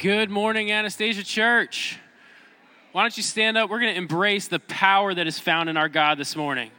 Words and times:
Good 0.00 0.30
morning, 0.30 0.72
Anastasia 0.72 1.22
Church. 1.22 1.98
Why 2.92 3.02
don't 3.02 3.14
you 3.18 3.22
stand 3.22 3.58
up? 3.58 3.68
We're 3.68 3.80
going 3.80 3.92
to 3.92 3.98
embrace 3.98 4.48
the 4.48 4.58
power 4.58 5.12
that 5.12 5.26
is 5.26 5.38
found 5.38 5.68
in 5.68 5.76
our 5.76 5.90
God 5.90 6.16
this 6.16 6.34
morning. 6.34 6.70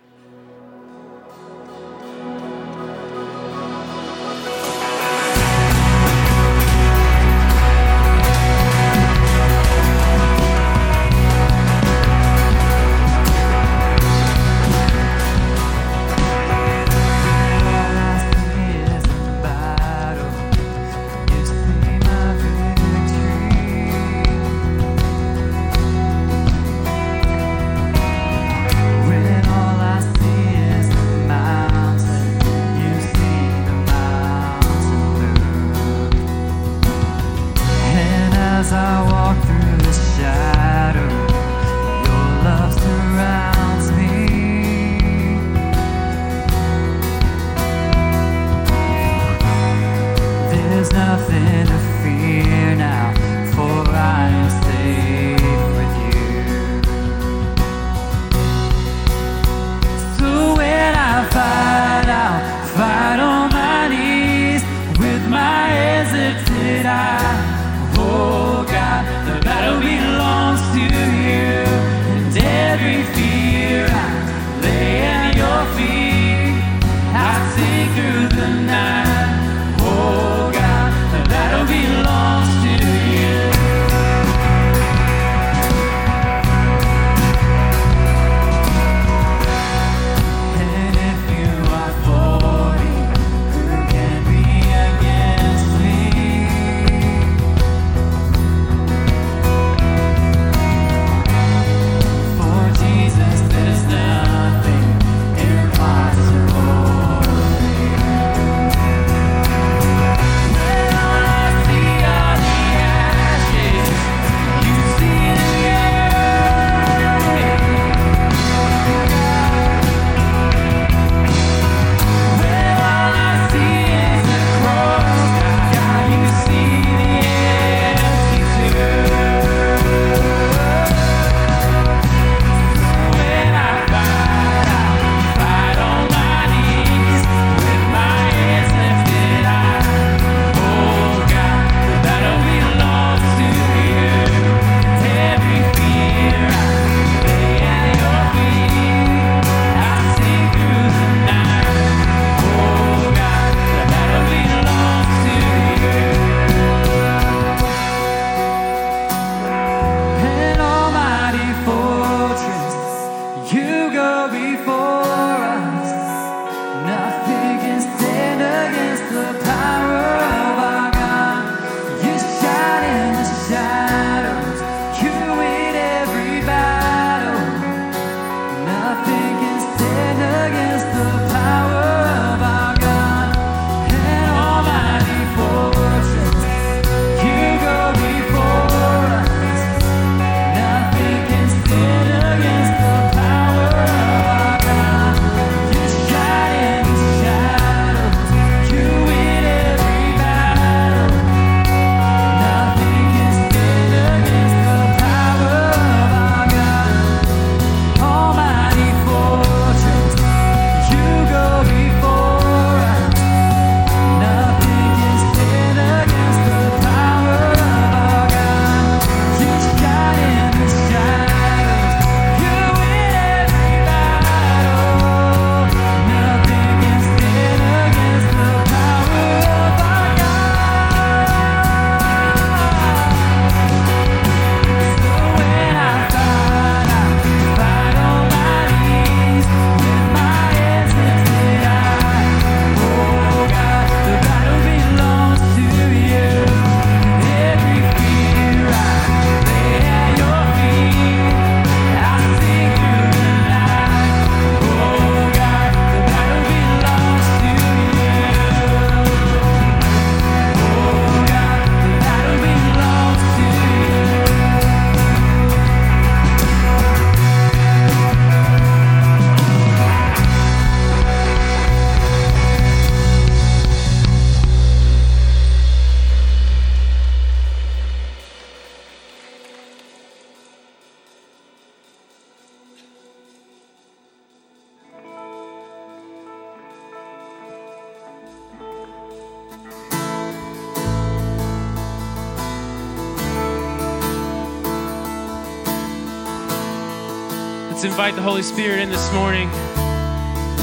Invite 298.02 298.16
the 298.16 298.22
Holy 298.24 298.42
Spirit 298.42 298.80
in 298.80 298.90
this 298.90 299.14
morning. 299.14 299.48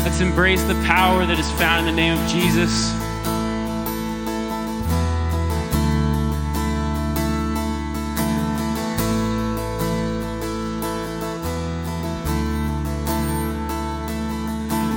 Let's 0.03 0.19
embrace 0.19 0.61
the 0.65 0.75
power 0.87 1.25
that 1.25 1.39
is 1.39 1.49
found 1.53 1.87
in 1.87 1.95
the 1.95 2.03
name 2.03 2.19
of 2.19 2.29
Jesus. 2.29 2.91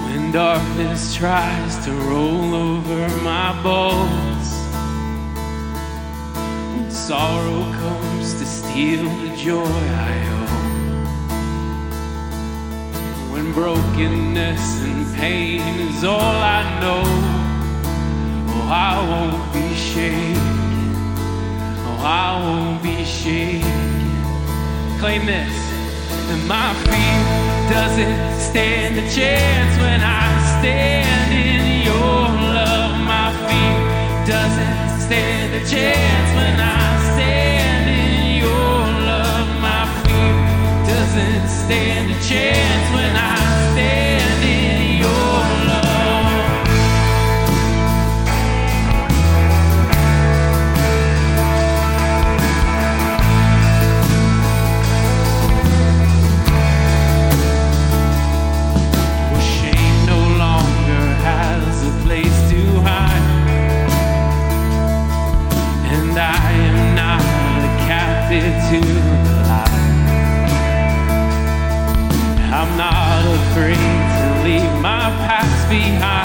When 0.07 0.31
darkness 0.31 1.13
tries 1.13 1.85
to 1.85 1.91
roll 1.91 2.55
over 2.55 3.07
my 3.21 3.61
bones, 3.61 4.49
when 6.75 6.89
sorrow 6.89 7.71
comes 7.73 8.33
to 8.39 8.45
steal 8.47 9.03
the 9.03 9.35
joy 9.35 9.61
I 9.63 10.27
own, 10.33 10.40
brokenness 13.53 14.81
and 14.83 15.15
pain 15.15 15.61
is 15.89 16.03
all 16.03 16.19
I 16.19 16.61
know, 16.79 17.03
oh, 18.47 18.67
I 18.69 18.95
won't 19.09 19.53
be 19.53 19.75
shaken. 19.75 20.37
Oh, 21.85 21.99
I 22.01 22.39
won't 22.43 22.83
be 22.83 23.03
shaken. 23.03 23.61
Claim 24.99 25.25
this. 25.25 25.55
And 26.31 26.47
my 26.47 26.73
fear 26.85 27.19
doesn't 27.69 28.39
stand 28.39 28.97
a 28.97 29.09
chance 29.11 29.73
when 29.81 29.99
I 30.01 30.27
stand 30.59 31.33
in 31.33 31.83
your 31.83 32.21
love. 32.55 32.91
My 33.03 33.31
fear 33.47 33.79
doesn't 34.25 35.01
stand 35.05 35.55
a 35.55 35.63
chance 35.67 36.29
when 36.39 36.55
I 36.59 36.83
stand 37.13 37.89
in 37.89 38.43
your 38.43 38.77
love. 39.09 39.47
My 39.59 39.83
fear 40.03 40.35
doesn't 40.87 41.47
stand 41.49 42.11
a 42.11 42.19
chance 42.23 42.95
when 42.95 43.15
I 43.15 43.30
behind. 75.71 76.20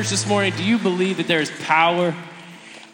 Church, 0.00 0.08
this 0.08 0.26
morning, 0.26 0.54
do 0.56 0.64
you 0.64 0.78
believe 0.78 1.18
that 1.18 1.28
there 1.28 1.42
is 1.42 1.52
power 1.64 2.14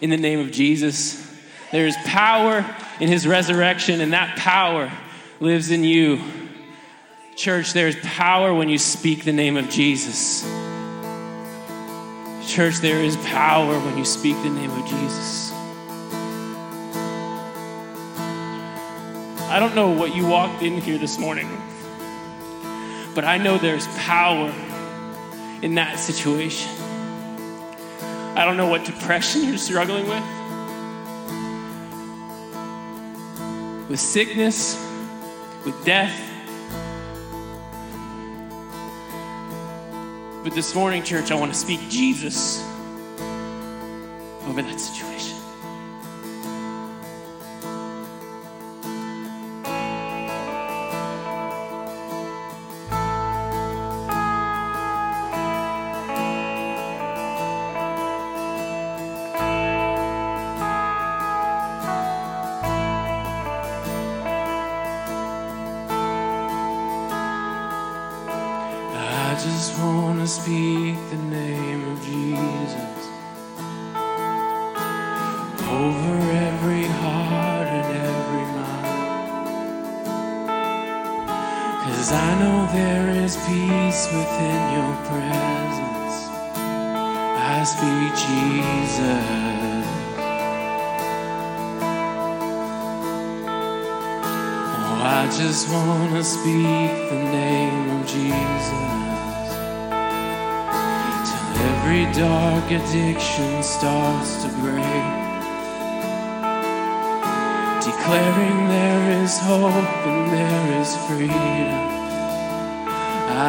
in 0.01 0.11
the 0.11 0.16
name 0.16 0.40
of 0.40 0.51
Jesus? 0.51 1.25
There 1.71 1.87
is 1.87 1.95
power 2.05 2.66
in 2.99 3.07
his 3.07 3.29
resurrection, 3.29 4.01
and 4.01 4.12
that 4.12 4.37
power 4.37 4.90
lives 5.38 5.71
in 5.71 5.85
you. 5.85 6.21
Church, 7.37 7.75
there 7.75 7.87
is 7.87 7.97
power 8.03 8.53
when 8.53 8.69
you 8.69 8.77
speak 8.77 9.23
the 9.23 9.33
name 9.33 9.57
of 9.57 9.71
Jesus. 9.71 10.42
Church, 12.45 12.79
there 12.79 13.05
is 13.05 13.16
power 13.19 13.79
when 13.79 13.97
you 13.97 14.05
speak 14.05 14.35
the 14.42 14.51
name 14.51 14.73
of 14.73 14.85
Jesus. 14.88 15.53
I 19.49 19.59
don't 19.61 19.77
know 19.77 19.90
what 19.90 20.12
you 20.12 20.27
walked 20.27 20.64
in 20.64 20.81
here 20.81 20.99
this 20.99 21.21
morning, 21.21 21.49
but 23.14 23.25
I 23.25 23.38
know 23.38 23.59
there's 23.59 23.87
power 23.99 24.53
in 25.62 25.77
that 25.77 26.01
situation. 26.01 26.86
I 28.37 28.44
don't 28.44 28.59
know 28.59 28.68
what 28.68 28.85
depression 28.85 29.44
you're 29.44 29.57
struggling 29.57 30.07
with, 30.07 30.22
with 33.88 33.99
sickness, 33.99 34.77
with 35.64 35.83
death. 35.87 36.14
But 40.44 40.55
this 40.55 40.75
morning, 40.75 41.03
church, 41.03 41.31
I 41.31 41.35
want 41.35 41.51
to 41.51 41.59
speak 41.59 41.81
Jesus 41.88 42.62
over 44.46 44.61
that 44.61 44.79
situation. 44.79 45.36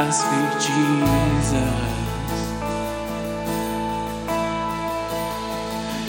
I 0.07 0.11
speak 0.11 0.51
Jesus. 0.67 1.97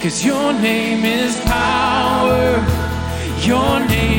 Cause 0.01 0.23
your 0.23 0.53
name 0.53 1.03
is 1.03 1.37
power. 1.41 2.65
Your 3.45 3.85
name 3.87 4.18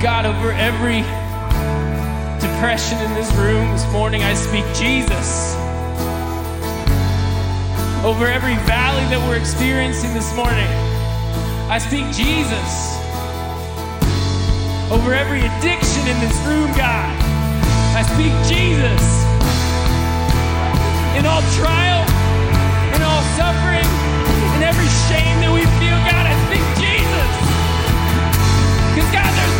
God, 0.00 0.24
over 0.24 0.50
every 0.52 1.04
depression 2.40 2.96
in 3.04 3.12
this 3.12 3.30
room 3.36 3.68
this 3.72 3.84
morning, 3.92 4.22
I 4.22 4.32
speak 4.32 4.64
Jesus. 4.72 5.52
Over 8.00 8.24
every 8.24 8.56
valley 8.64 9.04
that 9.12 9.20
we're 9.28 9.36
experiencing 9.36 10.16
this 10.16 10.32
morning, 10.32 10.64
I 11.68 11.76
speak 11.76 12.08
Jesus. 12.16 12.96
Over 14.88 15.12
every 15.12 15.44
addiction 15.44 16.08
in 16.08 16.16
this 16.24 16.32
room, 16.48 16.72
God, 16.80 17.12
I 17.92 18.00
speak 18.16 18.32
Jesus. 18.48 19.04
In 21.12 21.28
all 21.28 21.44
trial, 21.60 22.08
in 22.96 23.04
all 23.04 23.20
suffering, 23.36 23.84
in 24.56 24.64
every 24.64 24.88
shame 25.12 25.44
that 25.44 25.52
we 25.52 25.60
feel, 25.76 25.98
God, 26.08 26.24
I 26.24 26.32
speak 26.48 26.64
Jesus. 26.80 27.30
Because, 28.96 29.12
God, 29.12 29.28
there's 29.28 29.59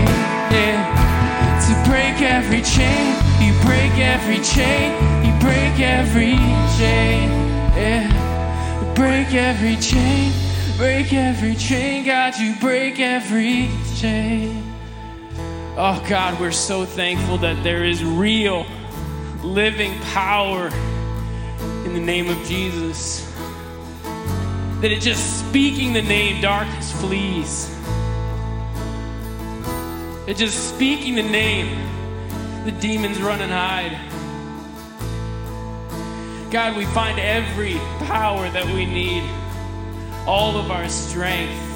every 2.51 2.63
chain, 2.69 3.15
you 3.39 3.53
break 3.61 3.93
every 3.97 4.39
chain, 4.43 4.91
you 5.25 5.31
break 5.39 5.79
every 5.79 6.35
chain, 6.77 7.29
yeah. 7.77 8.93
Break 8.93 9.33
every 9.33 9.77
chain, 9.77 10.33
break 10.75 11.13
every 11.13 11.55
chain, 11.55 12.03
God, 12.03 12.35
you 12.37 12.53
break 12.59 12.99
every 12.99 13.69
chain. 13.95 14.65
Oh 15.77 16.03
God, 16.09 16.37
we're 16.41 16.51
so 16.51 16.83
thankful 16.83 17.37
that 17.37 17.63
there 17.63 17.85
is 17.85 18.03
real, 18.03 18.65
living 19.43 19.97
power 20.11 20.67
in 21.85 21.93
the 21.93 22.01
name 22.01 22.29
of 22.29 22.37
Jesus. 22.45 23.33
That 24.81 24.91
it's 24.91 25.05
just 25.05 25.47
speaking 25.47 25.93
the 25.93 26.01
name, 26.01 26.41
darkness 26.41 26.91
flees. 26.99 27.73
It's 30.27 30.39
just 30.39 30.75
speaking 30.75 31.15
the 31.15 31.23
name 31.23 32.00
the 32.65 32.71
demons 32.71 33.21
run 33.21 33.41
and 33.41 33.51
hide. 33.51 33.97
God, 36.51 36.75
we 36.75 36.85
find 36.85 37.19
every 37.19 37.75
power 38.05 38.49
that 38.49 38.65
we 38.65 38.85
need, 38.85 39.23
all 40.27 40.57
of 40.57 40.69
our 40.69 40.87
strength 40.89 41.69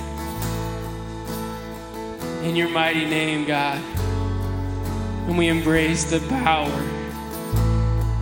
in 2.44 2.56
your 2.56 2.70
mighty 2.70 3.06
name, 3.06 3.46
God. 3.46 3.82
And 5.28 5.38
we 5.38 5.48
embrace 5.48 6.04
the 6.04 6.20
power 6.28 6.82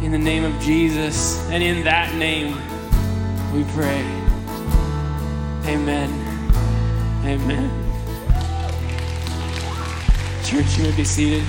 in 0.01 0.11
the 0.11 0.17
name 0.17 0.45
of 0.45 0.57
Jesus. 0.61 1.39
And 1.49 1.61
in 1.61 1.83
that 1.83 2.15
name, 2.15 2.55
we 3.53 3.63
pray. 3.73 4.01
Amen. 5.65 6.09
Amen. 7.25 7.79
Church, 10.45 10.77
you 10.77 10.83
may 10.83 10.95
be 10.95 11.03
seated. 11.03 11.43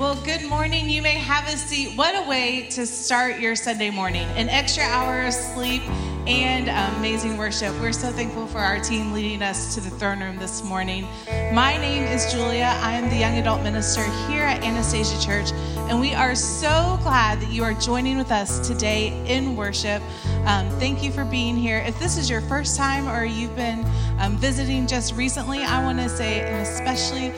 Well, 0.00 0.14
good 0.24 0.42
morning. 0.48 0.88
You 0.88 1.02
may 1.02 1.18
have 1.18 1.46
a 1.46 1.58
seat. 1.58 1.94
What 1.94 2.14
a 2.14 2.26
way 2.26 2.68
to 2.70 2.86
start 2.86 3.38
your 3.38 3.54
Sunday 3.54 3.90
morning. 3.90 4.26
An 4.28 4.48
extra 4.48 4.82
hour 4.82 5.26
of 5.26 5.34
sleep 5.34 5.82
and 6.26 6.70
amazing 6.96 7.36
worship. 7.36 7.78
We're 7.82 7.92
so 7.92 8.10
thankful 8.10 8.46
for 8.46 8.60
our 8.60 8.80
team 8.80 9.12
leading 9.12 9.42
us 9.42 9.74
to 9.74 9.82
the 9.82 9.90
throne 9.90 10.20
room 10.20 10.38
this 10.38 10.64
morning. 10.64 11.06
My 11.52 11.76
name 11.76 12.04
is 12.04 12.32
Julia. 12.32 12.78
I 12.80 12.94
am 12.94 13.10
the 13.10 13.16
young 13.16 13.36
adult 13.36 13.62
minister 13.62 14.02
here 14.30 14.42
at 14.42 14.64
Anastasia 14.64 15.20
Church, 15.20 15.52
and 15.90 16.00
we 16.00 16.14
are 16.14 16.34
so 16.34 16.98
glad 17.02 17.38
that 17.42 17.50
you 17.50 17.62
are 17.62 17.74
joining 17.74 18.16
with 18.16 18.32
us 18.32 18.66
today 18.66 19.08
in 19.26 19.54
worship. 19.54 20.02
Um, 20.46 20.70
thank 20.78 21.02
you 21.02 21.12
for 21.12 21.26
being 21.26 21.56
here. 21.56 21.84
If 21.86 21.98
this 21.98 22.16
is 22.16 22.30
your 22.30 22.40
first 22.40 22.74
time 22.74 23.06
or 23.06 23.26
you've 23.26 23.54
been 23.54 23.84
um, 24.18 24.38
visiting 24.38 24.86
just 24.86 25.14
recently, 25.14 25.58
I 25.58 25.84
want 25.84 25.98
to 25.98 26.08
say 26.08 26.40
an 26.40 26.60
especially 26.60 27.32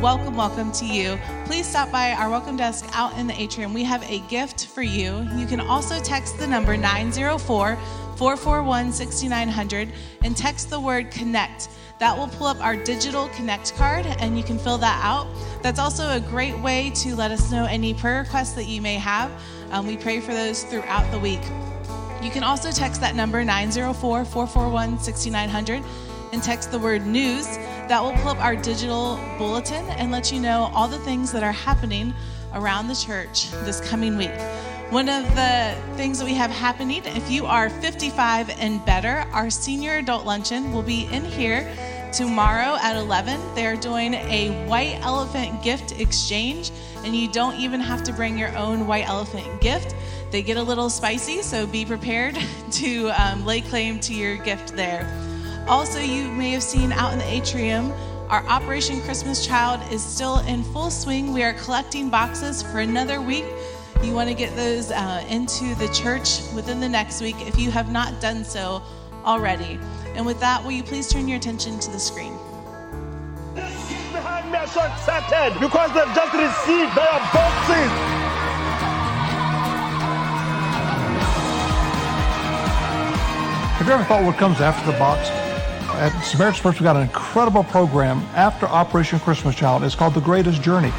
welcome, 0.00 0.36
welcome 0.36 0.70
to 0.70 0.86
you. 0.86 1.18
Please 1.44 1.66
stop 1.66 1.90
by 1.90 2.12
our 2.12 2.30
welcome 2.30 2.56
desk 2.56 2.88
out 2.92 3.16
in 3.18 3.26
the 3.26 3.40
atrium. 3.40 3.74
We 3.74 3.82
have 3.82 4.08
a 4.08 4.20
gift 4.28 4.66
for 4.66 4.82
you. 4.82 5.26
You 5.34 5.46
can 5.46 5.60
also 5.60 5.98
text 6.00 6.38
the 6.38 6.46
number 6.46 6.76
904 6.76 7.76
441 8.16 8.92
6900 8.92 9.92
and 10.22 10.36
text 10.36 10.70
the 10.70 10.78
word 10.78 11.10
connect. 11.10 11.68
That 11.98 12.16
will 12.16 12.28
pull 12.28 12.46
up 12.46 12.62
our 12.64 12.76
digital 12.76 13.28
connect 13.30 13.74
card 13.74 14.06
and 14.06 14.38
you 14.38 14.44
can 14.44 14.56
fill 14.56 14.78
that 14.78 15.00
out. 15.04 15.26
That's 15.62 15.80
also 15.80 16.08
a 16.10 16.20
great 16.20 16.56
way 16.60 16.90
to 16.96 17.16
let 17.16 17.32
us 17.32 17.50
know 17.50 17.64
any 17.64 17.92
prayer 17.92 18.22
requests 18.22 18.52
that 18.52 18.66
you 18.66 18.80
may 18.80 18.94
have. 18.94 19.32
Um, 19.72 19.86
we 19.88 19.96
pray 19.96 20.20
for 20.20 20.32
those 20.32 20.62
throughout 20.62 21.10
the 21.10 21.18
week. 21.18 21.42
You 22.22 22.30
can 22.30 22.44
also 22.44 22.70
text 22.70 23.00
that 23.00 23.16
number 23.16 23.44
904 23.44 24.24
441 24.24 25.00
6900 25.00 25.82
and 26.32 26.42
text 26.42 26.70
the 26.70 26.78
word 26.78 27.06
news. 27.06 27.58
That 27.88 28.02
will 28.02 28.12
pull 28.12 28.32
up 28.32 28.44
our 28.44 28.54
digital 28.54 29.18
bulletin 29.38 29.88
and 29.92 30.12
let 30.12 30.30
you 30.30 30.38
know 30.38 30.70
all 30.74 30.88
the 30.88 30.98
things 30.98 31.32
that 31.32 31.42
are 31.42 31.52
happening 31.52 32.12
around 32.52 32.88
the 32.88 32.94
church 32.94 33.50
this 33.64 33.80
coming 33.80 34.18
week. 34.18 34.38
One 34.90 35.08
of 35.08 35.24
the 35.34 35.74
things 35.96 36.18
that 36.18 36.26
we 36.26 36.34
have 36.34 36.50
happening, 36.50 37.02
if 37.06 37.30
you 37.30 37.46
are 37.46 37.70
55 37.70 38.50
and 38.60 38.84
better, 38.84 39.24
our 39.32 39.48
senior 39.48 39.96
adult 39.96 40.26
luncheon 40.26 40.70
will 40.70 40.82
be 40.82 41.06
in 41.06 41.24
here 41.24 41.66
tomorrow 42.12 42.76
at 42.82 42.94
11. 42.96 43.54
They're 43.54 43.76
doing 43.76 44.12
a 44.12 44.66
white 44.66 44.98
elephant 45.00 45.62
gift 45.62 45.98
exchange, 45.98 46.70
and 47.04 47.16
you 47.16 47.30
don't 47.32 47.58
even 47.58 47.80
have 47.80 48.02
to 48.04 48.12
bring 48.12 48.36
your 48.36 48.54
own 48.54 48.86
white 48.86 49.08
elephant 49.08 49.62
gift. 49.62 49.94
They 50.30 50.42
get 50.42 50.58
a 50.58 50.62
little 50.62 50.90
spicy, 50.90 51.40
so 51.40 51.66
be 51.66 51.86
prepared 51.86 52.36
to 52.72 53.08
um, 53.10 53.46
lay 53.46 53.62
claim 53.62 53.98
to 54.00 54.14
your 54.14 54.36
gift 54.36 54.76
there. 54.76 55.27
Also, 55.68 56.00
you 56.00 56.30
may 56.32 56.50
have 56.52 56.62
seen 56.62 56.92
out 56.92 57.12
in 57.12 57.18
the 57.18 57.30
atrium, 57.30 57.92
our 58.30 58.42
Operation 58.46 59.02
Christmas 59.02 59.46
Child 59.46 59.82
is 59.92 60.02
still 60.02 60.38
in 60.46 60.64
full 60.64 60.90
swing. 60.90 61.34
We 61.34 61.42
are 61.42 61.52
collecting 61.52 62.08
boxes 62.08 62.62
for 62.62 62.80
another 62.80 63.20
week. 63.20 63.44
You 64.02 64.14
want 64.14 64.30
to 64.30 64.34
get 64.34 64.56
those 64.56 64.90
uh, 64.90 65.22
into 65.28 65.74
the 65.74 65.88
church 65.88 66.40
within 66.54 66.80
the 66.80 66.88
next 66.88 67.20
week 67.20 67.36
if 67.40 67.58
you 67.58 67.70
have 67.70 67.92
not 67.92 68.18
done 68.18 68.44
so 68.44 68.82
already. 69.26 69.78
And 70.14 70.24
with 70.24 70.40
that, 70.40 70.64
will 70.64 70.70
you 70.70 70.82
please 70.82 71.06
turn 71.06 71.28
your 71.28 71.36
attention 71.36 71.78
to 71.80 71.90
the 71.90 71.98
screen? 71.98 72.32
behind 73.54 74.50
me 74.50 74.56
are 74.56 74.66
so 74.66 74.80
excited 74.84 75.60
because 75.60 75.92
they've 75.92 76.14
just 76.14 76.32
received 76.32 76.96
their 76.96 77.20
boxes. 77.28 77.92
Have 83.76 83.86
you 83.86 83.92
ever 83.92 84.04
thought 84.04 84.24
what 84.24 84.38
comes 84.38 84.62
after 84.62 84.90
the 84.90 84.98
box? 84.98 85.47
At 85.98 86.12
Samaritan's 86.22 86.60
Purse, 86.60 86.74
we've 86.76 86.84
got 86.84 86.94
an 86.94 87.02
incredible 87.02 87.64
program 87.64 88.18
after 88.36 88.66
Operation 88.66 89.18
Christmas 89.18 89.56
Child. 89.56 89.82
It's 89.82 89.96
called 89.96 90.14
The 90.14 90.20
Greatest 90.20 90.62
Journey. 90.62 90.90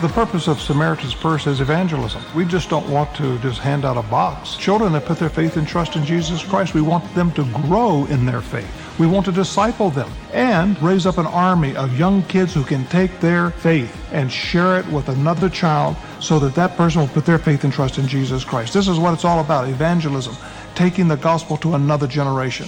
The 0.00 0.10
purpose 0.12 0.48
of 0.48 0.60
Samaritan's 0.60 1.14
Purse 1.14 1.46
is 1.46 1.60
evangelism. 1.60 2.20
We 2.34 2.44
just 2.44 2.68
don't 2.68 2.88
want 2.90 3.14
to 3.14 3.38
just 3.38 3.60
hand 3.60 3.84
out 3.84 3.96
a 3.96 4.02
box. 4.02 4.56
Children 4.56 4.92
that 4.94 5.04
put 5.04 5.20
their 5.20 5.28
faith 5.28 5.56
and 5.56 5.66
trust 5.66 5.94
in 5.94 6.04
Jesus 6.04 6.42
Christ, 6.42 6.74
we 6.74 6.80
want 6.80 7.14
them 7.14 7.30
to 7.34 7.44
grow 7.52 8.04
in 8.06 8.26
their 8.26 8.40
faith. 8.40 8.68
We 8.98 9.06
want 9.06 9.26
to 9.26 9.32
disciple 9.32 9.90
them 9.90 10.10
and 10.32 10.80
raise 10.82 11.06
up 11.06 11.18
an 11.18 11.26
army 11.26 11.76
of 11.76 11.96
young 11.96 12.24
kids 12.24 12.52
who 12.54 12.64
can 12.64 12.84
take 12.86 13.20
their 13.20 13.50
faith 13.50 13.96
and 14.10 14.32
share 14.32 14.80
it 14.80 14.88
with 14.88 15.08
another 15.08 15.48
child 15.48 15.94
so 16.18 16.40
that 16.40 16.56
that 16.56 16.76
person 16.76 17.02
will 17.02 17.08
put 17.08 17.26
their 17.26 17.38
faith 17.38 17.62
and 17.62 17.72
trust 17.72 17.98
in 17.98 18.08
Jesus 18.08 18.42
Christ. 18.42 18.74
This 18.74 18.88
is 18.88 18.98
what 18.98 19.14
it's 19.14 19.24
all 19.24 19.38
about 19.38 19.68
evangelism, 19.68 20.34
taking 20.74 21.06
the 21.06 21.16
gospel 21.16 21.56
to 21.58 21.76
another 21.76 22.08
generation. 22.08 22.66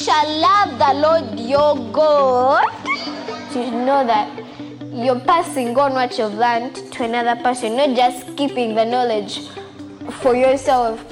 Shall 0.00 0.40
love 0.40 0.78
the 0.78 0.94
Lord 0.98 1.38
your 1.38 1.76
God. 1.92 2.64
To 3.52 3.70
know 3.70 4.02
that 4.06 4.30
you're 4.94 5.20
passing 5.20 5.76
on 5.78 5.92
what 5.92 6.16
you've 6.16 6.32
learned 6.32 6.74
to 6.92 7.04
another 7.04 7.38
person, 7.42 7.76
not 7.76 7.94
just 7.94 8.34
keeping 8.34 8.74
the 8.74 8.86
knowledge 8.86 9.48
for 10.22 10.34
yourself. 10.34 11.04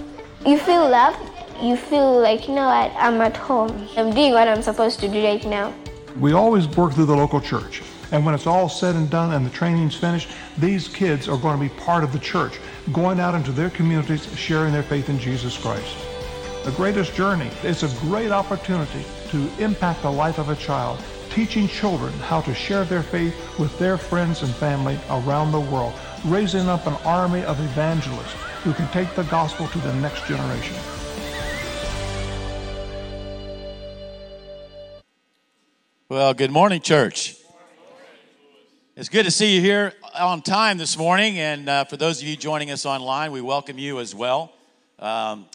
You 0.47 0.57
feel 0.59 0.89
loved. 0.89 1.19
You 1.61 1.77
feel 1.77 2.19
like, 2.19 2.49
you 2.49 2.55
know 2.55 2.67
what, 2.67 2.91
I'm 2.97 3.21
at 3.21 3.37
home. 3.37 3.89
I'm 3.95 4.11
doing 4.15 4.33
what 4.33 4.49
I'm 4.49 4.63
supposed 4.63 5.01
to 5.01 5.09
do 5.09 5.23
right 5.23 5.45
now. 5.45 5.75
We 6.19 6.33
always 6.33 6.67
work 6.67 6.95
through 6.95 7.07
the 7.07 7.17
local 7.17 7.43
church. 7.43 7.83
And 8.11 8.25
when 8.25 8.35
it's 8.35 8.47
all 8.47 8.71
said 8.71 8.95
and 8.95 9.11
done 9.11 9.35
and 9.35 9.45
the 9.45 9.51
training's 9.51 9.97
finished, 9.97 10.31
these 10.57 10.89
kids 10.89 11.29
are 11.29 11.37
going 11.37 11.59
to 11.59 11.63
be 11.63 11.81
part 11.81 12.05
of 12.05 12.13
the 12.15 12.21
church, 12.21 12.59
going 12.95 13.21
out 13.21 13.35
into 13.35 13.53
their 13.53 13.69
communities, 13.69 14.27
sharing 14.35 14.73
their 14.73 14.83
faith 14.83 15.11
in 15.11 15.19
Jesus 15.19 15.59
Christ. 15.59 16.08
The 16.69 16.75
greatest 16.75 17.15
journey. 17.15 17.51
is 17.65 17.83
a 17.83 17.89
great 17.99 18.31
opportunity 18.31 19.03
to 19.31 19.49
impact 19.59 20.03
the 20.03 20.13
life 20.13 20.37
of 20.37 20.51
a 20.51 20.57
child, 20.57 21.03
teaching 21.31 21.67
children 21.67 22.13
how 22.19 22.43
to 22.43 22.55
share 22.55 22.85
their 22.85 23.03
faith 23.03 23.59
with 23.59 23.79
their 23.79 23.97
friends 23.97 24.43
and 24.43 24.55
family 24.57 24.99
around 25.09 25.51
the 25.53 25.61
world, 25.61 25.95
raising 26.27 26.69
up 26.69 26.87
an 26.87 26.93
army 27.07 27.43
of 27.45 27.59
evangelists 27.59 28.35
who 28.65 28.75
can 28.75 28.87
take 28.89 29.15
the 29.15 29.23
gospel 29.25 29.67
to 29.69 29.79
the 29.79 29.95
next 29.95 30.27
generation. 30.27 30.77
Well, 36.11 36.35
good 36.35 36.51
morning, 36.51 36.83
church. 36.83 37.35
It's 38.95 39.09
good 39.09 39.25
to 39.25 39.31
see 39.31 39.55
you 39.55 39.63
here 39.63 39.95
on 40.15 40.43
time 40.43 40.77
this 40.77 40.99
morning. 40.99 41.39
And 41.39 41.67
uh, 41.67 41.85
for 41.85 41.97
those 41.97 42.21
of 42.21 42.29
you 42.29 42.37
joining 42.37 42.71
us 42.71 42.85
online, 42.85 43.33
we 43.33 43.41
welcome 43.41 43.79
you 43.79 44.01
as 44.01 44.15
well. 44.15 44.53
Um, 44.99 45.47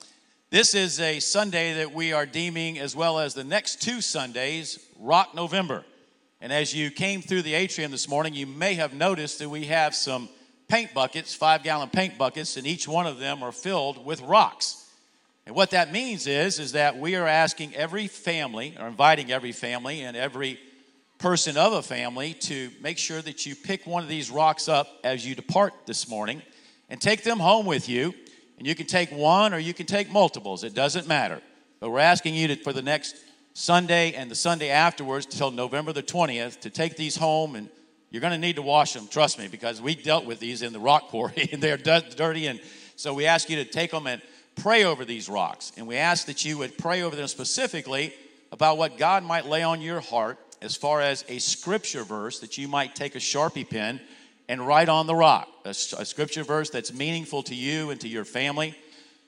this 0.54 0.76
is 0.76 1.00
a 1.00 1.20
Sunday 1.20 1.74
that 1.74 1.96
we 1.96 2.14
are 2.14 2.28
deeming, 2.28 2.78
as 2.78 2.96
well 2.96 3.18
as 3.18 3.34
the 3.34 3.44
next 3.44 3.82
two 3.82 4.02
Sundays, 4.02 4.78
Rock 5.00 5.34
November. 5.34 5.84
And 6.42 6.54
as 6.54 6.76
you 6.76 6.92
came 6.92 7.24
through 7.24 7.42
the 7.42 7.56
atrium 7.56 7.90
this 7.90 8.08
morning, 8.08 8.36
you 8.36 8.46
may 8.46 8.76
have 8.76 8.94
noticed 8.94 9.40
that 9.40 9.50
we 9.50 9.66
have 9.66 9.96
some 9.96 10.30
paint 10.68 10.94
buckets, 10.94 11.34
five 11.34 11.64
gallon 11.64 11.90
paint 11.90 12.20
buckets, 12.20 12.56
and 12.56 12.68
each 12.68 12.88
one 12.88 13.08
of 13.08 13.18
them 13.18 13.42
are 13.42 13.52
filled 13.52 14.06
with 14.06 14.22
rocks. 14.22 14.88
And 15.48 15.56
what 15.56 15.72
that 15.72 15.92
means 15.92 16.28
is, 16.28 16.60
is 16.60 16.74
that 16.74 17.00
we 17.00 17.16
are 17.16 17.26
asking 17.26 17.74
every 17.74 18.06
family, 18.06 18.76
or 18.80 18.86
inviting 18.86 19.32
every 19.32 19.54
family 19.54 20.02
and 20.02 20.16
every 20.16 20.60
person 21.18 21.58
of 21.58 21.74
a 21.74 21.82
family 21.82 22.36
to 22.42 22.70
make 22.80 23.00
sure 23.00 23.24
that 23.24 23.48
you 23.48 23.56
pick 23.56 23.88
one 23.88 24.04
of 24.04 24.10
these 24.10 24.30
rocks 24.30 24.70
up 24.70 25.00
as 25.04 25.26
you 25.26 25.34
depart 25.34 25.74
this 25.88 26.08
morning 26.08 26.44
and 26.92 27.02
take 27.02 27.24
them 27.24 27.40
home 27.40 27.66
with 27.66 27.90
you. 27.90 28.14
And 28.58 28.68
you 28.68 28.76
can 28.76 28.86
take 28.86 29.12
one 29.12 29.54
or 29.54 29.60
you 29.60 29.74
can 29.74 29.86
take 29.86 30.12
multiples, 30.12 30.64
it 30.64 30.74
doesn't 30.74 31.08
matter. 31.08 31.42
But 31.80 31.90
we're 31.90 32.00
asking 32.00 32.36
you 32.36 32.48
to, 32.50 32.56
for 32.58 32.74
the 32.74 32.82
next 32.82 33.16
Sunday 33.54 34.14
and 34.14 34.32
the 34.32 34.36
Sunday 34.36 34.70
afterwards 34.70 35.26
till 35.26 35.52
November 35.52 35.94
the 35.94 36.04
20th 36.04 36.62
to 36.62 36.70
take 36.70 36.96
these 36.96 37.16
home 37.16 37.56
and 37.56 37.70
you're 38.10 38.22
going 38.22 38.32
to 38.32 38.40
need 38.40 38.58
to 38.58 38.62
wash 38.62 38.94
them, 38.94 39.08
trust 39.08 39.40
me, 39.40 39.48
because 39.48 39.82
we 39.82 39.96
dealt 39.96 40.26
with 40.26 40.40
these 40.40 40.62
in 40.62 40.72
the 40.72 40.80
rock 40.80 41.10
quarry 41.10 41.50
and 41.52 41.62
they're 41.62 41.78
dirty. 41.78 42.48
And 42.48 42.62
so 42.96 43.14
we 43.14 43.26
ask 43.26 43.50
you 43.50 43.58
to 43.58 43.66
take 43.66 43.92
them 43.92 44.08
and 44.08 44.22
pray 44.56 44.84
over 44.84 45.04
these 45.04 45.28
rocks. 45.28 45.72
And 45.78 45.88
we 45.88 45.98
ask 45.98 46.28
that 46.28 46.46
you 46.46 46.60
would 46.60 46.78
pray 46.78 47.02
over 47.02 47.16
them 47.16 47.28
specifically 47.28 48.14
about 48.52 48.78
what 48.78 48.98
God 48.98 49.24
might 49.24 49.48
lay 49.48 49.64
on 49.64 49.82
your 49.82 50.00
heart 50.00 50.38
as 50.62 50.76
far 50.76 51.02
as 51.02 51.26
a 51.28 51.40
scripture 51.40 52.04
verse 52.04 52.40
that 52.40 52.58
you 52.58 52.68
might 52.68 52.96
take 52.96 53.16
a 53.16 53.20
Sharpie 53.20 53.70
pen 53.70 54.00
and 54.54 54.68
write 54.68 54.88
on 54.88 55.08
the 55.08 55.16
rock 55.16 55.50
a 55.66 55.74
scripture 55.74 56.44
verse 56.44 56.70
that's 56.70 56.94
meaningful 56.94 57.42
to 57.42 57.56
you 57.56 57.90
and 57.90 58.00
to 58.00 58.08
your 58.08 58.24
family 58.24 58.76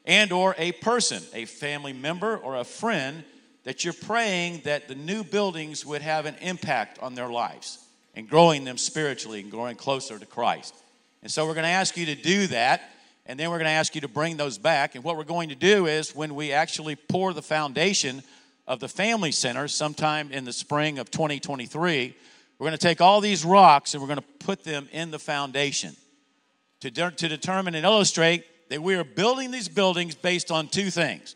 and 0.06 0.32
or 0.32 0.54
a 0.60 0.72
person 0.74 1.20
a 1.34 1.46
family 1.46 1.94
member 1.94 2.38
or 2.38 2.58
a 2.58 2.64
friend 2.64 3.24
that 3.64 3.84
you're 3.84 3.92
praying 3.92 4.62
that 4.66 4.88
the 4.88 4.94
new 4.94 5.24
buildings 5.24 5.84
would 5.84 6.04
have 6.04 6.28
an 6.28 6.36
impact 6.42 7.00
on 7.00 7.16
their 7.16 7.28
lives 7.28 7.84
and 8.14 8.30
growing 8.30 8.66
them 8.66 8.78
spiritually 8.78 9.40
and 9.40 9.50
growing 9.50 9.76
closer 9.76 10.20
to 10.20 10.28
christ. 10.28 10.76
And 11.24 11.32
so 11.32 11.48
we're 11.48 11.56
going 11.56 11.64
to 11.64 11.70
ask 11.70 11.98
you 11.98 12.06
to 12.06 12.16
do 12.16 12.46
that 12.48 12.92
and 13.26 13.40
then 13.40 13.50
we're 13.50 13.58
going 13.58 13.66
to 13.66 13.72
ask 13.72 13.96
you 13.96 14.02
to 14.02 14.08
bring 14.08 14.38
those 14.38 14.60
back. 14.60 14.94
And 14.94 15.04
what 15.04 15.18
we're 15.18 15.24
going 15.24 15.50
to 15.50 15.56
do 15.56 15.88
is 15.88 16.16
when 16.16 16.36
we 16.36 16.52
actually 16.52 16.96
pour 16.96 17.34
the 17.34 17.42
foundation 17.42 18.22
of 18.68 18.80
the 18.80 18.88
family 18.88 19.32
center 19.32 19.68
sometime 19.68 20.32
in 20.32 20.46
the 20.46 20.54
spring 20.54 21.00
of 21.00 21.10
2023 21.10 22.16
we're 22.58 22.66
going 22.66 22.78
to 22.78 22.88
take 22.88 23.02
all 23.02 23.22
these 23.22 23.44
rocks 23.44 23.94
and 23.94 24.02
we're 24.02 24.08
going 24.08 24.20
to 24.20 24.46
put 24.46 24.64
them 24.64 24.88
in 24.92 25.12
the 25.12 25.20
foundation 25.20 25.96
to, 26.82 26.92
de- 26.92 27.12
to 27.12 27.28
determine 27.28 27.76
and 27.76 27.86
illustrate 27.86 28.46
that 28.70 28.82
we 28.82 28.96
are 28.96 29.04
building 29.04 29.52
these 29.52 29.68
buildings 29.68 30.16
based 30.16 30.52
on 30.52 30.68
two 30.68 30.90
things 30.90 31.36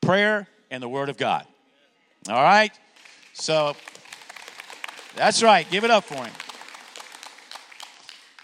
prayer 0.00 0.46
and 0.70 0.82
the 0.82 0.88
Word 0.88 1.08
of 1.08 1.16
God. 1.16 1.46
All 2.28 2.42
right? 2.42 2.72
So 3.32 3.76
that's 5.14 5.42
right. 5.42 5.68
Give 5.70 5.84
it 5.84 5.90
up 5.90 6.04
for 6.04 6.16
him. 6.16 6.32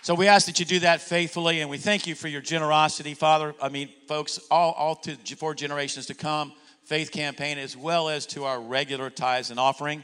So 0.03 0.15
we 0.15 0.27
ask 0.27 0.47
that 0.47 0.59
you 0.59 0.67
do 0.67 0.81
that 0.81 1.01
faithfully, 1.01 1.61
and 1.61 1.71
we 1.71 1.79
thank 1.79 2.09
you 2.09 2.17
for 2.17 2.27
your 2.27 2.41
generosity, 2.41 3.15
Father. 3.15 3.55
I 3.63 3.69
mean, 3.69 3.89
folks, 4.09 4.41
all, 4.51 4.73
all 4.73 4.97
to, 4.97 5.17
four 5.37 5.55
generations 5.55 6.07
to 6.07 6.15
come, 6.15 6.53
faith 6.85 7.13
campaign, 7.13 7.57
as 7.57 7.77
well 7.77 8.09
as 8.09 8.27
to 8.27 8.45
our 8.45 8.61
regular 8.61 9.11
tithes 9.11 9.51
and 9.51 9.61
offering. 9.61 10.03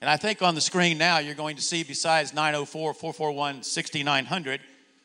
And 0.00 0.08
I 0.08 0.16
think 0.16 0.42
on 0.42 0.54
the 0.54 0.60
screen 0.60 0.98
now, 0.98 1.18
you're 1.18 1.34
going 1.34 1.56
to 1.56 1.62
see 1.62 1.82
besides 1.82 2.32
904 2.32 2.94
441 2.94 3.62
6900, 3.62 4.60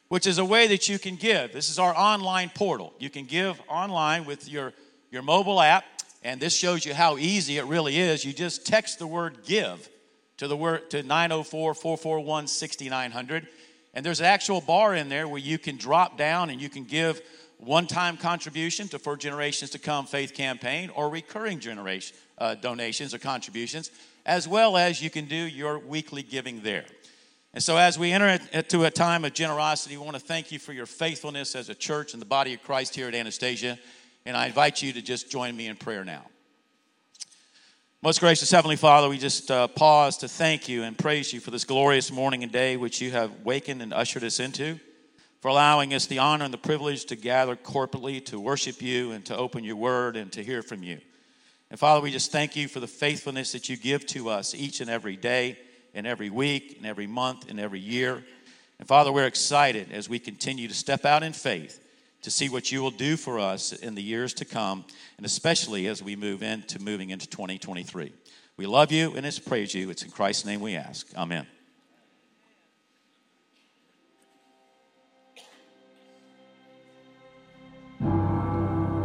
which 0.09 0.27
is 0.27 0.37
a 0.37 0.45
way 0.45 0.67
that 0.67 0.87
you 0.87 0.99
can 0.99 1.15
give. 1.15 1.51
This 1.51 1.69
is 1.69 1.79
our 1.79 1.95
online 1.95 2.51
portal. 2.53 2.93
You 2.99 3.09
can 3.09 3.25
give 3.25 3.61
online 3.67 4.25
with 4.25 4.47
your, 4.47 4.73
your 5.09 5.23
mobile 5.23 5.59
app, 5.59 5.85
and 6.23 6.39
this 6.39 6.55
shows 6.55 6.85
you 6.85 6.93
how 6.93 7.17
easy 7.17 7.57
it 7.57 7.65
really 7.65 7.97
is. 7.97 8.23
You 8.23 8.33
just 8.33 8.67
text 8.67 8.99
the 8.99 9.07
word 9.07 9.39
give 9.45 9.89
to 10.37 10.47
the 10.47 10.57
word 10.57 10.89
to 10.91 11.01
904 11.03 11.73
441 11.73 12.47
6900 12.47 13.47
and 13.93 14.05
there's 14.05 14.19
an 14.19 14.25
actual 14.25 14.59
bar 14.59 14.95
in 14.95 15.09
there 15.09 15.27
where 15.27 15.39
you 15.39 15.57
can 15.57 15.77
drop 15.77 16.17
down 16.17 16.49
and 16.49 16.59
you 16.59 16.69
can 16.69 16.83
give 16.83 17.21
one-time 17.57 18.17
contribution 18.17 18.87
to 18.89 18.99
for 18.99 19.15
generations 19.15 19.69
to 19.71 19.79
come 19.79 20.05
faith 20.05 20.33
campaign 20.33 20.89
or 20.89 21.09
recurring 21.09 21.59
generation 21.59 22.15
uh, 22.39 22.55
donations 22.55 23.13
or 23.13 23.19
contributions 23.19 23.91
as 24.25 24.47
well 24.47 24.77
as 24.77 25.01
you 25.01 25.09
can 25.09 25.25
do 25.25 25.35
your 25.35 25.79
weekly 25.79 26.23
giving 26.23 26.61
there. 26.61 26.85
And 27.53 27.61
so 27.61 27.77
as 27.77 27.99
we 27.99 28.11
enter 28.11 28.39
into 28.51 28.85
a 28.85 28.91
time 28.91 29.25
of 29.25 29.33
generosity 29.33 29.95
we 29.95 30.03
want 30.03 30.15
to 30.15 30.23
thank 30.23 30.51
you 30.51 30.59
for 30.59 30.73
your 30.73 30.87
faithfulness 30.87 31.55
as 31.55 31.69
a 31.69 31.75
church 31.75 32.13
and 32.13 32.21
the 32.21 32.25
body 32.25 32.53
of 32.53 32.63
christ 32.63 32.95
here 32.95 33.07
at 33.07 33.13
anastasia. 33.13 33.77
And 34.25 34.35
i 34.35 34.47
invite 34.47 34.81
you 34.81 34.93
to 34.93 35.01
just 35.01 35.29
join 35.29 35.55
me 35.55 35.67
in 35.67 35.75
prayer 35.75 36.03
now. 36.03 36.23
Most 38.01 38.19
gracious 38.19 38.51
Heavenly 38.51 38.75
Father, 38.75 39.07
we 39.07 39.17
just 39.17 39.49
uh, 39.49 39.67
pause 39.67 40.17
to 40.17 40.27
thank 40.27 40.67
you 40.67 40.83
and 40.83 40.97
praise 40.97 41.31
you 41.31 41.39
for 41.39 41.51
this 41.51 41.63
glorious 41.63 42.11
morning 42.11 42.43
and 42.43 42.51
day 42.51 42.75
which 42.75 42.99
you 42.99 43.11
have 43.11 43.31
wakened 43.45 43.81
and 43.81 43.93
ushered 43.93 44.25
us 44.25 44.41
into, 44.41 44.77
for 45.39 45.47
allowing 45.47 45.93
us 45.93 46.05
the 46.07 46.19
honor 46.19 46.43
and 46.43 46.53
the 46.53 46.57
privilege 46.57 47.05
to 47.05 47.15
gather 47.15 47.55
corporately 47.55 48.23
to 48.25 48.41
worship 48.41 48.81
you 48.81 49.11
and 49.11 49.23
to 49.25 49.37
open 49.37 49.63
your 49.63 49.77
word 49.77 50.17
and 50.17 50.33
to 50.33 50.43
hear 50.43 50.61
from 50.61 50.83
you. 50.83 50.99
And 51.73 51.79
Father, 51.79 52.01
we 52.01 52.11
just 52.11 52.31
thank 52.31 52.55
you 52.55 52.67
for 52.67 52.79
the 52.79 52.85
faithfulness 52.85 53.53
that 53.53 53.67
you 53.67 53.77
give 53.77 54.05
to 54.05 54.29
us 54.29 54.53
each 54.53 54.79
and 54.79 54.91
every 54.91 55.15
day 55.15 55.57
and 55.95 56.05
every 56.05 56.29
week 56.29 56.75
and 56.77 56.85
every 56.85 57.07
month 57.07 57.49
and 57.49 57.59
every 57.59 57.79
year. 57.79 58.23
And 58.77 58.87
Father, 58.87 59.11
we're 59.11 59.25
excited 59.25 59.91
as 59.91 60.07
we 60.07 60.19
continue 60.19 60.67
to 60.67 60.73
step 60.75 61.03
out 61.03 61.23
in 61.23 61.33
faith 61.33 61.83
to 62.21 62.29
see 62.29 62.47
what 62.47 62.71
you 62.71 62.83
will 62.83 62.91
do 62.91 63.17
for 63.17 63.39
us 63.39 63.73
in 63.73 63.95
the 63.95 64.03
years 64.03 64.35
to 64.35 64.45
come, 64.45 64.85
and 65.17 65.25
especially 65.25 65.87
as 65.87 66.03
we 66.03 66.15
move 66.15 66.43
into 66.43 66.79
moving 66.79 67.09
into 67.09 67.27
2023. 67.27 68.13
We 68.55 68.67
love 68.67 68.91
you 68.91 69.15
and 69.15 69.25
it's 69.25 69.39
praise 69.39 69.73
you. 69.73 69.89
It's 69.89 70.03
in 70.03 70.11
Christ's 70.11 70.45
name 70.45 70.61
we 70.61 70.75
ask. 70.75 71.07
Amen. 71.17 71.47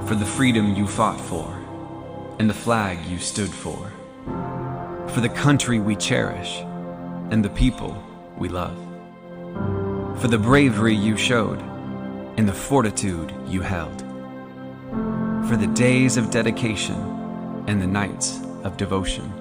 for 0.06 0.14
the 0.14 0.24
freedom 0.24 0.74
you 0.74 0.86
fought 0.86 1.20
for 1.20 1.67
and 2.38 2.48
the 2.48 2.54
flag 2.54 3.04
you 3.06 3.18
stood 3.18 3.50
for, 3.50 3.92
for 5.08 5.20
the 5.20 5.28
country 5.28 5.80
we 5.80 5.96
cherish 5.96 6.60
and 7.30 7.44
the 7.44 7.50
people 7.50 8.00
we 8.36 8.48
love, 8.48 8.76
for 10.20 10.28
the 10.28 10.38
bravery 10.38 10.94
you 10.94 11.16
showed 11.16 11.60
and 12.36 12.48
the 12.48 12.52
fortitude 12.52 13.32
you 13.48 13.60
held, 13.60 14.00
for 15.48 15.56
the 15.56 15.66
days 15.74 16.16
of 16.16 16.30
dedication 16.30 16.94
and 17.66 17.82
the 17.82 17.86
nights 17.86 18.40
of 18.62 18.76
devotion, 18.76 19.32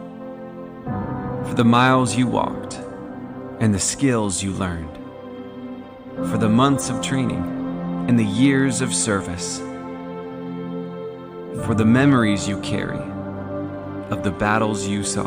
for 1.45 1.53
the 1.53 1.63
miles 1.63 2.15
you 2.15 2.25
walked 2.25 2.81
and 3.59 3.73
the 3.73 3.79
skills 3.79 4.41
you 4.41 4.51
learned, 4.53 4.97
for 6.31 6.39
the 6.39 6.49
months 6.49 6.89
of 6.89 7.01
training 7.03 8.05
and 8.09 8.17
the 8.17 8.25
years 8.25 8.81
of 8.81 8.91
service 8.91 9.59
for 11.65 11.73
the 11.73 11.85
memories 11.85 12.47
you 12.47 12.59
carry 12.61 12.99
of 14.09 14.23
the 14.23 14.31
battles 14.31 14.87
you 14.87 15.03
saw, 15.03 15.25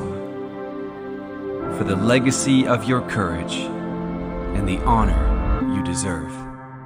for 1.76 1.84
the 1.84 1.96
legacy 1.96 2.66
of 2.66 2.84
your 2.84 3.02
courage 3.08 3.56
and 4.56 4.66
the 4.66 4.78
honor 4.84 5.74
you 5.74 5.82
deserve. 5.82 6.30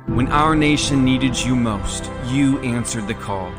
When 0.08 0.28
our 0.28 0.56
nation 0.56 1.04
needed 1.04 1.38
you 1.38 1.54
most, 1.54 2.10
you 2.26 2.58
answered 2.60 3.06
the 3.06 3.14
call. 3.14 3.52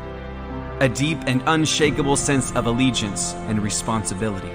A 0.80 0.88
deep 0.88 1.18
and 1.26 1.42
unshakable 1.46 2.16
sense 2.16 2.52
of 2.52 2.66
allegiance 2.66 3.32
and 3.48 3.62
responsibility. 3.62 4.52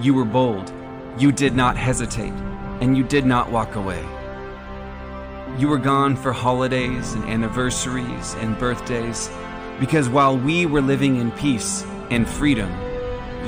You 0.00 0.14
were 0.14 0.24
bold, 0.24 0.72
you 1.18 1.30
did 1.30 1.54
not 1.54 1.76
hesitate, 1.76 2.32
and 2.80 2.96
you 2.96 3.04
did 3.04 3.26
not 3.26 3.50
walk 3.50 3.76
away. 3.76 4.04
You 5.58 5.68
were 5.68 5.78
gone 5.78 6.16
for 6.16 6.32
holidays 6.32 7.12
and 7.14 7.24
anniversaries 7.24 8.34
and 8.40 8.58
birthdays 8.58 9.30
because 9.78 10.08
while 10.08 10.36
we 10.36 10.66
were 10.66 10.80
living 10.80 11.16
in 11.16 11.30
peace 11.32 11.84
and 12.10 12.28
freedom, 12.28 12.70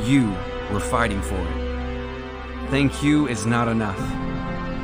you 0.05 0.29
were 0.73 0.81
fighting 0.81 1.23
for 1.23 1.41
it. 1.41 2.71
Thank 2.71 3.03
you 3.03 3.27
is 3.29 3.47
not 3.47 3.69
enough. 3.69 3.99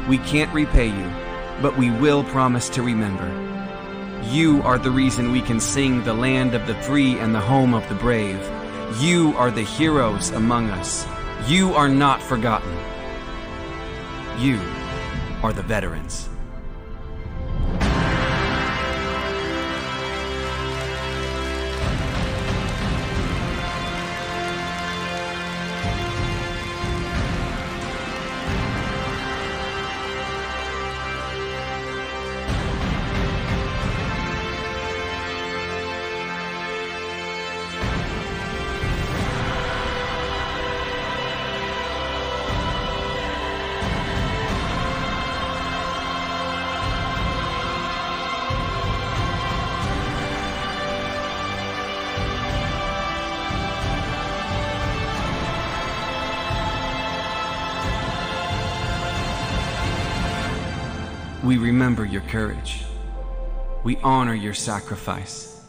We 0.09 0.19
can't 0.19 0.53
repay 0.55 0.87
you, 0.87 1.13
but 1.61 1.77
we 1.77 1.91
will 1.91 2.25
promise 2.25 2.69
to 2.71 2.83
remember. 2.83 3.29
You 4.31 4.63
are 4.63 4.79
the 4.79 4.91
reason 4.91 5.33
we 5.33 5.43
can 5.43 5.61
sing 5.61 6.03
the 6.03 6.15
land 6.15 6.55
of 6.55 6.67
the 6.67 6.75
free 6.77 7.19
and 7.19 7.35
the 7.35 7.41
home 7.41 7.75
of 7.75 7.87
the 7.89 7.95
brave. 7.95 8.41
You 8.99 9.35
are 9.37 9.51
the 9.51 9.63
heroes 9.63 10.31
among 10.31 10.71
us. 10.71 11.07
You 11.47 11.75
are 11.75 11.89
not 11.89 12.23
forgotten. 12.23 12.73
You 14.39 14.59
are 15.43 15.53
the 15.53 15.63
veterans. 15.63 16.31
Courage. 62.29 62.85
We 63.83 63.97
honor 63.99 64.35
your 64.35 64.55
sacrifice. 64.55 65.61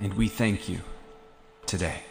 And 0.00 0.14
we 0.14 0.28
thank 0.28 0.68
you 0.68 0.80
today. 1.66 2.02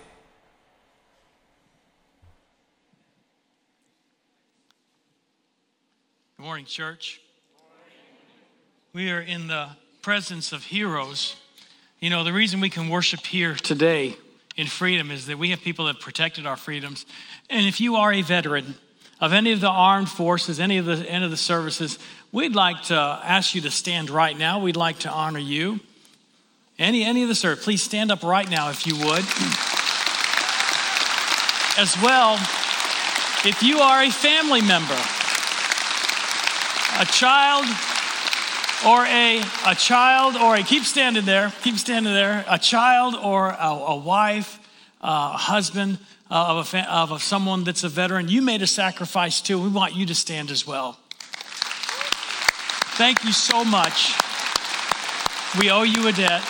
Good 6.38 6.45
morning, 6.45 6.65
church. 6.65 7.22
We 8.93 9.11
are 9.11 9.22
in 9.22 9.47
the 9.47 9.69
presence 10.01 10.51
of 10.51 10.63
heroes. 10.63 11.36
You 11.99 12.09
know, 12.09 12.24
the 12.24 12.34
reason 12.34 12.61
we 12.61 12.69
can 12.69 12.89
worship 12.89 13.26
here 13.26 13.55
today 13.55 14.15
in 14.55 14.67
freedom 14.67 15.11
is 15.11 15.28
that 15.28 15.38
we 15.38 15.49
have 15.49 15.61
people 15.61 15.86
that 15.86 15.99
protected 15.99 16.45
our 16.45 16.57
freedoms. 16.57 17.05
And 17.49 17.65
if 17.65 17.80
you 17.80 17.95
are 17.95 18.11
a 18.11 18.22
veteran, 18.22 18.76
of 19.22 19.34
any 19.34 19.51
of 19.51 19.61
the 19.61 19.69
armed 19.69 20.09
forces, 20.09 20.59
any 20.59 20.80
of 20.80 20.86
the 20.86 21.07
any 21.07 21.24
of 21.24 21.30
the 21.30 21.38
services, 21.38 21.99
we'd 22.32 22.55
like 22.55 22.82
to 22.84 22.95
ask 22.95 23.55
you 23.55 23.61
to 23.61 23.71
stand 23.71 24.09
right 24.09 24.38
now. 24.38 24.59
We'd 24.59 24.75
like 24.75 24.99
to 24.99 25.09
honor 25.09 25.39
you. 25.39 25.79
Any 26.79 27.03
any 27.03 27.23
of 27.23 27.29
the 27.29 27.36
service, 27.36 27.63
please 27.63 27.82
stand 27.82 28.11
up 28.11 28.23
right 28.23 28.49
now 28.49 28.69
if 28.69 28.88
you 28.88 28.95
would. 28.95 29.25
As 31.77 31.95
well, 32.01 32.36
if 33.45 33.63
you 33.63 33.79
are 33.79 34.03
a 34.03 34.11
family 34.11 34.61
member, 34.61 34.97
a 36.99 37.05
child 37.05 37.65
or 38.86 39.05
a, 39.05 39.41
a 39.67 39.75
child 39.75 40.36
or 40.36 40.55
a 40.55 40.63
keep 40.63 40.84
standing 40.84 41.25
there 41.25 41.53
keep 41.61 41.77
standing 41.77 42.13
there 42.13 42.43
a 42.47 42.57
child 42.57 43.15
or 43.15 43.49
a, 43.49 43.69
a 43.88 43.95
wife 43.95 44.59
a 45.01 45.29
husband 45.29 45.99
uh, 46.29 46.57
of, 46.59 46.73
a 46.73 46.91
of 46.91 47.21
someone 47.21 47.63
that's 47.63 47.84
a 47.84 47.89
veteran 47.89 48.27
you 48.27 48.41
made 48.41 48.61
a 48.61 48.67
sacrifice 48.67 49.41
too 49.41 49.61
we 49.61 49.69
want 49.69 49.95
you 49.95 50.05
to 50.05 50.15
stand 50.15 50.49
as 50.49 50.65
well 50.65 50.97
thank 53.01 53.23
you 53.23 53.33
so 53.33 53.65
much 53.65 54.13
we 55.59 55.71
owe 55.71 55.81
you 55.81 56.07
a 56.07 56.11
debt 56.11 56.43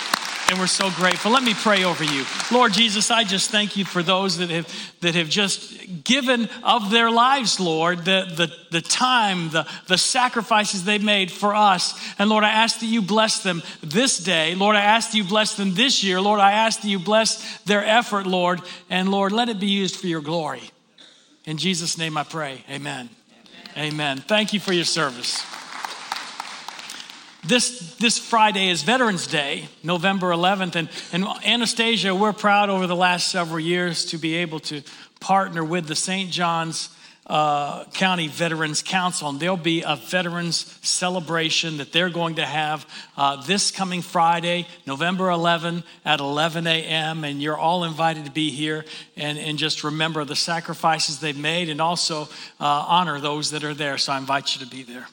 and 0.50 0.60
we're 0.60 0.68
so 0.68 0.92
grateful. 0.92 1.32
Let 1.32 1.44
me 1.44 1.54
pray 1.54 1.86
over 1.86 2.04
you. 2.04 2.26
Lord 2.52 2.74
Jesus, 2.74 3.10
I 3.10 3.24
just 3.24 3.52
thank 3.52 3.78
you 3.78 3.86
for 3.86 4.04
those 4.04 4.38
that 4.40 4.50
have 4.50 4.68
that 5.00 5.16
have 5.16 5.30
just 5.30 6.04
given 6.04 6.50
of 6.62 6.92
their 6.92 7.10
lives, 7.10 7.62
Lord, 7.62 8.00
the, 8.00 8.26
the, 8.36 8.54
the 8.70 8.82
time, 8.82 9.50
the, 9.52 9.66
the 9.88 9.98
sacrifices 9.98 10.84
they've 10.84 11.02
made 11.02 11.32
for 11.32 11.56
us. 11.56 11.98
And 12.20 12.30
Lord, 12.30 12.44
I 12.44 12.50
ask 12.50 12.82
that 12.82 12.86
you 12.86 13.02
bless 13.02 13.44
them 13.44 13.64
this 13.82 14.18
day. 14.18 14.54
Lord, 14.54 14.76
I 14.76 14.82
ask 14.82 15.12
that 15.12 15.18
you 15.18 15.24
bless 15.24 15.56
them 15.56 15.74
this 15.74 16.04
year. 16.04 16.20
Lord, 16.20 16.42
I 16.42 16.52
ask 16.52 16.82
that 16.82 16.90
you 16.90 17.00
bless 17.00 17.62
their 17.62 17.86
effort, 17.86 18.28
Lord. 18.28 18.60
And 18.90 19.10
Lord, 19.10 19.32
let 19.32 19.48
it 19.48 19.58
be 19.58 19.68
used 19.68 19.96
for 19.96 20.08
your 20.08 20.22
glory. 20.22 20.64
In 21.46 21.56
Jesus' 21.56 21.98
name 21.98 22.18
I 22.18 22.24
pray. 22.24 22.66
Amen. 22.70 23.10
Amen. 23.78 23.94
Amen. 23.94 24.18
Thank 24.18 24.52
you 24.52 24.60
for 24.60 24.74
your 24.74 24.84
service. 24.84 25.46
This, 27.44 27.96
this 27.96 28.20
Friday 28.20 28.70
is 28.70 28.84
Veterans 28.84 29.26
Day, 29.26 29.68
November 29.84 30.30
11th. 30.30 30.76
And, 30.76 30.90
and 31.12 31.26
Anastasia, 31.44 32.14
we're 32.14 32.34
proud 32.34 32.70
over 32.70 32.86
the 32.86 32.96
last 32.96 33.30
several 33.30 33.60
years 33.60 34.06
to 34.08 34.20
be 34.20 34.36
able 34.36 34.60
to 34.60 34.84
partner 35.20 35.64
with 35.64 35.88
the 35.88 35.96
St. 35.96 36.30
Johns 36.30 36.96
uh, 37.26 37.86
County 37.94 38.28
Veterans 38.28 38.84
Council. 38.84 39.30
And 39.30 39.40
there'll 39.40 39.58
be 39.58 39.82
a 39.82 39.96
veterans 39.96 40.78
celebration 40.84 41.78
that 41.78 41.92
they're 41.92 42.12
going 42.12 42.36
to 42.36 42.46
have 42.46 42.88
uh, 43.18 43.42
this 43.42 43.72
coming 43.72 44.04
Friday, 44.04 44.68
November 44.86 45.32
11 45.32 45.84
at 46.06 46.20
11 46.20 46.68
a.m. 46.68 47.24
And 47.24 47.42
you're 47.42 47.58
all 47.58 47.86
invited 47.86 48.26
to 48.26 48.32
be 48.32 48.52
here 48.52 48.86
and, 49.18 49.40
and 49.40 49.58
just 49.58 49.84
remember 49.84 50.26
the 50.26 50.36
sacrifices 50.36 51.20
they've 51.20 51.36
made 51.36 51.70
and 51.70 51.82
also 51.82 52.24
uh, 52.60 52.86
honor 52.88 53.20
those 53.20 53.50
that 53.50 53.64
are 53.64 53.74
there. 53.74 53.98
So 53.98 54.14
I 54.14 54.20
invite 54.20 54.54
you 54.56 54.64
to 54.64 54.70
be 54.70 54.84
there. 54.84 55.08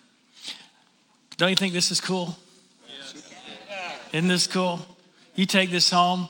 Don't 1.39 1.51
you 1.51 1.57
think 1.57 1.73
this 1.73 1.93
is 1.93 2.01
cool? 2.01 2.37
Isn't 4.13 4.27
this 4.27 4.49
cool? 4.49 4.81
You 5.37 5.47
take 5.47 5.71
this 5.71 5.89
home, 5.89 6.29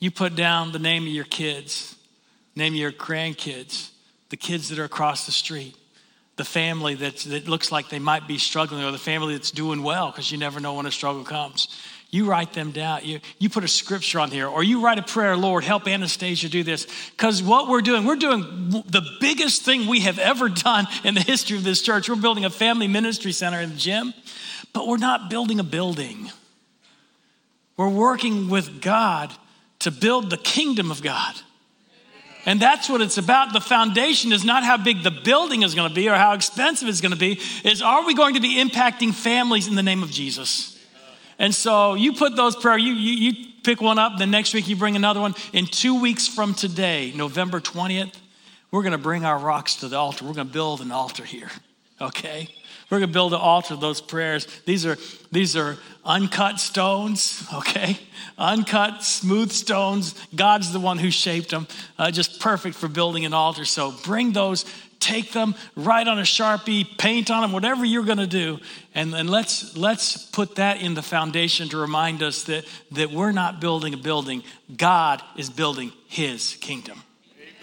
you 0.00 0.10
put 0.10 0.34
down 0.34 0.72
the 0.72 0.80
name 0.80 1.04
of 1.04 1.10
your 1.10 1.24
kids, 1.24 1.94
name 2.56 2.72
of 2.72 2.78
your 2.78 2.90
grandkids, 2.90 3.90
the 4.30 4.36
kids 4.36 4.68
that 4.70 4.80
are 4.80 4.84
across 4.84 5.26
the 5.26 5.32
street, 5.32 5.76
the 6.34 6.44
family 6.44 6.96
that, 6.96 7.18
that 7.18 7.46
looks 7.46 7.70
like 7.70 7.88
they 7.88 8.00
might 8.00 8.26
be 8.26 8.36
struggling, 8.36 8.82
or 8.82 8.90
the 8.90 8.98
family 8.98 9.34
that's 9.34 9.52
doing 9.52 9.84
well, 9.84 10.10
because 10.10 10.32
you 10.32 10.38
never 10.38 10.58
know 10.58 10.74
when 10.74 10.86
a 10.86 10.90
struggle 10.90 11.22
comes. 11.22 11.68
You 12.12 12.26
write 12.26 12.52
them 12.52 12.72
down. 12.72 13.00
You, 13.04 13.20
you 13.38 13.48
put 13.48 13.64
a 13.64 13.68
scripture 13.68 14.20
on 14.20 14.30
here, 14.30 14.46
or 14.46 14.62
you 14.62 14.84
write 14.84 14.98
a 14.98 15.02
prayer, 15.02 15.34
Lord, 15.34 15.64
help 15.64 15.88
Anastasia 15.88 16.50
do 16.50 16.62
this. 16.62 16.86
Because 17.12 17.42
what 17.42 17.68
we're 17.68 17.80
doing, 17.80 18.04
we're 18.04 18.16
doing 18.16 18.42
the 18.70 19.02
biggest 19.18 19.62
thing 19.62 19.86
we 19.86 20.00
have 20.00 20.18
ever 20.18 20.50
done 20.50 20.86
in 21.04 21.14
the 21.14 21.22
history 21.22 21.56
of 21.56 21.64
this 21.64 21.80
church. 21.80 22.10
We're 22.10 22.16
building 22.16 22.44
a 22.44 22.50
family 22.50 22.86
ministry 22.86 23.32
center 23.32 23.60
in 23.60 23.70
the 23.70 23.76
gym, 23.76 24.12
but 24.74 24.86
we're 24.86 24.98
not 24.98 25.30
building 25.30 25.58
a 25.58 25.64
building. 25.64 26.30
We're 27.78 27.88
working 27.88 28.50
with 28.50 28.82
God 28.82 29.32
to 29.78 29.90
build 29.90 30.28
the 30.28 30.36
kingdom 30.36 30.90
of 30.90 31.02
God. 31.02 31.34
And 32.44 32.60
that's 32.60 32.90
what 32.90 33.00
it's 33.00 33.16
about. 33.16 33.54
The 33.54 33.60
foundation 33.60 34.32
is 34.32 34.44
not 34.44 34.64
how 34.64 34.76
big 34.76 35.02
the 35.02 35.10
building 35.10 35.62
is 35.62 35.74
going 35.74 35.88
to 35.88 35.94
be 35.94 36.10
or 36.10 36.14
how 36.16 36.34
expensive 36.34 36.88
it's 36.88 37.00
going 37.00 37.12
to 37.12 37.18
be, 37.18 37.40
is 37.64 37.80
are 37.80 38.04
we 38.04 38.12
going 38.12 38.34
to 38.34 38.40
be 38.40 38.62
impacting 38.62 39.14
families 39.14 39.66
in 39.66 39.76
the 39.76 39.82
name 39.82 40.02
of 40.02 40.10
Jesus? 40.10 40.71
And 41.42 41.52
so 41.52 41.94
you 41.94 42.12
put 42.12 42.36
those 42.36 42.54
prayer, 42.54 42.78
you, 42.78 42.92
you, 42.92 43.32
you 43.32 43.46
pick 43.64 43.80
one 43.80 43.98
up, 43.98 44.16
the 44.16 44.26
next 44.26 44.54
week 44.54 44.68
you 44.68 44.76
bring 44.76 44.94
another 44.94 45.20
one. 45.20 45.34
In 45.52 45.66
two 45.66 46.00
weeks 46.00 46.28
from 46.28 46.54
today, 46.54 47.12
November 47.16 47.58
20th, 47.60 48.14
we're 48.70 48.82
going 48.82 48.92
to 48.92 48.98
bring 48.98 49.24
our 49.24 49.38
rocks 49.38 49.74
to 49.76 49.88
the 49.88 49.96
altar. 49.96 50.24
We're 50.24 50.34
going 50.34 50.46
to 50.46 50.52
build 50.52 50.80
an 50.82 50.92
altar 50.92 51.24
here, 51.24 51.50
okay? 52.00 52.48
We're 52.88 53.00
going 53.00 53.10
to 53.10 53.12
build 53.12 53.34
an 53.34 53.40
altar 53.40 53.74
of 53.74 53.80
those 53.80 54.00
prayers. 54.00 54.46
These 54.66 54.86
are, 54.86 54.96
these 55.32 55.56
are 55.56 55.78
uncut 56.04 56.60
stones, 56.60 57.44
okay? 57.52 57.98
Uncut, 58.38 59.02
smooth 59.02 59.50
stones. 59.50 60.14
God's 60.36 60.72
the 60.72 60.78
one 60.78 60.98
who 60.98 61.10
shaped 61.10 61.50
them, 61.50 61.66
uh, 61.98 62.12
just 62.12 62.40
perfect 62.40 62.76
for 62.76 62.86
building 62.86 63.24
an 63.24 63.34
altar. 63.34 63.64
So 63.64 63.92
bring 64.04 64.32
those, 64.32 64.64
take 65.02 65.32
them, 65.32 65.54
write 65.76 66.08
on 66.08 66.18
a 66.18 66.22
Sharpie, 66.22 66.86
paint 66.96 67.30
on 67.30 67.42
them, 67.42 67.52
whatever 67.52 67.84
you're 67.84 68.04
going 68.04 68.18
to 68.18 68.26
do. 68.26 68.58
And, 68.94 69.14
and 69.14 69.28
let's, 69.28 69.76
let's 69.76 70.16
put 70.16 70.54
that 70.54 70.80
in 70.80 70.94
the 70.94 71.02
foundation 71.02 71.68
to 71.70 71.76
remind 71.76 72.22
us 72.22 72.44
that, 72.44 72.64
that 72.92 73.10
we're 73.10 73.32
not 73.32 73.60
building 73.60 73.92
a 73.92 73.96
building, 73.96 74.42
God 74.76 75.22
is 75.36 75.50
building 75.50 75.92
his 76.06 76.56
kingdom. 76.60 77.02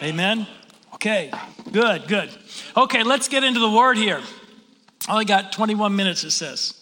Amen? 0.04 0.48
Okay, 0.96 1.32
good, 1.72 2.08
good. 2.08 2.30
Okay, 2.76 3.04
let's 3.04 3.28
get 3.28 3.44
into 3.44 3.60
the 3.60 3.70
word 3.70 3.98
here. 3.98 4.22
I 5.08 5.14
only 5.14 5.26
got 5.26 5.52
21 5.52 5.96
minutes, 5.96 6.24
it 6.24 6.32
says. 6.32 6.80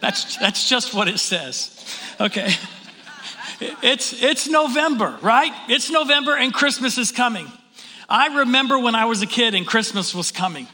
That's, 0.00 0.36
that's 0.38 0.68
just 0.68 0.94
what 0.94 1.08
it 1.08 1.18
says. 1.18 1.76
Okay. 2.18 2.50
It's, 3.82 4.22
it's 4.22 4.48
November, 4.48 5.18
right? 5.20 5.52
It's 5.68 5.90
November 5.90 6.36
and 6.36 6.52
Christmas 6.52 6.96
is 6.96 7.12
coming. 7.12 7.46
I 8.10 8.40
remember 8.40 8.78
when 8.78 8.96
I 8.96 9.04
was 9.04 9.22
a 9.22 9.26
kid 9.26 9.54
and 9.54 9.66
Christmas 9.66 10.14
was 10.14 10.32
coming. 10.32 10.66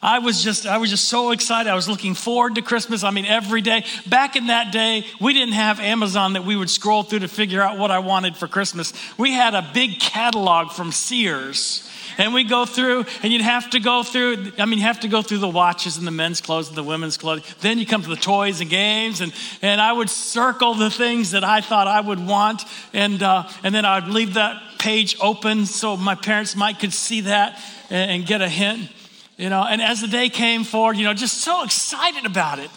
I 0.00 0.20
was 0.20 0.42
just 0.42 0.66
I 0.66 0.78
was 0.78 0.90
just 0.90 1.08
so 1.08 1.32
excited. 1.32 1.68
I 1.68 1.74
was 1.74 1.88
looking 1.88 2.14
forward 2.14 2.54
to 2.54 2.62
Christmas. 2.62 3.04
I 3.04 3.10
mean 3.10 3.26
every 3.26 3.60
day. 3.60 3.84
Back 4.06 4.36
in 4.36 4.46
that 4.46 4.72
day, 4.72 5.04
we 5.20 5.34
didn't 5.34 5.54
have 5.54 5.80
Amazon 5.80 6.34
that 6.34 6.44
we 6.44 6.56
would 6.56 6.70
scroll 6.70 7.02
through 7.02 7.20
to 7.20 7.28
figure 7.28 7.60
out 7.60 7.78
what 7.78 7.90
I 7.90 7.98
wanted 7.98 8.36
for 8.36 8.46
Christmas. 8.46 8.92
We 9.18 9.32
had 9.32 9.54
a 9.54 9.68
big 9.74 9.98
catalog 9.98 10.72
from 10.72 10.92
Sears 10.92 11.88
and 12.18 12.34
we 12.34 12.44
go 12.44 12.64
through 12.64 13.04
and 13.22 13.32
you'd 13.32 13.42
have 13.42 13.70
to 13.70 13.80
go 13.80 14.02
through 14.02 14.52
i 14.58 14.64
mean 14.64 14.78
you 14.78 14.84
have 14.84 15.00
to 15.00 15.08
go 15.08 15.22
through 15.22 15.38
the 15.38 15.48
watches 15.48 15.96
and 15.96 16.06
the 16.06 16.10
men's 16.10 16.40
clothes 16.40 16.68
and 16.68 16.76
the 16.76 16.82
women's 16.82 17.16
clothes. 17.16 17.42
Then 17.60 17.78
you 17.78 17.86
come 17.86 18.02
to 18.02 18.08
the 18.08 18.16
toys 18.16 18.60
and 18.60 18.70
games 18.70 19.20
and, 19.20 19.32
and 19.62 19.80
i 19.80 19.92
would 19.92 20.10
circle 20.10 20.74
the 20.74 20.90
things 20.90 21.32
that 21.32 21.44
i 21.44 21.60
thought 21.60 21.86
i 21.86 22.00
would 22.00 22.24
want 22.24 22.62
and, 22.92 23.22
uh, 23.22 23.48
and 23.62 23.74
then 23.74 23.84
i'd 23.84 24.08
leave 24.08 24.34
that 24.34 24.60
page 24.78 25.16
open 25.20 25.66
so 25.66 25.96
my 25.96 26.14
parents 26.14 26.56
might 26.56 26.78
could 26.78 26.92
see 26.92 27.22
that 27.22 27.60
and, 27.90 28.10
and 28.10 28.26
get 28.26 28.42
a 28.42 28.48
hint 28.48 28.90
you 29.36 29.50
know. 29.50 29.64
And 29.64 29.82
as 29.82 30.00
the 30.00 30.06
day 30.06 30.28
came 30.28 30.64
forward 30.64 30.96
you 30.96 31.04
know 31.04 31.14
just 31.14 31.38
so 31.38 31.64
excited 31.64 32.26
about 32.26 32.58
it. 32.58 32.70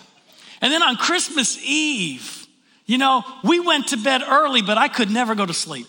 And 0.62 0.72
then 0.74 0.82
on 0.82 0.96
christmas 0.96 1.58
eve 1.64 2.48
you 2.86 2.98
know 2.98 3.24
we 3.44 3.60
went 3.60 3.90
to 3.90 3.98
bed 3.98 4.24
early 4.28 4.62
but 4.62 4.78
i 4.78 4.88
could 4.88 5.12
never 5.12 5.36
go 5.36 5.46
to 5.46 5.54
sleep 5.54 5.88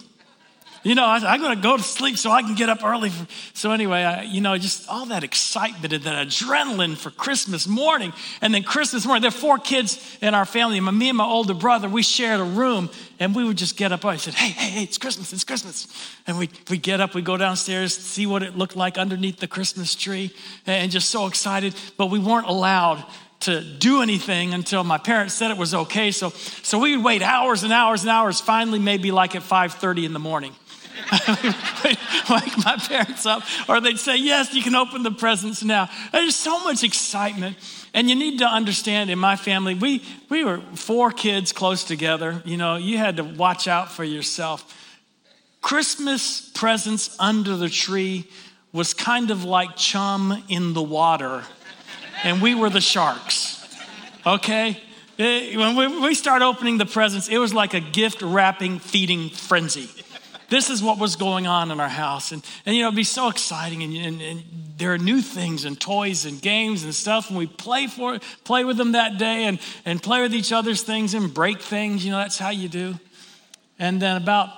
you 0.83 0.95
know, 0.95 1.05
I, 1.05 1.35
am 1.35 1.41
going 1.41 1.57
to 1.57 1.63
go 1.63 1.77
to 1.77 1.83
sleep 1.83 2.17
so 2.17 2.31
I 2.31 2.43
can 2.43 2.55
get 2.55 2.69
up 2.69 2.85
early. 2.85 3.11
For, 3.11 3.27
so 3.55 3.73
anyway, 3.73 4.03
I, 4.03 4.23
you 4.23 4.41
know, 4.41 4.57
just 4.59 4.89
all 4.89 5.07
that 5.07 5.25
excitement 5.25 5.93
and 5.93 6.05
that 6.05 6.27
adrenaline 6.27 6.97
for 6.97 7.11
Christmas 7.11 7.67
morning. 7.67 8.13
And 8.41 8.55
then 8.55 8.63
Christmas 8.63 9.05
morning, 9.05 9.23
there 9.23 9.29
are 9.29 9.33
four 9.33 9.59
kids 9.59 10.19
in 10.21 10.35
our 10.35 10.45
family. 10.45 10.81
Me 10.81 11.09
and 11.09 11.19
my 11.19 11.25
older 11.25 11.55
brother, 11.55 11.89
we 11.89 12.03
shared 12.03 12.41
a 12.41 12.45
room 12.45 12.91
and 13.19 13.35
we 13.35 13.45
would 13.45 13.57
just 13.57 13.77
get 13.77 13.93
up. 13.93 14.05
I 14.05 14.17
said, 14.17 14.35
hey, 14.35 14.49
hey, 14.51 14.71
hey, 14.71 14.83
it's 14.85 14.99
Christmas, 14.99 15.33
it's 15.33 15.45
Christmas. 15.45 15.87
And 16.27 16.39
we 16.39 16.49
we 16.71 16.79
get 16.79 17.01
up, 17.01 17.15
we 17.15 17.23
go 17.23 17.37
downstairs, 17.37 17.97
see 17.97 18.27
what 18.27 18.43
it 18.43 18.57
looked 18.57 18.77
like 18.77 18.99
underneath 18.99 19.39
the 19.39 19.49
Christmas 19.49 19.95
tree 19.95 20.33
and 20.67 20.91
just 20.91 21.11
so 21.11 21.27
excited. 21.27 21.75
But 21.97 22.07
we 22.07 22.19
weren't 22.19 22.47
allowed 22.47 23.05
to 23.41 23.61
do 23.61 24.03
anything 24.03 24.53
until 24.53 24.83
my 24.83 24.99
parents 24.99 25.35
said 25.35 25.51
it 25.51 25.57
was 25.57 25.75
okay. 25.75 26.11
So, 26.11 26.31
so 26.31 26.79
we 26.79 26.97
would 26.97 27.05
wait 27.05 27.23
hours 27.23 27.63
and 27.63 27.73
hours 27.73 28.03
and 28.03 28.11
hours, 28.11 28.41
finally 28.41 28.79
maybe 28.79 29.11
like 29.11 29.35
at 29.35 29.43
5.30 29.43 30.05
in 30.05 30.13
the 30.13 30.19
morning. 30.19 30.55
wake 32.31 32.59
my 32.65 32.77
parents 32.89 33.27
up, 33.27 33.43
or 33.69 33.81
they'd 33.81 33.99
say, 33.99 34.17
Yes, 34.17 34.55
you 34.55 34.63
can 34.63 34.75
open 34.75 35.03
the 35.03 35.11
presents 35.11 35.63
now. 35.63 35.89
There's 36.13 36.37
so 36.37 36.63
much 36.65 36.85
excitement. 36.85 37.57
And 37.95 38.09
you 38.09 38.17
need 38.17 38.39
to 38.39 38.47
understand 38.47 39.11
in 39.11 39.19
my 39.19 39.37
family, 39.37 39.75
we, 39.75 40.05
we 40.29 40.45
were 40.45 40.61
four 40.75 41.11
kids 41.11 41.53
close 41.53 41.85
together. 41.85 42.43
You 42.45 42.57
know, 42.57 42.77
you 42.77 42.99
had 42.99 43.17
to 43.17 43.25
watch 43.25 43.67
out 43.67 43.91
for 43.91 44.05
yourself. 44.05 44.75
Christmas 45.61 46.51
presents 46.55 47.17
under 47.19 47.57
the 47.57 47.69
tree 47.69 48.29
was 48.73 48.95
kind 48.95 49.31
of 49.31 49.45
like 49.45 49.77
chum 49.77 50.45
in 50.49 50.75
the 50.75 50.83
water, 50.83 51.43
and 52.23 52.43
we 52.43 52.55
were 52.55 52.71
the 52.71 52.81
sharks. 52.81 53.67
Okay? 54.27 54.81
It, 55.17 55.57
when 55.57 55.75
we, 55.75 56.01
we 56.01 56.15
start 56.15 56.43
opening 56.43 56.79
the 56.79 56.87
presents, 56.87 57.29
it 57.29 57.39
was 57.39 57.53
like 57.53 57.75
a 57.75 57.81
gift 57.81 58.23
wrapping 58.23 58.79
feeding 58.79 59.31
frenzy. 59.31 59.89
This 60.49 60.71
is 60.71 60.83
what 60.83 60.99
was 60.99 61.17
going 61.17 61.47
on 61.47 61.71
in 61.71 61.79
our 61.79 61.89
house. 61.89 62.33
And, 62.33 62.45
and 62.65 62.75
you 62.75 62.83
know, 62.83 62.89
it'd 62.89 62.97
be 62.97 63.05
so 63.05 63.29
exciting. 63.29 63.83
And, 63.83 63.95
and, 63.95 64.23
and 64.23 64.43
there 64.77 64.93
are 64.93 64.99
new 64.99 65.21
things 65.21 65.65
and 65.65 65.79
toys 65.79 66.25
and 66.25 66.41
games 66.41 66.85
and 66.85 66.95
stuff. 66.95 67.29
And 67.29 67.39
we 67.39 67.47
play 67.47 67.87
for 67.87 68.19
play 68.45 68.65
with 68.65 68.79
them 68.79 68.93
that 68.93 69.19
day 69.19 69.45
and, 69.45 69.59
and 69.85 70.03
play 70.03 70.23
with 70.23 70.35
each 70.35 70.53
other's 70.53 70.83
things 70.83 71.15
and 71.15 71.33
break 71.33 71.61
things. 71.61 72.05
You 72.05 72.13
know, 72.13 72.19
that's 72.19 72.39
how 72.39 72.51
you 72.51 72.69
do. 72.69 72.95
And 73.79 74.01
then 74.01 74.17
about 74.17 74.49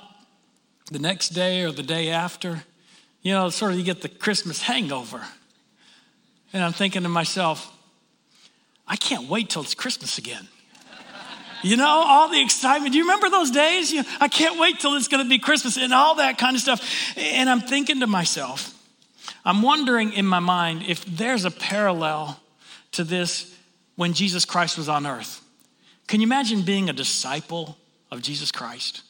the 0.91 0.99
next 0.99 1.29
day 1.29 1.63
or 1.63 1.71
the 1.71 1.83
day 1.83 2.09
after, 2.09 2.63
you 3.21 3.33
know, 3.33 3.49
sort 3.49 3.71
of 3.71 3.77
you 3.77 3.83
get 3.83 4.01
the 4.01 4.09
Christmas 4.09 4.61
hangover. 4.61 5.21
And 6.53 6.63
I'm 6.63 6.73
thinking 6.73 7.03
to 7.03 7.09
myself, 7.09 7.71
I 8.87 8.95
can't 8.95 9.29
wait 9.29 9.49
till 9.49 9.61
it's 9.61 9.75
Christmas 9.75 10.17
again. 10.17 10.47
You 11.63 11.77
know, 11.77 11.85
all 11.87 12.29
the 12.29 12.41
excitement. 12.41 12.93
Do 12.93 12.97
you 12.97 13.03
remember 13.03 13.29
those 13.29 13.51
days? 13.51 13.91
You 13.91 14.03
know, 14.03 14.09
I 14.19 14.27
can't 14.27 14.59
wait 14.59 14.79
till 14.79 14.95
it's 14.95 15.07
going 15.07 15.23
to 15.23 15.29
be 15.29 15.39
Christmas 15.39 15.77
and 15.77 15.93
all 15.93 16.15
that 16.15 16.37
kind 16.37 16.55
of 16.55 16.61
stuff. 16.61 17.13
And 17.17 17.49
I'm 17.49 17.61
thinking 17.61 17.99
to 17.99 18.07
myself, 18.07 18.77
I'm 19.45 19.61
wondering 19.61 20.13
in 20.13 20.25
my 20.25 20.39
mind 20.39 20.83
if 20.87 21.03
there's 21.05 21.45
a 21.45 21.51
parallel 21.51 22.39
to 22.93 23.03
this 23.03 23.55
when 23.95 24.13
Jesus 24.13 24.45
Christ 24.45 24.77
was 24.77 24.89
on 24.89 25.05
earth. 25.05 25.41
Can 26.07 26.21
you 26.21 26.27
imagine 26.27 26.63
being 26.63 26.89
a 26.89 26.93
disciple 26.93 27.77
of 28.11 28.21
Jesus 28.21 28.51
Christ? 28.51 29.03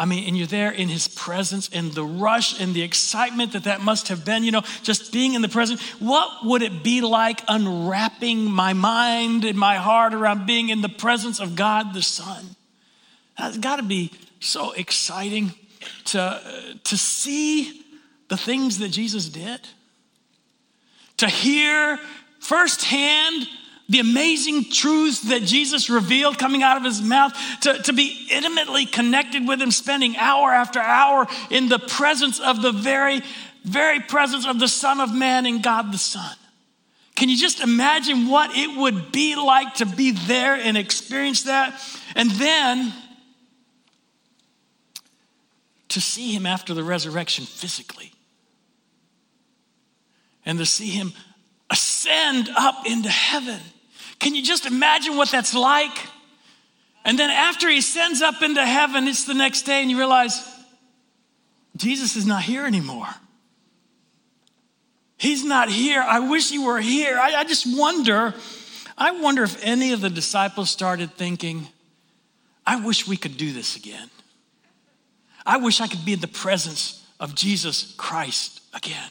I 0.00 0.04
mean, 0.04 0.28
and 0.28 0.38
you're 0.38 0.46
there 0.46 0.70
in 0.70 0.88
his 0.88 1.08
presence 1.08 1.68
and 1.72 1.92
the 1.92 2.04
rush 2.04 2.60
and 2.60 2.72
the 2.72 2.82
excitement 2.82 3.52
that 3.52 3.64
that 3.64 3.80
must 3.80 4.08
have 4.08 4.24
been, 4.24 4.44
you 4.44 4.52
know, 4.52 4.62
just 4.84 5.12
being 5.12 5.34
in 5.34 5.42
the 5.42 5.48
presence. 5.48 5.82
What 5.98 6.46
would 6.46 6.62
it 6.62 6.84
be 6.84 7.00
like 7.00 7.42
unwrapping 7.48 8.48
my 8.48 8.74
mind 8.74 9.44
and 9.44 9.58
my 9.58 9.74
heart 9.74 10.14
around 10.14 10.46
being 10.46 10.68
in 10.68 10.82
the 10.82 10.88
presence 10.88 11.40
of 11.40 11.56
God 11.56 11.94
the 11.94 12.02
Son? 12.02 12.54
That's 13.36 13.58
got 13.58 13.76
to 13.76 13.82
be 13.82 14.12
so 14.38 14.70
exciting 14.70 15.52
to, 16.06 16.20
uh, 16.20 16.40
to 16.84 16.96
see 16.96 17.84
the 18.28 18.36
things 18.36 18.78
that 18.78 18.90
Jesus 18.90 19.28
did, 19.28 19.60
to 21.16 21.26
hear 21.26 21.98
firsthand 22.38 23.48
the 23.88 24.00
amazing 24.00 24.64
truths 24.70 25.22
that 25.22 25.42
Jesus 25.42 25.88
revealed 25.88 26.38
coming 26.38 26.62
out 26.62 26.76
of 26.76 26.84
his 26.84 27.00
mouth, 27.00 27.32
to, 27.62 27.82
to 27.84 27.92
be 27.92 28.28
intimately 28.30 28.84
connected 28.84 29.48
with 29.48 29.62
him, 29.62 29.70
spending 29.70 30.16
hour 30.16 30.52
after 30.52 30.78
hour 30.78 31.26
in 31.50 31.68
the 31.68 31.78
presence 31.78 32.38
of 32.38 32.60
the 32.60 32.72
very, 32.72 33.22
very 33.64 34.00
presence 34.00 34.46
of 34.46 34.60
the 34.60 34.68
Son 34.68 35.00
of 35.00 35.14
Man 35.14 35.46
and 35.46 35.62
God 35.62 35.90
the 35.92 35.98
Son. 35.98 36.36
Can 37.16 37.28
you 37.28 37.36
just 37.36 37.60
imagine 37.60 38.28
what 38.28 38.50
it 38.54 38.78
would 38.78 39.10
be 39.10 39.34
like 39.34 39.74
to 39.76 39.86
be 39.86 40.12
there 40.12 40.54
and 40.54 40.76
experience 40.76 41.42
that? 41.44 41.80
And 42.14 42.30
then 42.32 42.92
to 45.88 46.00
see 46.00 46.32
him 46.32 46.46
after 46.46 46.74
the 46.74 46.84
resurrection 46.84 47.44
physically. 47.44 48.12
And 50.44 50.58
to 50.58 50.66
see 50.66 50.90
him 50.90 51.12
ascend 51.70 52.50
up 52.56 52.86
into 52.86 53.08
heaven. 53.08 53.60
Can 54.18 54.34
you 54.34 54.42
just 54.42 54.66
imagine 54.66 55.16
what 55.16 55.30
that's 55.30 55.54
like? 55.54 55.96
And 57.04 57.18
then 57.18 57.30
after 57.30 57.68
he 57.68 57.80
sends 57.80 58.20
up 58.20 58.42
into 58.42 58.64
heaven, 58.64 59.08
it's 59.08 59.24
the 59.24 59.34
next 59.34 59.62
day, 59.62 59.80
and 59.80 59.90
you 59.90 59.96
realize 59.96 60.46
Jesus 61.76 62.16
is 62.16 62.26
not 62.26 62.42
here 62.42 62.66
anymore. 62.66 63.08
He's 65.16 65.44
not 65.44 65.68
here. 65.68 66.00
I 66.00 66.20
wish 66.20 66.50
he 66.50 66.58
were 66.58 66.80
here. 66.80 67.18
I, 67.18 67.36
I 67.36 67.44
just 67.44 67.66
wonder, 67.78 68.34
I 68.96 69.12
wonder 69.12 69.42
if 69.42 69.64
any 69.64 69.92
of 69.92 70.00
the 70.00 70.10
disciples 70.10 70.70
started 70.70 71.14
thinking, 71.14 71.68
I 72.66 72.84
wish 72.84 73.08
we 73.08 73.16
could 73.16 73.36
do 73.36 73.52
this 73.52 73.76
again. 73.76 74.10
I 75.46 75.56
wish 75.56 75.80
I 75.80 75.88
could 75.88 76.04
be 76.04 76.12
in 76.12 76.20
the 76.20 76.28
presence 76.28 77.04
of 77.18 77.34
Jesus 77.34 77.94
Christ 77.96 78.60
again. 78.74 79.10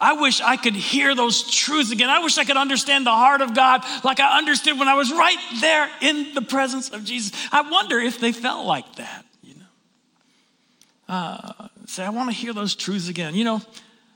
I 0.00 0.12
wish 0.12 0.40
I 0.40 0.56
could 0.56 0.76
hear 0.76 1.14
those 1.14 1.42
truths 1.50 1.90
again. 1.90 2.08
I 2.08 2.20
wish 2.20 2.38
I 2.38 2.44
could 2.44 2.56
understand 2.56 3.04
the 3.04 3.10
heart 3.10 3.40
of 3.40 3.54
God 3.54 3.82
like 4.04 4.20
I 4.20 4.38
understood 4.38 4.78
when 4.78 4.86
I 4.86 4.94
was 4.94 5.10
right 5.10 5.38
there 5.60 5.90
in 6.00 6.34
the 6.34 6.42
presence 6.42 6.90
of 6.90 7.04
Jesus. 7.04 7.32
I 7.50 7.62
wonder 7.68 7.98
if 7.98 8.20
they 8.20 8.30
felt 8.30 8.64
like 8.64 8.96
that, 8.96 9.24
you 9.42 9.54
know. 9.54 11.14
Uh, 11.14 11.68
say, 11.86 12.04
I 12.04 12.10
want 12.10 12.30
to 12.30 12.34
hear 12.34 12.52
those 12.52 12.76
truths 12.76 13.08
again. 13.08 13.34
You 13.34 13.44
know, 13.44 13.62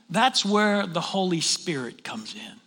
that's 0.09 0.45
where 0.45 0.87
the 0.87 1.01
Holy 1.01 1.41
Spirit 1.41 2.03
comes 2.03 2.33
in. 2.33 2.59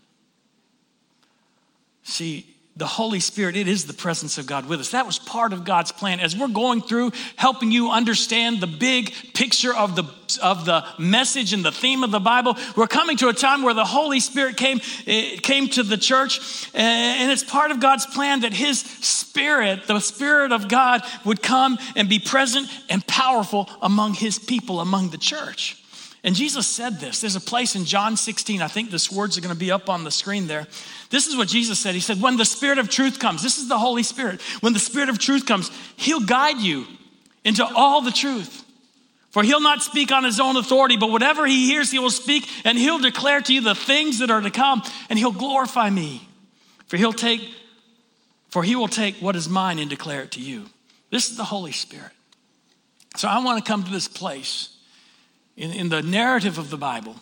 See, 2.03 2.56
the 2.77 2.87
Holy 2.87 3.20
Spirit, 3.20 3.57
it 3.57 3.68
is 3.68 3.87
the 3.87 3.95
presence 3.95 4.37
of 4.37 4.47
God 4.47 4.66
with 4.66 4.81
us. 4.81 4.91
That 4.91 5.07
was 5.07 5.18
part 5.18 5.55
of 5.55 5.64
God's 5.64 5.93
plan. 5.93 6.20
As 6.20 6.37
we're 6.37 6.49
going 6.49 6.83
through 6.83 7.12
helping 7.37 7.72
you 7.72 7.91
understand 7.91 8.61
the 8.61 8.66
big 8.66 9.14
picture 9.33 9.74
of 9.74 9.97
the, 9.97 10.05
of 10.43 10.66
the 10.66 10.85
message 10.99 11.55
and 11.55 11.64
the 11.64 11.72
theme 11.72 12.05
of 12.05 12.11
the 12.11 12.20
Bible, 12.20 12.55
we're 12.77 12.87
coming 12.87 13.16
to 13.16 13.29
a 13.29 13.33
time 13.33 13.62
where 13.62 13.72
the 13.72 13.85
Holy 13.85 14.20
Spirit 14.20 14.59
came, 14.59 14.81
eh, 15.07 15.37
came 15.43 15.68
to 15.68 15.83
the 15.83 15.97
church, 15.97 16.70
and 16.74 17.33
it's 17.33 17.45
part 17.45 17.70
of 17.70 17.81
God's 17.81 18.05
plan 18.05 18.41
that 18.41 18.53
His 18.53 18.81
Spirit, 18.81 19.87
the 19.87 19.99
Spirit 20.01 20.53
of 20.53 20.68
God, 20.68 21.03
would 21.24 21.43
come 21.43 21.79
and 21.97 22.11
be 22.11 22.18
present 22.18 22.68
and 22.91 23.07
powerful 23.07 23.70
among 23.81 24.12
His 24.12 24.39
people, 24.39 24.81
among 24.81 25.09
the 25.09 25.18
church. 25.18 25.83
And 26.27 26.35
Jesus 26.35 26.66
said 26.66 26.99
this. 26.99 27.20
There's 27.20 27.37
a 27.37 27.41
place 27.41 27.77
in 27.77 27.85
John 27.85 28.16
16, 28.16 28.61
I 28.61 28.66
think 28.66 28.91
this 28.91 29.12
words 29.12 29.39
are 29.39 29.41
going 29.41 29.55
to 29.55 29.59
be 29.59 29.70
up 29.70 29.89
on 29.89 30.03
the 30.03 30.11
screen 30.11 30.49
there. 30.49 30.66
This 31.09 31.29
is 31.29 31.37
what 31.37 31.47
Jesus 31.47 31.79
said. 31.79 31.95
He 31.95 32.01
said, 32.01 32.20
When 32.20 32.37
the 32.37 32.45
Spirit 32.45 32.79
of 32.79 32.91
truth 32.91 33.20
comes, 33.20 33.45
this 33.45 33.59
is 33.59 33.68
the 33.68 33.79
Holy 33.79 34.03
Spirit. 34.03 34.43
When 34.61 34.72
the 34.72 34.81
Spirit 34.81 35.09
of 35.09 35.20
truth 35.20 35.47
comes, 35.47 35.70
He'll 35.95 36.18
guide 36.18 36.59
you 36.59 36.85
into 37.45 37.64
all 37.64 38.03
the 38.03 38.11
truth. 38.11 38.64
For 39.31 39.45
He'll 39.45 39.61
not 39.61 39.83
speak 39.83 40.11
on 40.11 40.24
His 40.24 40.41
own 40.41 40.57
authority, 40.57 40.97
but 40.97 41.12
whatever 41.12 41.47
He 41.47 41.68
hears, 41.68 41.93
He 41.93 42.01
will 42.01 42.11
speak, 42.11 42.49
and 42.64 42.77
He'll 42.77 42.99
declare 42.99 43.41
to 43.43 43.55
you 43.55 43.61
the 43.61 43.77
things 43.77 44.18
that 44.18 44.29
are 44.29 44.41
to 44.41 44.51
come, 44.51 44.83
and 45.09 45.16
He'll 45.20 45.31
glorify 45.31 45.89
me. 45.89 46.29
For 46.89 46.97
He'll 46.97 47.12
take, 47.12 47.49
for 48.49 48.64
He 48.64 48.74
will 48.74 48.89
take 48.89 49.14
what 49.18 49.37
is 49.37 49.49
mine 49.49 49.79
and 49.79 49.89
declare 49.89 50.22
it 50.22 50.33
to 50.33 50.41
you. 50.41 50.64
This 51.12 51.31
is 51.31 51.37
the 51.37 51.45
Holy 51.45 51.70
Spirit. 51.70 52.11
So 53.14 53.29
I 53.29 53.39
want 53.45 53.64
to 53.64 53.68
come 53.70 53.85
to 53.85 53.93
this 53.93 54.09
place 54.09 54.76
in, 55.57 55.73
in 55.73 55.89
the 55.89 56.03
narrative 56.03 56.59
of 56.59 56.71
the 56.71 56.77
Bible 56.77 57.17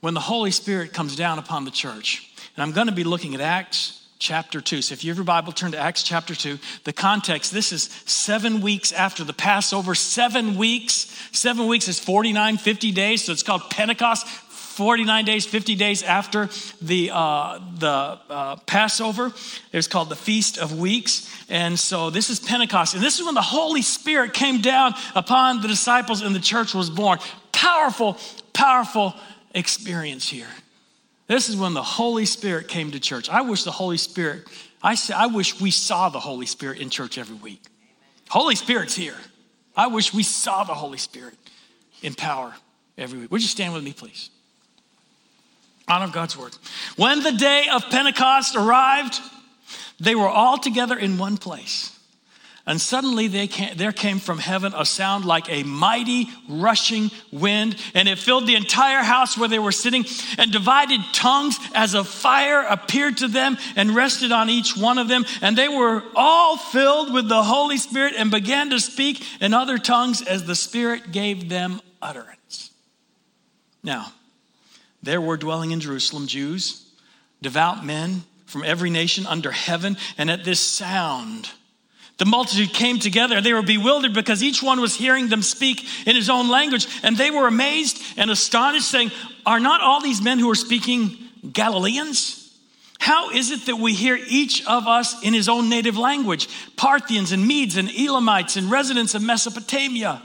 when 0.00 0.14
the 0.14 0.20
Holy 0.20 0.50
Spirit 0.50 0.92
comes 0.92 1.16
down 1.16 1.38
upon 1.38 1.64
the 1.64 1.70
church. 1.70 2.32
And 2.56 2.62
I'm 2.62 2.72
going 2.72 2.88
to 2.88 2.92
be 2.92 3.04
looking 3.04 3.34
at 3.34 3.40
Acts 3.40 4.02
chapter 4.18 4.60
2. 4.60 4.82
So 4.82 4.92
if 4.92 5.04
you 5.04 5.10
have 5.10 5.16
your 5.16 5.24
Bible, 5.24 5.52
turn 5.52 5.72
to 5.72 5.78
Acts 5.78 6.02
chapter 6.02 6.34
2. 6.34 6.58
The 6.84 6.92
context 6.92 7.52
this 7.52 7.72
is 7.72 7.84
seven 8.06 8.60
weeks 8.60 8.92
after 8.92 9.24
the 9.24 9.32
Passover. 9.32 9.94
Seven 9.94 10.56
weeks. 10.56 11.06
Seven 11.32 11.66
weeks 11.66 11.88
is 11.88 11.98
49, 11.98 12.58
50 12.58 12.92
days. 12.92 13.24
So 13.24 13.32
it's 13.32 13.42
called 13.42 13.68
Pentecost. 13.70 14.26
49 14.72 15.24
days, 15.24 15.46
50 15.46 15.74
days 15.74 16.02
after 16.02 16.48
the, 16.80 17.10
uh, 17.12 17.58
the 17.78 17.88
uh, 17.88 18.56
Passover. 18.66 19.32
It's 19.72 19.86
called 19.86 20.08
the 20.08 20.16
Feast 20.16 20.58
of 20.58 20.78
Weeks. 20.78 21.28
And 21.48 21.78
so 21.78 22.10
this 22.10 22.30
is 22.30 22.40
Pentecost. 22.40 22.94
And 22.94 23.02
this 23.02 23.18
is 23.18 23.24
when 23.24 23.34
the 23.34 23.42
Holy 23.42 23.82
Spirit 23.82 24.32
came 24.32 24.60
down 24.60 24.94
upon 25.14 25.60
the 25.60 25.68
disciples 25.68 26.22
and 26.22 26.34
the 26.34 26.40
church 26.40 26.74
was 26.74 26.90
born. 26.90 27.18
Powerful, 27.52 28.18
powerful 28.52 29.14
experience 29.54 30.28
here. 30.28 30.48
This 31.26 31.48
is 31.48 31.56
when 31.56 31.74
the 31.74 31.82
Holy 31.82 32.26
Spirit 32.26 32.68
came 32.68 32.90
to 32.90 33.00
church. 33.00 33.28
I 33.28 33.42
wish 33.42 33.64
the 33.64 33.70
Holy 33.70 33.98
Spirit, 33.98 34.42
I, 34.82 34.94
say, 34.94 35.14
I 35.14 35.26
wish 35.26 35.60
we 35.60 35.70
saw 35.70 36.08
the 36.08 36.20
Holy 36.20 36.46
Spirit 36.46 36.78
in 36.78 36.90
church 36.90 37.18
every 37.18 37.36
week. 37.36 37.62
Holy 38.28 38.54
Spirit's 38.54 38.96
here. 38.96 39.16
I 39.76 39.86
wish 39.86 40.12
we 40.12 40.22
saw 40.22 40.64
the 40.64 40.74
Holy 40.74 40.98
Spirit 40.98 41.34
in 42.02 42.14
power 42.14 42.54
every 42.98 43.20
week. 43.20 43.30
Would 43.30 43.42
you 43.42 43.48
stand 43.48 43.72
with 43.72 43.84
me, 43.84 43.92
please? 43.92 44.30
Honor 45.88 46.12
God's 46.12 46.36
word. 46.36 46.56
When 46.96 47.22
the 47.22 47.32
day 47.32 47.66
of 47.72 47.82
Pentecost 47.90 48.56
arrived, 48.56 49.20
they 49.98 50.14
were 50.14 50.28
all 50.28 50.58
together 50.58 50.98
in 50.98 51.18
one 51.18 51.36
place. 51.36 51.96
And 52.64 52.80
suddenly 52.80 53.28
came, 53.48 53.76
there 53.76 53.90
came 53.90 54.20
from 54.20 54.38
heaven 54.38 54.72
a 54.76 54.86
sound 54.86 55.24
like 55.24 55.50
a 55.50 55.64
mighty 55.64 56.28
rushing 56.48 57.10
wind, 57.32 57.76
and 57.92 58.08
it 58.08 58.20
filled 58.20 58.46
the 58.46 58.54
entire 58.54 59.02
house 59.02 59.36
where 59.36 59.48
they 59.48 59.58
were 59.58 59.72
sitting, 59.72 60.04
and 60.38 60.52
divided 60.52 61.00
tongues 61.12 61.58
as 61.74 61.94
a 61.94 62.04
fire 62.04 62.62
appeared 62.62 63.16
to 63.16 63.26
them 63.26 63.58
and 63.74 63.96
rested 63.96 64.30
on 64.30 64.48
each 64.48 64.76
one 64.76 64.98
of 64.98 65.08
them. 65.08 65.24
And 65.40 65.58
they 65.58 65.68
were 65.68 66.04
all 66.14 66.56
filled 66.56 67.12
with 67.12 67.28
the 67.28 67.42
Holy 67.42 67.78
Spirit 67.78 68.14
and 68.16 68.30
began 68.30 68.70
to 68.70 68.78
speak 68.78 69.24
in 69.40 69.54
other 69.54 69.76
tongues 69.76 70.22
as 70.22 70.44
the 70.44 70.54
Spirit 70.54 71.10
gave 71.10 71.48
them 71.48 71.80
utterance. 72.00 72.70
Now, 73.82 74.12
there 75.02 75.20
were 75.20 75.36
dwelling 75.36 75.72
in 75.72 75.80
Jerusalem 75.80 76.26
Jews, 76.26 76.88
devout 77.40 77.84
men 77.84 78.22
from 78.46 78.64
every 78.64 78.90
nation 78.90 79.26
under 79.26 79.50
heaven, 79.50 79.96
and 80.18 80.30
at 80.30 80.44
this 80.44 80.60
sound, 80.60 81.50
the 82.18 82.24
multitude 82.26 82.72
came 82.72 82.98
together. 82.98 83.40
They 83.40 83.54
were 83.54 83.62
bewildered 83.62 84.14
because 84.14 84.42
each 84.42 84.62
one 84.62 84.80
was 84.80 84.94
hearing 84.94 85.28
them 85.28 85.42
speak 85.42 85.84
in 86.06 86.14
his 86.14 86.30
own 86.30 86.48
language, 86.48 86.86
and 87.02 87.16
they 87.16 87.30
were 87.30 87.46
amazed 87.46 88.00
and 88.16 88.30
astonished, 88.30 88.88
saying, 88.88 89.10
Are 89.44 89.58
not 89.58 89.80
all 89.80 90.00
these 90.00 90.22
men 90.22 90.38
who 90.38 90.50
are 90.50 90.54
speaking 90.54 91.16
Galileans? 91.52 92.38
How 93.00 93.30
is 93.30 93.50
it 93.50 93.66
that 93.66 93.76
we 93.76 93.94
hear 93.94 94.16
each 94.28 94.64
of 94.66 94.86
us 94.86 95.20
in 95.24 95.34
his 95.34 95.48
own 95.48 95.68
native 95.68 95.96
language? 95.96 96.48
Parthians 96.76 97.32
and 97.32 97.44
Medes 97.44 97.76
and 97.76 97.90
Elamites 97.90 98.56
and 98.56 98.70
residents 98.70 99.16
of 99.16 99.22
Mesopotamia 99.22 100.22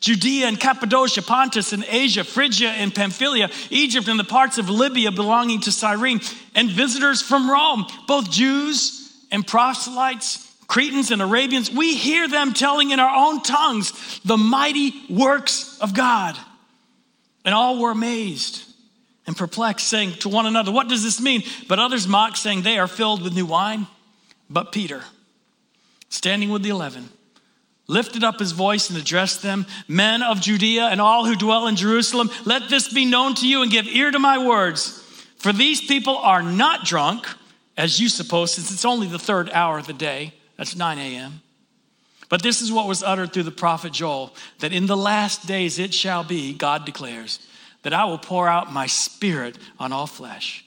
Judea 0.00 0.46
and 0.46 0.58
Cappadocia, 0.58 1.22
Pontus 1.22 1.72
and 1.72 1.84
Asia, 1.86 2.24
Phrygia 2.24 2.70
and 2.70 2.94
Pamphylia, 2.94 3.50
Egypt 3.68 4.08
and 4.08 4.18
the 4.18 4.24
parts 4.24 4.56
of 4.58 4.70
Libya 4.70 5.12
belonging 5.12 5.60
to 5.60 5.72
Cyrene, 5.72 6.20
and 6.54 6.70
visitors 6.70 7.20
from 7.20 7.50
Rome, 7.50 7.86
both 8.06 8.30
Jews 8.30 9.14
and 9.30 9.46
proselytes, 9.46 10.46
Cretans 10.66 11.10
and 11.10 11.20
Arabians. 11.20 11.70
We 11.70 11.96
hear 11.96 12.28
them 12.28 12.54
telling 12.54 12.90
in 12.90 13.00
our 13.00 13.14
own 13.14 13.42
tongues 13.42 14.20
the 14.24 14.36
mighty 14.36 14.94
works 15.10 15.78
of 15.80 15.94
God. 15.94 16.38
And 17.44 17.54
all 17.54 17.78
were 17.78 17.90
amazed 17.90 18.64
and 19.26 19.36
perplexed, 19.36 19.86
saying 19.88 20.12
to 20.20 20.28
one 20.28 20.46
another, 20.46 20.72
What 20.72 20.88
does 20.88 21.02
this 21.02 21.20
mean? 21.20 21.42
But 21.68 21.78
others 21.78 22.06
mocked, 22.06 22.38
saying, 22.38 22.62
They 22.62 22.78
are 22.78 22.88
filled 22.88 23.22
with 23.22 23.34
new 23.34 23.46
wine. 23.46 23.86
But 24.48 24.72
Peter, 24.72 25.04
standing 26.08 26.50
with 26.50 26.62
the 26.62 26.70
eleven, 26.70 27.08
lifted 27.90 28.24
up 28.24 28.38
his 28.38 28.52
voice 28.52 28.88
and 28.88 28.98
addressed 28.98 29.42
them 29.42 29.66
Men 29.88 30.22
of 30.22 30.40
Judea 30.40 30.86
and 30.86 31.00
all 31.00 31.26
who 31.26 31.36
dwell 31.36 31.66
in 31.66 31.76
Jerusalem, 31.76 32.30
let 32.44 32.70
this 32.70 32.92
be 32.92 33.04
known 33.04 33.34
to 33.36 33.48
you 33.48 33.62
and 33.62 33.70
give 33.70 33.86
ear 33.86 34.10
to 34.10 34.18
my 34.18 34.46
words. 34.46 34.96
For 35.36 35.52
these 35.52 35.80
people 35.80 36.16
are 36.16 36.42
not 36.42 36.84
drunk, 36.84 37.26
as 37.76 37.98
you 38.00 38.08
suppose, 38.08 38.54
since 38.54 38.70
it's 38.70 38.84
only 38.84 39.06
the 39.06 39.18
third 39.18 39.50
hour 39.50 39.78
of 39.78 39.86
the 39.86 39.92
day. 39.92 40.34
That's 40.56 40.76
9 40.76 40.98
a.m. 40.98 41.40
But 42.28 42.42
this 42.42 42.62
is 42.62 42.70
what 42.70 42.86
was 42.86 43.02
uttered 43.02 43.32
through 43.32 43.42
the 43.42 43.50
prophet 43.50 43.92
Joel 43.92 44.34
that 44.60 44.72
in 44.72 44.86
the 44.86 44.96
last 44.96 45.46
days 45.46 45.78
it 45.78 45.92
shall 45.92 46.22
be, 46.22 46.52
God 46.52 46.84
declares, 46.84 47.40
that 47.82 47.92
I 47.92 48.04
will 48.04 48.18
pour 48.18 48.46
out 48.46 48.72
my 48.72 48.86
spirit 48.86 49.58
on 49.78 49.92
all 49.92 50.06
flesh. 50.06 50.64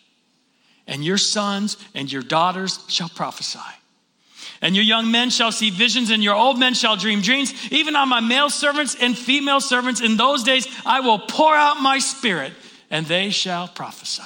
And 0.88 1.05
your 1.05 1.17
sons 1.17 1.78
and 1.93 2.11
your 2.11 2.21
daughters 2.21 2.84
shall 2.89 3.09
prophesy. 3.09 3.59
And 4.64 4.76
your 4.76 4.86
young 4.86 5.11
men 5.11 5.30
shall 5.30 5.51
see 5.51 5.70
visions, 5.70 6.09
and 6.09 6.24
your 6.24 6.36
old 6.36 6.57
men 6.57 6.74
shall 6.74 6.95
dream 6.95 7.20
dreams. 7.20 7.53
Even 7.70 7.97
on 7.97 8.07
my 8.07 8.22
male 8.22 8.49
servants 8.49 8.95
and 8.95 9.16
female 9.16 9.59
servants 9.59 9.99
in 9.99 10.16
those 10.16 10.43
days, 10.43 10.66
I 10.86 11.01
will 11.01 11.20
pour 11.20 11.53
out 11.53 11.82
my 11.82 11.99
spirit, 11.99 12.53
and 12.89 13.05
they 13.05 13.30
shall 13.30 13.68
prophesy. 13.68 14.24